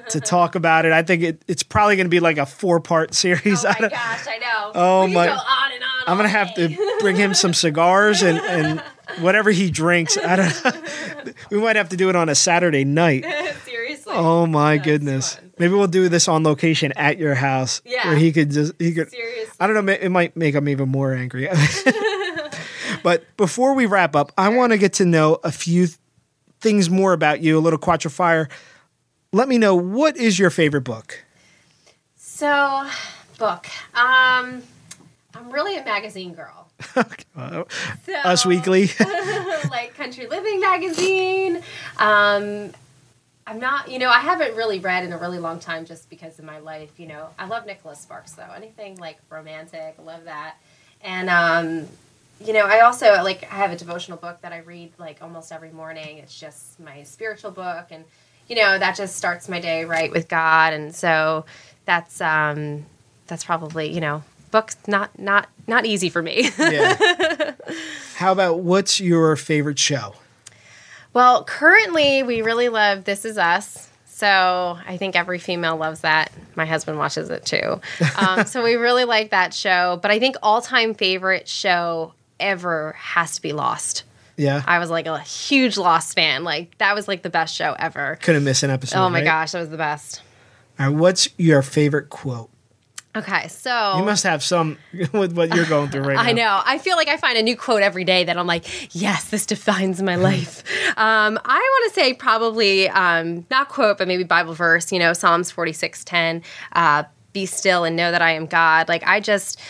to 0.09 0.21
talk 0.35 0.55
about 0.55 0.87
it. 0.87 0.93
I 0.93 1.03
think 1.03 1.23
it, 1.23 1.43
it's 1.49 1.63
probably 1.63 1.97
going 1.97 2.07
to 2.07 2.11
be 2.11 2.21
like 2.21 2.39
a 2.39 2.47
four 2.47 2.81
part 2.81 3.13
series. 3.13 3.65
Oh 3.65 3.75
my 3.81 3.89
gosh, 3.89 4.27
I 4.27 4.39
know. 4.39 4.73
Oh 4.75 5.05
we 5.07 5.13
my- 5.15 5.27
I'm 6.07 6.17
gonna 6.17 6.29
have 6.29 6.55
to 6.55 6.97
bring 7.01 7.17
him 7.17 7.35
some 7.35 7.55
cigars 7.55 8.23
and, 8.23 8.39
and 8.39 8.81
whatever 9.21 9.51
he 9.51 9.71
drinks. 9.71 10.17
I 10.17 10.37
don't. 10.37 11.35
we 11.51 11.59
might 11.59 11.77
have 11.77 11.89
to 11.91 11.97
do 11.97 12.09
it 12.09 12.17
on 12.17 12.29
a 12.29 12.35
Saturday 12.35 12.85
night. 12.85 13.25
Seriously. 13.65 14.13
Oh 14.15 14.47
my 14.47 14.77
That's 14.77 14.87
goodness! 14.87 15.35
fun. 15.35 15.53
Maybe 15.59 15.75
we'll 15.75 15.87
do 15.87 16.09
this 16.09 16.29
on 16.29 16.43
location 16.43 16.93
at 16.97 17.19
your 17.19 17.35
house. 17.35 17.81
Yeah. 17.85 18.09
where 18.09 18.17
he 18.17 18.33
could 18.33 18.51
just 18.51 18.73
he 18.79 18.93
could. 18.93 19.11
Seriously. 19.11 19.55
I 19.61 19.67
don't 19.67 19.85
know. 19.85 19.93
It 19.93 20.09
might 20.11 20.37
make 20.37 20.55
him 20.55 20.69
even 20.69 20.89
more 20.89 21.13
angry. 21.15 21.49
but 23.03 23.25
before 23.37 23.75
we 23.75 23.87
wrap 23.87 24.17
up, 24.17 24.33
I 24.37 24.49
want 24.49 24.73
to 24.73 24.79
get 24.79 24.95
to 24.95 25.05
know 25.05 25.39
a 25.45 25.53
few 25.53 25.89
things 26.61 26.91
more 26.91 27.13
about 27.13 27.41
you. 27.41 27.59
A 27.59 27.61
little 27.61 27.79
Quattro 27.79 28.11
Fire. 28.11 28.49
Let 29.33 29.49
me 29.49 29.59
know 29.59 29.75
what 29.75 30.17
is 30.17 30.39
your 30.39 30.51
favorite 30.51 30.83
book. 30.83 31.25
So, 32.17 32.89
book. 33.39 33.67
Um, 33.95 34.63
I'm 35.35 35.51
really 35.51 35.77
a 35.77 35.85
magazine 35.85 36.35
girl. 36.35 36.69
Uh, 37.37 37.65
So, 38.07 38.13
Us 38.13 38.47
Weekly. 38.47 38.91
like 39.71 39.95
Country 39.97 40.29
Living 40.29 40.61
magazine. 40.61 41.57
Um, 41.99 42.71
I'm 43.47 43.59
not, 43.59 43.91
you 43.91 43.99
know, 43.99 44.09
I 44.09 44.21
haven't 44.21 44.57
really 44.57 44.79
read 44.79 45.05
in 45.05 45.13
a 45.13 45.19
really 45.19 45.41
long 45.41 45.59
time 45.59 45.85
just 45.85 46.09
because 46.09 46.39
of 46.39 46.45
my 46.45 46.61
life. 46.61 46.99
You 46.99 47.09
know, 47.09 47.29
I 47.37 47.47
love 47.47 47.67
Nicholas 47.67 47.99
Sparks 47.99 48.33
though. 48.33 48.51
Anything 48.57 48.97
like 48.99 49.19
romantic, 49.31 49.97
I 49.99 50.03
love 50.03 50.25
that. 50.25 50.57
And 51.03 51.29
um, 51.29 51.89
you 52.45 52.53
know, 52.53 52.67
I 52.67 52.81
also 52.81 53.07
like 53.23 53.43
I 53.53 53.57
have 53.57 53.73
a 53.73 53.77
devotional 53.77 54.17
book 54.19 54.41
that 54.43 54.53
I 54.53 54.59
read 54.59 54.93
like 54.99 55.19
almost 55.21 55.53
every 55.53 55.71
morning. 55.71 56.19
It's 56.19 56.39
just 56.39 56.81
my 56.81 57.03
spiritual 57.03 57.51
book, 57.51 57.89
and 57.91 58.05
you 58.49 58.57
know 58.57 58.79
that 58.79 58.97
just 58.97 59.17
starts 59.17 59.49
my 59.49 59.61
day 59.61 59.85
right 59.85 60.11
with 60.11 60.29
God. 60.29 60.73
And 60.73 60.95
so 60.95 61.45
that's 61.85 62.21
um, 62.21 62.87
that's 63.27 63.45
probably 63.45 63.93
you 63.93 64.01
know 64.01 64.23
books 64.55 64.77
not 64.87 65.19
not 65.19 65.49
not 65.67 65.85
easy 65.85 66.09
for 66.09 66.23
me. 66.23 66.49
yeah. 66.59 67.55
How 68.15 68.31
about 68.31 68.61
what's 68.61 69.01
your 69.01 69.35
favorite 69.35 69.81
show? 69.81 70.15
Well, 71.13 71.43
currently 71.43 72.23
we 72.23 72.41
really 72.41 72.69
love 72.69 73.03
This 73.03 73.25
Is 73.25 73.37
Us. 73.37 73.91
So 74.07 74.79
I 74.87 74.97
think 74.97 75.17
every 75.17 75.41
female 75.41 75.77
loves 75.77 76.03
that. 76.03 76.31
My 76.55 76.67
husband 76.67 76.99
watches 76.99 77.31
it 77.31 77.45
too. 77.45 77.81
Um, 78.17 78.47
so 78.47 78.63
we 78.63 78.77
really 78.77 79.05
like 79.05 79.31
that 79.31 79.53
show. 79.53 79.99
But 80.01 80.13
I 80.13 80.21
think 80.21 80.37
all 80.41 80.63
time 80.63 80.95
favorite 80.95 81.49
show 81.49 82.15
ever 82.39 82.93
has 82.93 83.35
to 83.35 83.43
be 83.43 83.53
Lost. 83.53 84.05
Yeah. 84.37 84.63
I 84.69 84.79
was 84.79 84.89
like 84.89 85.07
a 85.07 85.19
huge 85.19 85.77
Lost 85.77 86.15
fan. 86.15 86.45
Like 86.45 86.79
that 86.79 86.95
was 86.95 87.09
like 87.09 87.23
the 87.23 87.31
best 87.31 87.57
show 87.57 87.75
ever. 87.77 88.21
Couldn't 88.23 88.45
miss 88.45 88.63
an 88.63 88.71
episode. 88.71 89.01
Oh 89.01 89.11
my 89.11 89.19
right? 89.19 89.25
gosh, 89.25 89.51
that 89.51 89.59
was 89.59 89.71
the 89.71 89.77
best. 89.77 90.23
All 90.79 90.87
right, 90.87 90.95
what's 90.95 91.29
your 91.39 91.63
favorite 91.63 92.09
quote? 92.09 92.51
Okay, 93.17 93.47
so 93.49 93.99
You 93.99 94.05
must 94.05 94.25
have 94.25 94.43
some 94.43 94.77
with 95.13 95.37
what 95.37 95.55
you're 95.55 95.67
going 95.67 95.89
through 95.91 96.03
right 96.03 96.15
now. 96.17 96.23
I 96.23 96.33
know. 96.33 96.63
I 96.65 96.79
feel 96.79 96.97
like 96.97 97.07
I 97.09 97.17
find 97.17 97.39
a 97.39 97.43
new 97.43 97.57
quote 97.57 97.83
every 97.83 98.03
day 98.05 98.25
that 98.25 98.37
I'm 98.37 98.47
like, 98.47 98.93
yes, 98.95 99.27
this 99.31 99.47
defines 99.47 100.03
my 100.03 100.17
life. 100.31 100.65
um, 100.97 101.39
I 101.45 101.55
want 101.59 101.95
to 101.95 102.01
say 102.01 102.13
probably 102.15 102.89
um, 102.89 103.47
not 103.51 103.69
quote, 103.69 103.99
but 103.99 104.09
maybe 104.09 104.25
Bible 104.25 104.55
verse. 104.55 104.91
You 104.91 104.99
know, 104.99 105.13
Psalms 105.13 105.53
46:10. 105.53 106.43
Uh, 106.73 107.05
Be 107.33 107.47
still 107.47 107.85
and 107.85 107.95
know 107.97 108.11
that 108.11 108.23
I 108.23 108.33
am 108.33 108.47
God. 108.47 108.89
Like 108.89 109.05
I 109.07 109.21
just 109.21 109.61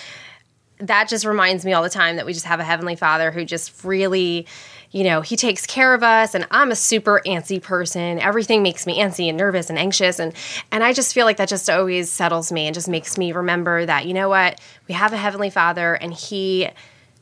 that 0.78 1.08
just 1.08 1.24
reminds 1.24 1.64
me 1.64 1.72
all 1.72 1.82
the 1.82 1.88
time 1.90 2.16
that 2.16 2.26
we 2.26 2.32
just 2.32 2.46
have 2.46 2.60
a 2.60 2.64
heavenly 2.64 2.96
Father 2.96 3.30
who 3.30 3.44
just 3.44 3.84
really. 3.84 4.46
You 4.94 5.02
know, 5.02 5.22
he 5.22 5.36
takes 5.36 5.66
care 5.66 5.92
of 5.92 6.04
us, 6.04 6.36
and 6.36 6.46
I'm 6.52 6.70
a 6.70 6.76
super 6.76 7.20
antsy 7.26 7.60
person. 7.60 8.20
Everything 8.20 8.62
makes 8.62 8.86
me 8.86 9.00
antsy 9.00 9.28
and 9.28 9.36
nervous 9.36 9.68
and 9.68 9.76
anxious, 9.76 10.20
and 10.20 10.32
and 10.70 10.84
I 10.84 10.92
just 10.92 11.12
feel 11.12 11.26
like 11.26 11.38
that 11.38 11.48
just 11.48 11.68
always 11.68 12.12
settles 12.12 12.52
me 12.52 12.66
and 12.66 12.74
just 12.74 12.88
makes 12.88 13.18
me 13.18 13.32
remember 13.32 13.84
that 13.84 14.06
you 14.06 14.14
know 14.14 14.28
what 14.28 14.60
we 14.86 14.94
have 14.94 15.12
a 15.12 15.16
heavenly 15.16 15.50
Father, 15.50 15.94
and 15.94 16.14
He 16.14 16.68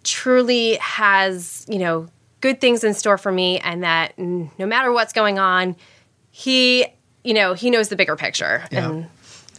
truly 0.05 0.75
has 0.83 1.65
you 1.67 1.79
know 1.79 2.09
good 2.43 2.61
things 2.61 2.85
in 2.85 2.93
store 2.93 3.17
for 3.17 3.33
me 3.33 3.59
and 3.61 3.83
that 3.85 4.19
no 4.19 4.67
matter 4.67 4.93
what's 4.93 5.13
going 5.13 5.39
on 5.39 5.77
he 6.33 6.85
you 7.23 7.33
know 7.33 7.55
he 7.55 7.71
knows 7.71 7.89
the 7.89 7.95
bigger 7.97 8.17
picture 8.17 8.65
Yeah. 8.73 8.91
and 8.91 9.09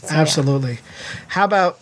Absolutely. 0.10 0.80
How 1.30 1.46
about 1.46 1.80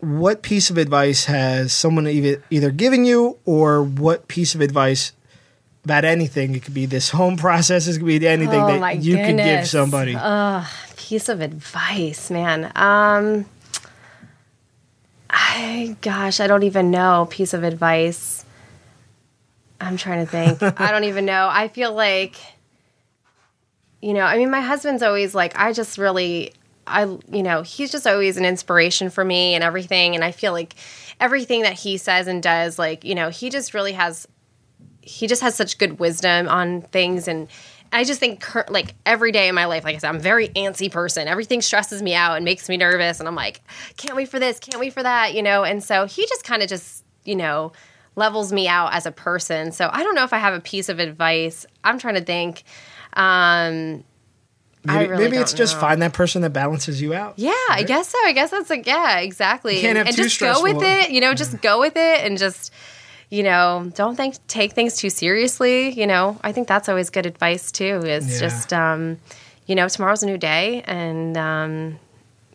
what 0.00 0.42
piece 0.42 0.68
of 0.68 0.76
advice 0.76 1.24
has 1.24 1.72
someone 1.72 2.06
either 2.06 2.70
given 2.70 3.06
you 3.06 3.38
or 3.46 3.82
what 3.82 4.28
piece 4.28 4.54
of 4.54 4.60
advice 4.60 5.12
about 5.84 6.04
anything? 6.04 6.54
It 6.54 6.62
could 6.64 6.74
be 6.74 6.86
this 6.86 7.10
home 7.10 7.36
process, 7.46 7.86
it 7.88 7.98
could 7.98 8.06
be 8.06 8.26
anything 8.26 8.60
Oh, 8.60 8.78
that 8.80 9.02
you 9.02 9.16
could 9.16 9.36
give 9.36 9.66
somebody. 9.66 10.12
somebody. 10.14 10.66
piece 10.96 11.28
of 11.28 11.40
advice 11.40 12.30
man 12.30 12.70
um 12.76 13.44
i 15.28 15.96
gosh 16.00 16.40
i 16.40 16.46
don't 16.46 16.62
even 16.62 16.90
know 16.90 17.26
piece 17.30 17.52
of 17.54 17.64
advice 17.64 18.44
i'm 19.80 19.96
trying 19.96 20.24
to 20.24 20.30
think 20.30 20.62
i 20.80 20.90
don't 20.90 21.04
even 21.04 21.24
know 21.24 21.48
i 21.50 21.68
feel 21.68 21.92
like 21.92 22.36
you 24.00 24.12
know 24.14 24.22
i 24.22 24.36
mean 24.38 24.50
my 24.50 24.60
husband's 24.60 25.02
always 25.02 25.34
like 25.34 25.58
i 25.58 25.72
just 25.72 25.98
really 25.98 26.52
I, 26.84 27.04
you 27.30 27.44
know, 27.44 27.62
he's 27.62 27.92
just 27.92 28.08
always 28.08 28.36
an 28.36 28.44
inspiration 28.44 29.08
for 29.08 29.24
me 29.24 29.54
and 29.54 29.62
everything. 29.62 30.16
And 30.16 30.24
I 30.24 30.32
feel 30.32 30.50
like 30.50 30.74
everything 31.20 31.62
that 31.62 31.74
he 31.74 31.96
says 31.96 32.26
and 32.26 32.42
does, 32.42 32.76
like, 32.76 33.04
you 33.04 33.14
know, 33.14 33.28
he 33.28 33.50
just 33.50 33.72
really 33.72 33.92
has, 33.92 34.26
he 35.02 35.26
just 35.26 35.42
has 35.42 35.54
such 35.54 35.78
good 35.78 35.98
wisdom 35.98 36.48
on 36.48 36.82
things. 36.82 37.28
And 37.28 37.48
I 37.92 38.04
just 38.04 38.20
think, 38.20 38.40
cur- 38.40 38.64
like, 38.68 38.94
every 39.04 39.32
day 39.32 39.48
in 39.48 39.54
my 39.54 39.66
life, 39.66 39.84
like 39.84 39.96
I 39.96 39.98
said, 39.98 40.08
I'm 40.08 40.16
a 40.16 40.20
very 40.20 40.48
antsy 40.48 40.90
person. 40.90 41.28
Everything 41.28 41.60
stresses 41.60 42.02
me 42.02 42.14
out 42.14 42.36
and 42.36 42.44
makes 42.44 42.68
me 42.68 42.76
nervous. 42.76 43.18
And 43.18 43.28
I'm 43.28 43.34
like, 43.34 43.60
can't 43.96 44.16
wait 44.16 44.28
for 44.28 44.38
this, 44.38 44.58
can't 44.58 44.80
wait 44.80 44.92
for 44.94 45.02
that, 45.02 45.34
you 45.34 45.42
know? 45.42 45.64
And 45.64 45.82
so 45.84 46.06
he 46.06 46.26
just 46.26 46.44
kind 46.44 46.62
of 46.62 46.68
just, 46.68 47.04
you 47.24 47.36
know, 47.36 47.72
levels 48.16 48.52
me 48.52 48.68
out 48.68 48.94
as 48.94 49.04
a 49.06 49.12
person. 49.12 49.72
So 49.72 49.90
I 49.92 50.02
don't 50.02 50.14
know 50.14 50.24
if 50.24 50.32
I 50.32 50.38
have 50.38 50.54
a 50.54 50.60
piece 50.60 50.88
of 50.88 50.98
advice. 50.98 51.66
I'm 51.84 51.98
trying 51.98 52.14
to 52.14 52.24
think. 52.24 52.62
Um, 53.14 54.04
I 54.88 54.96
Maybe, 54.96 55.10
really 55.10 55.24
maybe 55.24 55.36
it's 55.36 55.52
don't 55.52 55.58
just 55.58 55.74
know. 55.76 55.80
find 55.80 56.02
that 56.02 56.12
person 56.12 56.42
that 56.42 56.50
balances 56.50 57.00
you 57.00 57.14
out. 57.14 57.34
Yeah, 57.38 57.52
I 57.70 57.84
guess 57.86 58.08
so. 58.08 58.18
I 58.24 58.32
guess 58.32 58.50
that's 58.50 58.68
like 58.68 58.84
yeah, 58.84 59.18
exactly. 59.18 59.80
can't 59.80 59.96
and 59.96 59.98
have 59.98 60.06
and 60.08 60.16
too 60.16 60.24
just 60.24 60.40
go 60.40 60.60
with 60.60 60.82
it. 60.82 61.10
You 61.12 61.20
know, 61.20 61.34
just 61.34 61.60
go 61.62 61.78
with 61.78 61.96
it 61.96 62.24
and 62.24 62.36
just 62.36 62.72
you 63.32 63.42
know, 63.42 63.90
don't 63.94 64.14
think 64.14 64.36
take 64.46 64.72
things 64.74 64.94
too 64.96 65.08
seriously. 65.08 65.90
You 65.98 66.06
know, 66.06 66.38
I 66.44 66.52
think 66.52 66.68
that's 66.68 66.86
always 66.90 67.08
good 67.08 67.24
advice 67.24 67.72
too. 67.72 68.02
Is 68.04 68.24
Yeah. 68.34 68.46
just 68.46 68.72
um, 68.74 69.16
you 69.66 69.74
know, 69.74 69.88
tomorrow's 69.88 70.22
a 70.22 70.26
new 70.26 70.36
day, 70.36 70.82
and 70.86 71.34
um, 71.38 71.98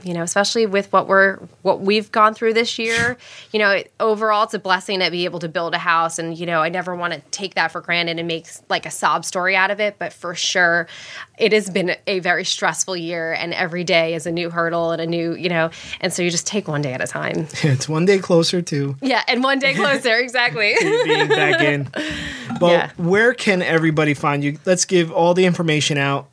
you 0.04 0.14
know, 0.14 0.22
especially 0.22 0.66
with 0.68 0.92
what 0.94 1.08
we're 1.08 1.38
what 1.64 1.82
we've 1.82 2.12
gone 2.12 2.34
through 2.34 2.54
this 2.54 2.78
year. 2.80 3.18
You 3.54 3.60
know, 3.60 3.72
it, 3.72 3.92
overall, 4.00 4.44
it's 4.44 4.54
a 4.54 4.60
blessing 4.60 5.00
to 5.00 5.10
be 5.10 5.24
able 5.26 5.40
to 5.40 5.48
build 5.48 5.74
a 5.74 5.78
house, 5.78 6.20
and 6.20 6.38
you 6.38 6.46
know, 6.46 6.62
I 6.62 6.70
never 6.70 6.94
want 6.96 7.14
to 7.14 7.22
take 7.32 7.56
that 7.56 7.72
for 7.72 7.80
granted 7.82 8.20
and 8.20 8.28
make 8.28 8.46
like 8.70 8.86
a 8.86 8.92
sob 8.92 9.24
story 9.26 9.56
out 9.56 9.72
of 9.72 9.80
it. 9.80 9.96
But 9.98 10.12
for 10.14 10.36
sure, 10.36 10.88
it 11.40 11.54
has 11.54 11.70
been 11.70 11.96
a 12.06 12.20
very 12.20 12.44
stressful 12.44 12.98
year, 12.98 13.34
and 13.34 13.54
every 13.54 13.84
day 13.86 14.14
is 14.14 14.28
a 14.28 14.32
new 14.32 14.50
hurdle 14.50 14.92
and 14.92 15.02
a 15.02 15.08
new, 15.08 15.34
you 15.34 15.48
know, 15.50 15.72
and 16.02 16.12
so 16.14 16.22
you 16.22 16.30
just 16.30 16.46
take 16.46 16.68
one 16.68 16.82
day 16.82 16.94
at 16.94 17.02
a 17.02 17.08
time. 17.08 17.48
It's 17.64 17.88
one 17.90 18.06
day 18.06 18.20
closer 18.20 18.62
to 18.62 18.96
Yeah, 19.02 19.24
and 19.28 19.42
one 19.44 19.60
day 19.60 19.74
closer, 19.74 20.18
exactly. 20.20 20.76
being 20.82 21.28
back 21.30 21.62
in. 21.62 21.90
Well, 22.60 22.72
Yeah. 22.72 22.92
where 22.98 23.34
can 23.34 23.62
everybody 23.62 24.14
find 24.14 24.44
you? 24.44 24.60
Let's 24.66 24.86
give 24.86 25.12
all 25.12 25.34
the 25.34 25.46
information 25.46 25.98
out. 25.98 26.28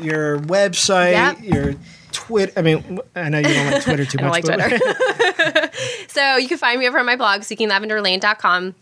Your 0.00 0.38
website, 0.40 1.12
Yep. 1.12 1.42
your 1.42 1.74
Twitter. 2.12 2.52
I 2.56 2.62
mean, 2.62 3.00
I 3.14 3.28
know 3.28 3.38
you 3.38 3.44
don't 3.44 3.72
like 3.72 3.82
Twitter 3.82 4.04
too 4.04 4.18
I 4.20 4.22
don't 4.22 4.30
like 4.30 4.44
Twitter. 4.44 5.70
so 6.08 6.36
you 6.36 6.48
can 6.48 6.58
find 6.58 6.78
me 6.78 6.88
over 6.88 6.98
on 6.98 7.06
my 7.06 7.16
blog, 7.16 7.40
seekinglavenderlane.com. 7.42 8.74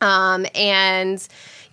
Um, 0.00 0.46
and 0.54 1.26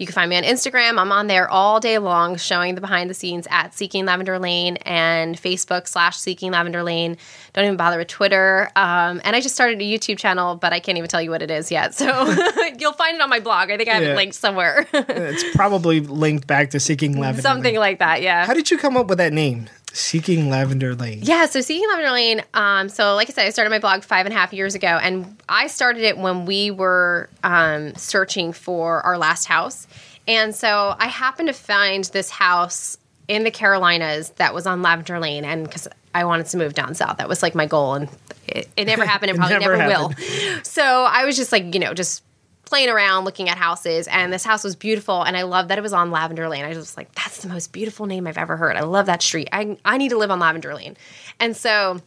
you 0.03 0.07
can 0.07 0.13
find 0.15 0.29
me 0.29 0.35
on 0.35 0.43
Instagram. 0.43 0.99
I'm 0.99 1.13
on 1.13 1.27
there 1.27 1.49
all 1.49 1.79
day 1.79 1.97
long 1.97 2.35
showing 2.35 2.75
the 2.75 2.81
behind 2.81 3.09
the 3.09 3.13
scenes 3.13 3.47
at 3.49 3.73
Seeking 3.73 4.03
Lavender 4.05 4.37
Lane 4.37 4.75
and 4.81 5.37
Facebook 5.41 5.87
slash 5.87 6.17
Seeking 6.17 6.51
Lavender 6.51 6.83
Lane. 6.83 7.15
Don't 7.53 7.63
even 7.63 7.77
bother 7.77 7.97
with 7.97 8.09
Twitter. 8.09 8.69
Um, 8.75 9.21
and 9.23 9.33
I 9.33 9.39
just 9.39 9.55
started 9.55 9.79
a 9.79 9.83
YouTube 9.83 10.17
channel, 10.17 10.57
but 10.57 10.73
I 10.73 10.81
can't 10.81 10.97
even 10.97 11.07
tell 11.09 11.21
you 11.21 11.29
what 11.29 11.41
it 11.41 11.49
is 11.49 11.71
yet. 11.71 11.93
So 11.95 12.05
you'll 12.79 12.91
find 12.91 13.15
it 13.15 13.21
on 13.21 13.29
my 13.29 13.39
blog. 13.39 13.71
I 13.71 13.77
think 13.77 13.87
I 13.87 13.93
have 13.93 14.03
Yeah. 14.03 14.09
it 14.11 14.15
linked 14.17 14.35
somewhere. 14.35 14.85
it's 14.91 15.55
probably 15.55 16.01
linked 16.01 16.47
back 16.47 16.71
to 16.71 16.81
Seeking 16.81 17.17
Lavender. 17.19 17.41
Something 17.41 17.75
Lane. 17.75 17.79
like 17.79 17.99
that, 17.99 18.21
yeah. 18.21 18.45
How 18.45 18.53
did 18.53 18.69
you 18.69 18.77
come 18.77 18.97
up 18.97 19.07
with 19.07 19.19
that 19.19 19.31
name? 19.31 19.69
Seeking 19.95 20.49
Lavender 20.49 20.95
Lane. 20.95 21.19
Yeah, 21.21 21.45
so 21.45 21.61
Seeking 21.61 21.87
Lavender 21.87 22.11
Lane. 22.11 22.43
Um, 22.55 22.89
so, 22.89 23.13
like 23.13 23.29
I 23.29 23.33
said, 23.33 23.45
I 23.45 23.49
started 23.51 23.69
my 23.69 23.79
blog 23.79 24.03
five 24.03 24.25
and 24.25 24.33
a 24.33 24.37
half 24.37 24.51
years 24.51 24.73
ago, 24.73 24.87
and 24.87 25.37
I 25.47 25.67
started 25.67 26.03
it 26.03 26.17
when 26.17 26.45
we 26.45 26.71
were 26.71 27.29
um, 27.43 27.93
searching 27.95 28.53
for 28.53 29.01
our 29.01 29.17
last 29.17 29.45
house. 29.45 29.87
And 30.27 30.55
so 30.55 30.95
I 30.97 31.07
happened 31.07 31.47
to 31.49 31.53
find 31.53 32.03
this 32.05 32.29
house 32.29 32.97
in 33.27 33.43
the 33.43 33.51
Carolinas 33.51 34.31
that 34.31 34.53
was 34.53 34.65
on 34.65 34.81
Lavender 34.81 35.19
Lane, 35.19 35.45
and 35.45 35.63
because 35.63 35.87
I 36.15 36.25
wanted 36.25 36.47
to 36.47 36.57
move 36.57 36.73
down 36.73 36.95
south, 36.95 37.17
that 37.17 37.29
was 37.29 37.43
like 37.43 37.53
my 37.53 37.67
goal, 37.67 37.93
and 37.93 38.09
it, 38.47 38.67
it 38.75 38.85
never 38.85 39.05
happened, 39.05 39.29
and 39.29 39.37
It 39.37 39.41
probably 39.41 39.59
never 39.59 39.77
never, 39.77 39.89
will. 39.89 40.63
So 40.63 40.83
I 40.83 41.25
was 41.25 41.37
just 41.37 41.51
like, 41.51 41.73
you 41.73 41.79
know, 41.79 41.93
just 41.93 42.23
playing 42.73 42.89
around 42.89 43.23
looking 43.23 43.49
at 43.49 43.57
houses 43.59 44.07
and 44.07 44.33
this 44.33 44.43
house 44.43 44.63
was 44.63 44.75
beautiful 44.75 45.21
and 45.21 45.37
I 45.37 45.43
loved 45.43 45.69
that 45.69 45.77
it 45.77 45.81
was 45.81 45.93
on 45.93 46.09
Lavender 46.09 46.49
Lane. 46.49 46.65
I 46.65 46.69
was 46.69 46.79
just 46.79 46.97
like, 46.97 47.13
that's 47.13 47.43
the 47.43 47.47
most 47.47 47.71
beautiful 47.71 48.07
name 48.07 48.25
I've 48.25 48.39
ever 48.39 48.57
heard. 48.57 48.75
I 48.77 48.81
love 48.81 49.05
that 49.05 49.21
street. 49.21 49.47
I 49.51 49.77
I 49.85 49.99
need 49.99 50.09
to 50.09 50.17
live 50.17 50.31
on 50.31 50.39
Lavender 50.39 50.73
Lane. 50.73 50.97
And 51.39 51.55
so 51.55 52.01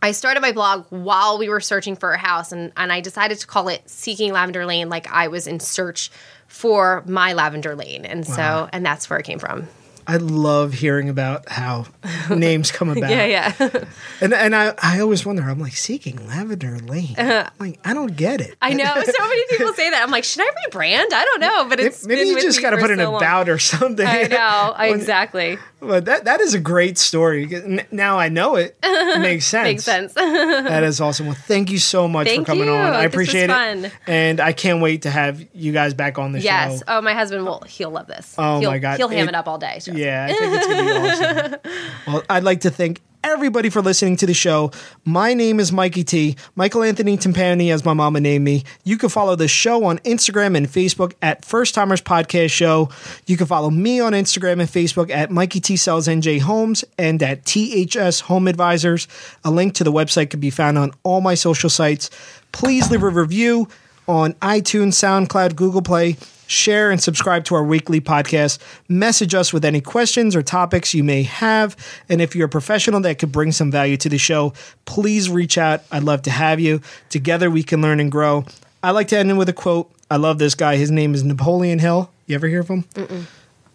I 0.00 0.12
started 0.12 0.40
my 0.40 0.52
blog 0.52 0.86
while 0.88 1.36
we 1.36 1.50
were 1.50 1.60
searching 1.60 1.96
for 1.96 2.12
a 2.12 2.16
house 2.16 2.50
and, 2.50 2.72
and 2.78 2.90
I 2.90 3.02
decided 3.02 3.40
to 3.40 3.46
call 3.46 3.68
it 3.68 3.82
Seeking 3.84 4.32
Lavender 4.32 4.64
Lane 4.64 4.88
like 4.88 5.06
I 5.12 5.28
was 5.28 5.46
in 5.46 5.60
search 5.60 6.10
for 6.46 7.02
my 7.04 7.34
lavender 7.34 7.74
lane. 7.74 8.06
And 8.06 8.26
so 8.26 8.70
and 8.72 8.86
that's 8.86 9.10
where 9.10 9.18
it 9.18 9.24
came 9.26 9.38
from. 9.38 9.68
I 10.06 10.16
love 10.18 10.72
hearing 10.74 11.08
about 11.08 11.48
how 11.48 11.86
names 12.30 12.70
come 12.70 12.90
about. 12.90 13.10
Yeah, 13.10 13.24
yeah. 13.26 13.84
And 14.20 14.32
and 14.32 14.54
I, 14.54 14.72
I 14.82 15.00
always 15.00 15.26
wonder, 15.26 15.42
I'm 15.42 15.58
like, 15.58 15.74
Seeking 15.74 16.26
Lavender 16.28 16.78
Lane. 16.78 17.14
Uh-huh. 17.18 17.50
I'm 17.58 17.66
like, 17.66 17.80
I 17.84 17.92
don't 17.92 18.16
get 18.16 18.40
it. 18.40 18.56
I 18.62 18.72
know 18.72 18.84
so 18.94 19.28
many 19.28 19.42
people 19.50 19.72
say 19.74 19.90
that. 19.90 20.02
I'm 20.02 20.10
like, 20.10 20.24
should 20.24 20.42
I 20.42 20.50
rebrand? 20.70 21.12
I 21.12 21.24
don't 21.24 21.40
know, 21.40 21.68
but 21.68 21.80
it's 21.80 22.06
Maybe 22.06 22.28
you 22.28 22.40
just 22.40 22.62
got 22.62 22.70
to 22.70 22.76
put 22.78 22.90
an 22.90 22.98
so 22.98 23.10
long. 23.12 23.20
about 23.20 23.48
or 23.48 23.58
something. 23.58 24.06
I 24.06 24.22
know, 24.28 24.74
When- 24.78 24.98
exactly. 24.98 25.58
But 25.80 26.06
that 26.06 26.24
that 26.24 26.40
is 26.40 26.54
a 26.54 26.60
great 26.60 26.96
story. 26.96 27.46
Now 27.90 28.18
I 28.18 28.30
know 28.30 28.54
it. 28.56 28.78
It 28.82 29.20
makes 29.20 29.44
sense. 29.46 29.64
Makes 29.64 29.84
sense. 29.84 30.14
That 30.14 30.82
is 30.82 30.98
awesome. 30.98 31.26
Well, 31.26 31.34
thank 31.34 31.70
you 31.70 31.78
so 31.78 32.08
much 32.08 32.26
Thank 32.26 32.46
for 32.46 32.52
coming 32.52 32.68
you. 32.68 32.72
on. 32.74 32.94
I 32.94 33.04
appreciate 33.04 33.50
it. 33.50 33.92
And 34.06 34.40
I 34.40 34.54
can't 34.54 34.80
wait 34.80 35.02
to 35.02 35.10
have 35.10 35.44
you 35.52 35.72
guys 35.72 35.92
back 35.92 36.18
on 36.18 36.32
the 36.32 36.40
Yes. 36.40 36.68
show. 36.68 36.72
Yes. 36.76 36.82
Oh, 36.88 37.00
my 37.02 37.12
husband 37.12 37.44
will. 37.44 37.60
He'll 37.68 37.90
love 37.90 38.06
this. 38.06 38.34
Oh, 38.38 38.60
he'll, 38.60 38.70
my 38.70 38.78
God. 38.78 38.96
He'll 38.96 39.08
ham 39.10 39.26
It- 39.28 39.30
it, 39.30 39.34
up 39.34 39.46
all 39.46 39.58
day. 39.58 39.78
Me. 39.94 40.02
Yeah, 40.02 40.26
I 40.28 40.32
think 40.32 40.54
it's 40.54 40.66
going 40.66 40.86
to 40.86 40.92
be 40.92 41.08
awesome. 41.08 41.60
Well, 42.06 42.22
I'd 42.28 42.44
like 42.44 42.60
to 42.60 42.70
thank 42.70 43.00
everybody 43.24 43.70
for 43.70 43.80
listening 43.80 44.16
to 44.16 44.26
the 44.26 44.34
show. 44.34 44.70
My 45.06 45.32
name 45.32 45.58
is 45.58 45.72
Mikey 45.72 46.04
T. 46.04 46.36
Michael 46.54 46.82
Anthony 46.82 47.16
Timpani, 47.16 47.72
as 47.72 47.82
my 47.82 47.94
mama 47.94 48.20
named 48.20 48.44
me. 48.44 48.64
You 48.84 48.98
can 48.98 49.08
follow 49.08 49.34
the 49.34 49.48
show 49.48 49.84
on 49.84 49.98
Instagram 50.00 50.54
and 50.54 50.66
Facebook 50.68 51.14
at 51.22 51.44
First 51.44 51.74
Timers 51.74 52.02
Podcast 52.02 52.50
Show. 52.50 52.90
You 53.26 53.38
can 53.38 53.46
follow 53.46 53.70
me 53.70 54.00
on 54.00 54.12
Instagram 54.12 54.60
and 54.60 54.68
Facebook 54.68 55.10
at 55.10 55.30
Mikey 55.30 55.60
T 55.60 55.76
Sells 55.76 56.06
NJ 56.06 56.40
Homes 56.40 56.84
and 56.98 57.22
at 57.22 57.44
THS 57.46 58.20
Home 58.20 58.46
Advisors. 58.46 59.08
A 59.44 59.50
link 59.50 59.74
to 59.76 59.84
the 59.84 59.92
website 59.92 60.28
can 60.28 60.40
be 60.40 60.50
found 60.50 60.76
on 60.76 60.92
all 61.02 61.22
my 61.22 61.34
social 61.34 61.70
sites. 61.70 62.10
Please 62.52 62.90
leave 62.90 63.02
a 63.02 63.08
review 63.08 63.66
on 64.06 64.34
iTunes, 64.34 64.92
SoundCloud, 64.92 65.56
Google 65.56 65.82
Play. 65.82 66.18
Share 66.54 66.90
and 66.92 67.02
subscribe 67.02 67.44
to 67.46 67.56
our 67.56 67.64
weekly 67.64 68.00
podcast. 68.00 68.58
Message 68.88 69.34
us 69.34 69.52
with 69.52 69.64
any 69.64 69.80
questions 69.80 70.36
or 70.36 70.42
topics 70.42 70.94
you 70.94 71.02
may 71.02 71.24
have. 71.24 71.76
And 72.08 72.20
if 72.22 72.36
you're 72.36 72.46
a 72.46 72.48
professional 72.48 73.00
that 73.00 73.18
could 73.18 73.32
bring 73.32 73.50
some 73.50 73.70
value 73.72 73.96
to 73.98 74.08
the 74.08 74.18
show, 74.18 74.52
please 74.84 75.28
reach 75.28 75.58
out. 75.58 75.82
I'd 75.90 76.04
love 76.04 76.22
to 76.22 76.30
have 76.30 76.60
you. 76.60 76.80
Together 77.10 77.50
we 77.50 77.64
can 77.64 77.82
learn 77.82 77.98
and 77.98 78.10
grow. 78.10 78.44
I 78.84 78.92
like 78.92 79.08
to 79.08 79.18
end 79.18 79.30
in 79.30 79.36
with 79.36 79.48
a 79.48 79.52
quote. 79.52 79.90
I 80.10 80.16
love 80.16 80.38
this 80.38 80.54
guy. 80.54 80.76
His 80.76 80.90
name 80.92 81.12
is 81.14 81.24
Napoleon 81.24 81.80
Hill. 81.80 82.10
You 82.26 82.36
ever 82.36 82.46
hear 82.46 82.60
of 82.60 82.68
him? 82.68 82.84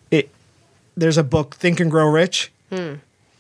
It. 0.10 0.30
There's 0.96 1.18
a 1.18 1.24
book, 1.24 1.56
Think 1.56 1.80
and 1.82 1.92
Grow 1.92 2.08
Rich. 2.10 2.52
Hmm. 2.72 2.96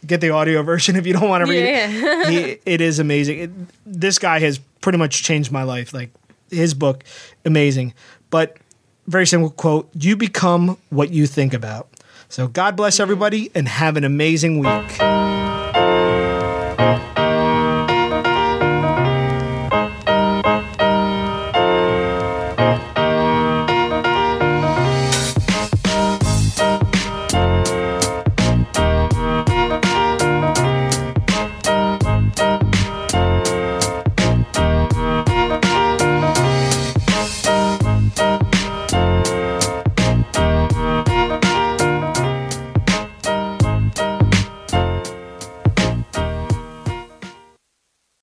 Get 0.05 0.19
the 0.21 0.31
audio 0.31 0.63
version 0.63 0.95
if 0.97 1.05
you 1.07 1.13
don't 1.13 1.29
want 1.29 1.45
to 1.45 1.49
read 1.49 1.63
Yeah. 1.63 1.87
it. 1.89 2.29
He, 2.29 2.71
it 2.71 2.81
is 2.81 2.99
amazing. 2.99 3.39
It, 3.39 3.51
this 3.85 4.19
guy 4.19 4.39
has 4.39 4.59
pretty 4.81 4.97
much 4.97 5.23
changed 5.23 5.51
my 5.51 5.63
life. 5.63 5.93
Like 5.93 6.09
his 6.49 6.73
book, 6.73 7.03
amazing. 7.45 7.93
But 8.29 8.57
very 9.10 9.28
simple 9.28 9.49
quote: 9.49 9.89
"You 9.93 10.16
become 10.16 10.78
what 10.89 11.10
you 11.12 11.28
think 11.28 11.53
about." 11.53 11.88
So 12.30 12.47
God 12.47 12.76
bless 12.76 12.99
everybody 12.99 13.49
and 13.55 13.68
have 13.68 13.97
an 13.97 14.03
amazing 14.03 14.60
week. 14.60 15.28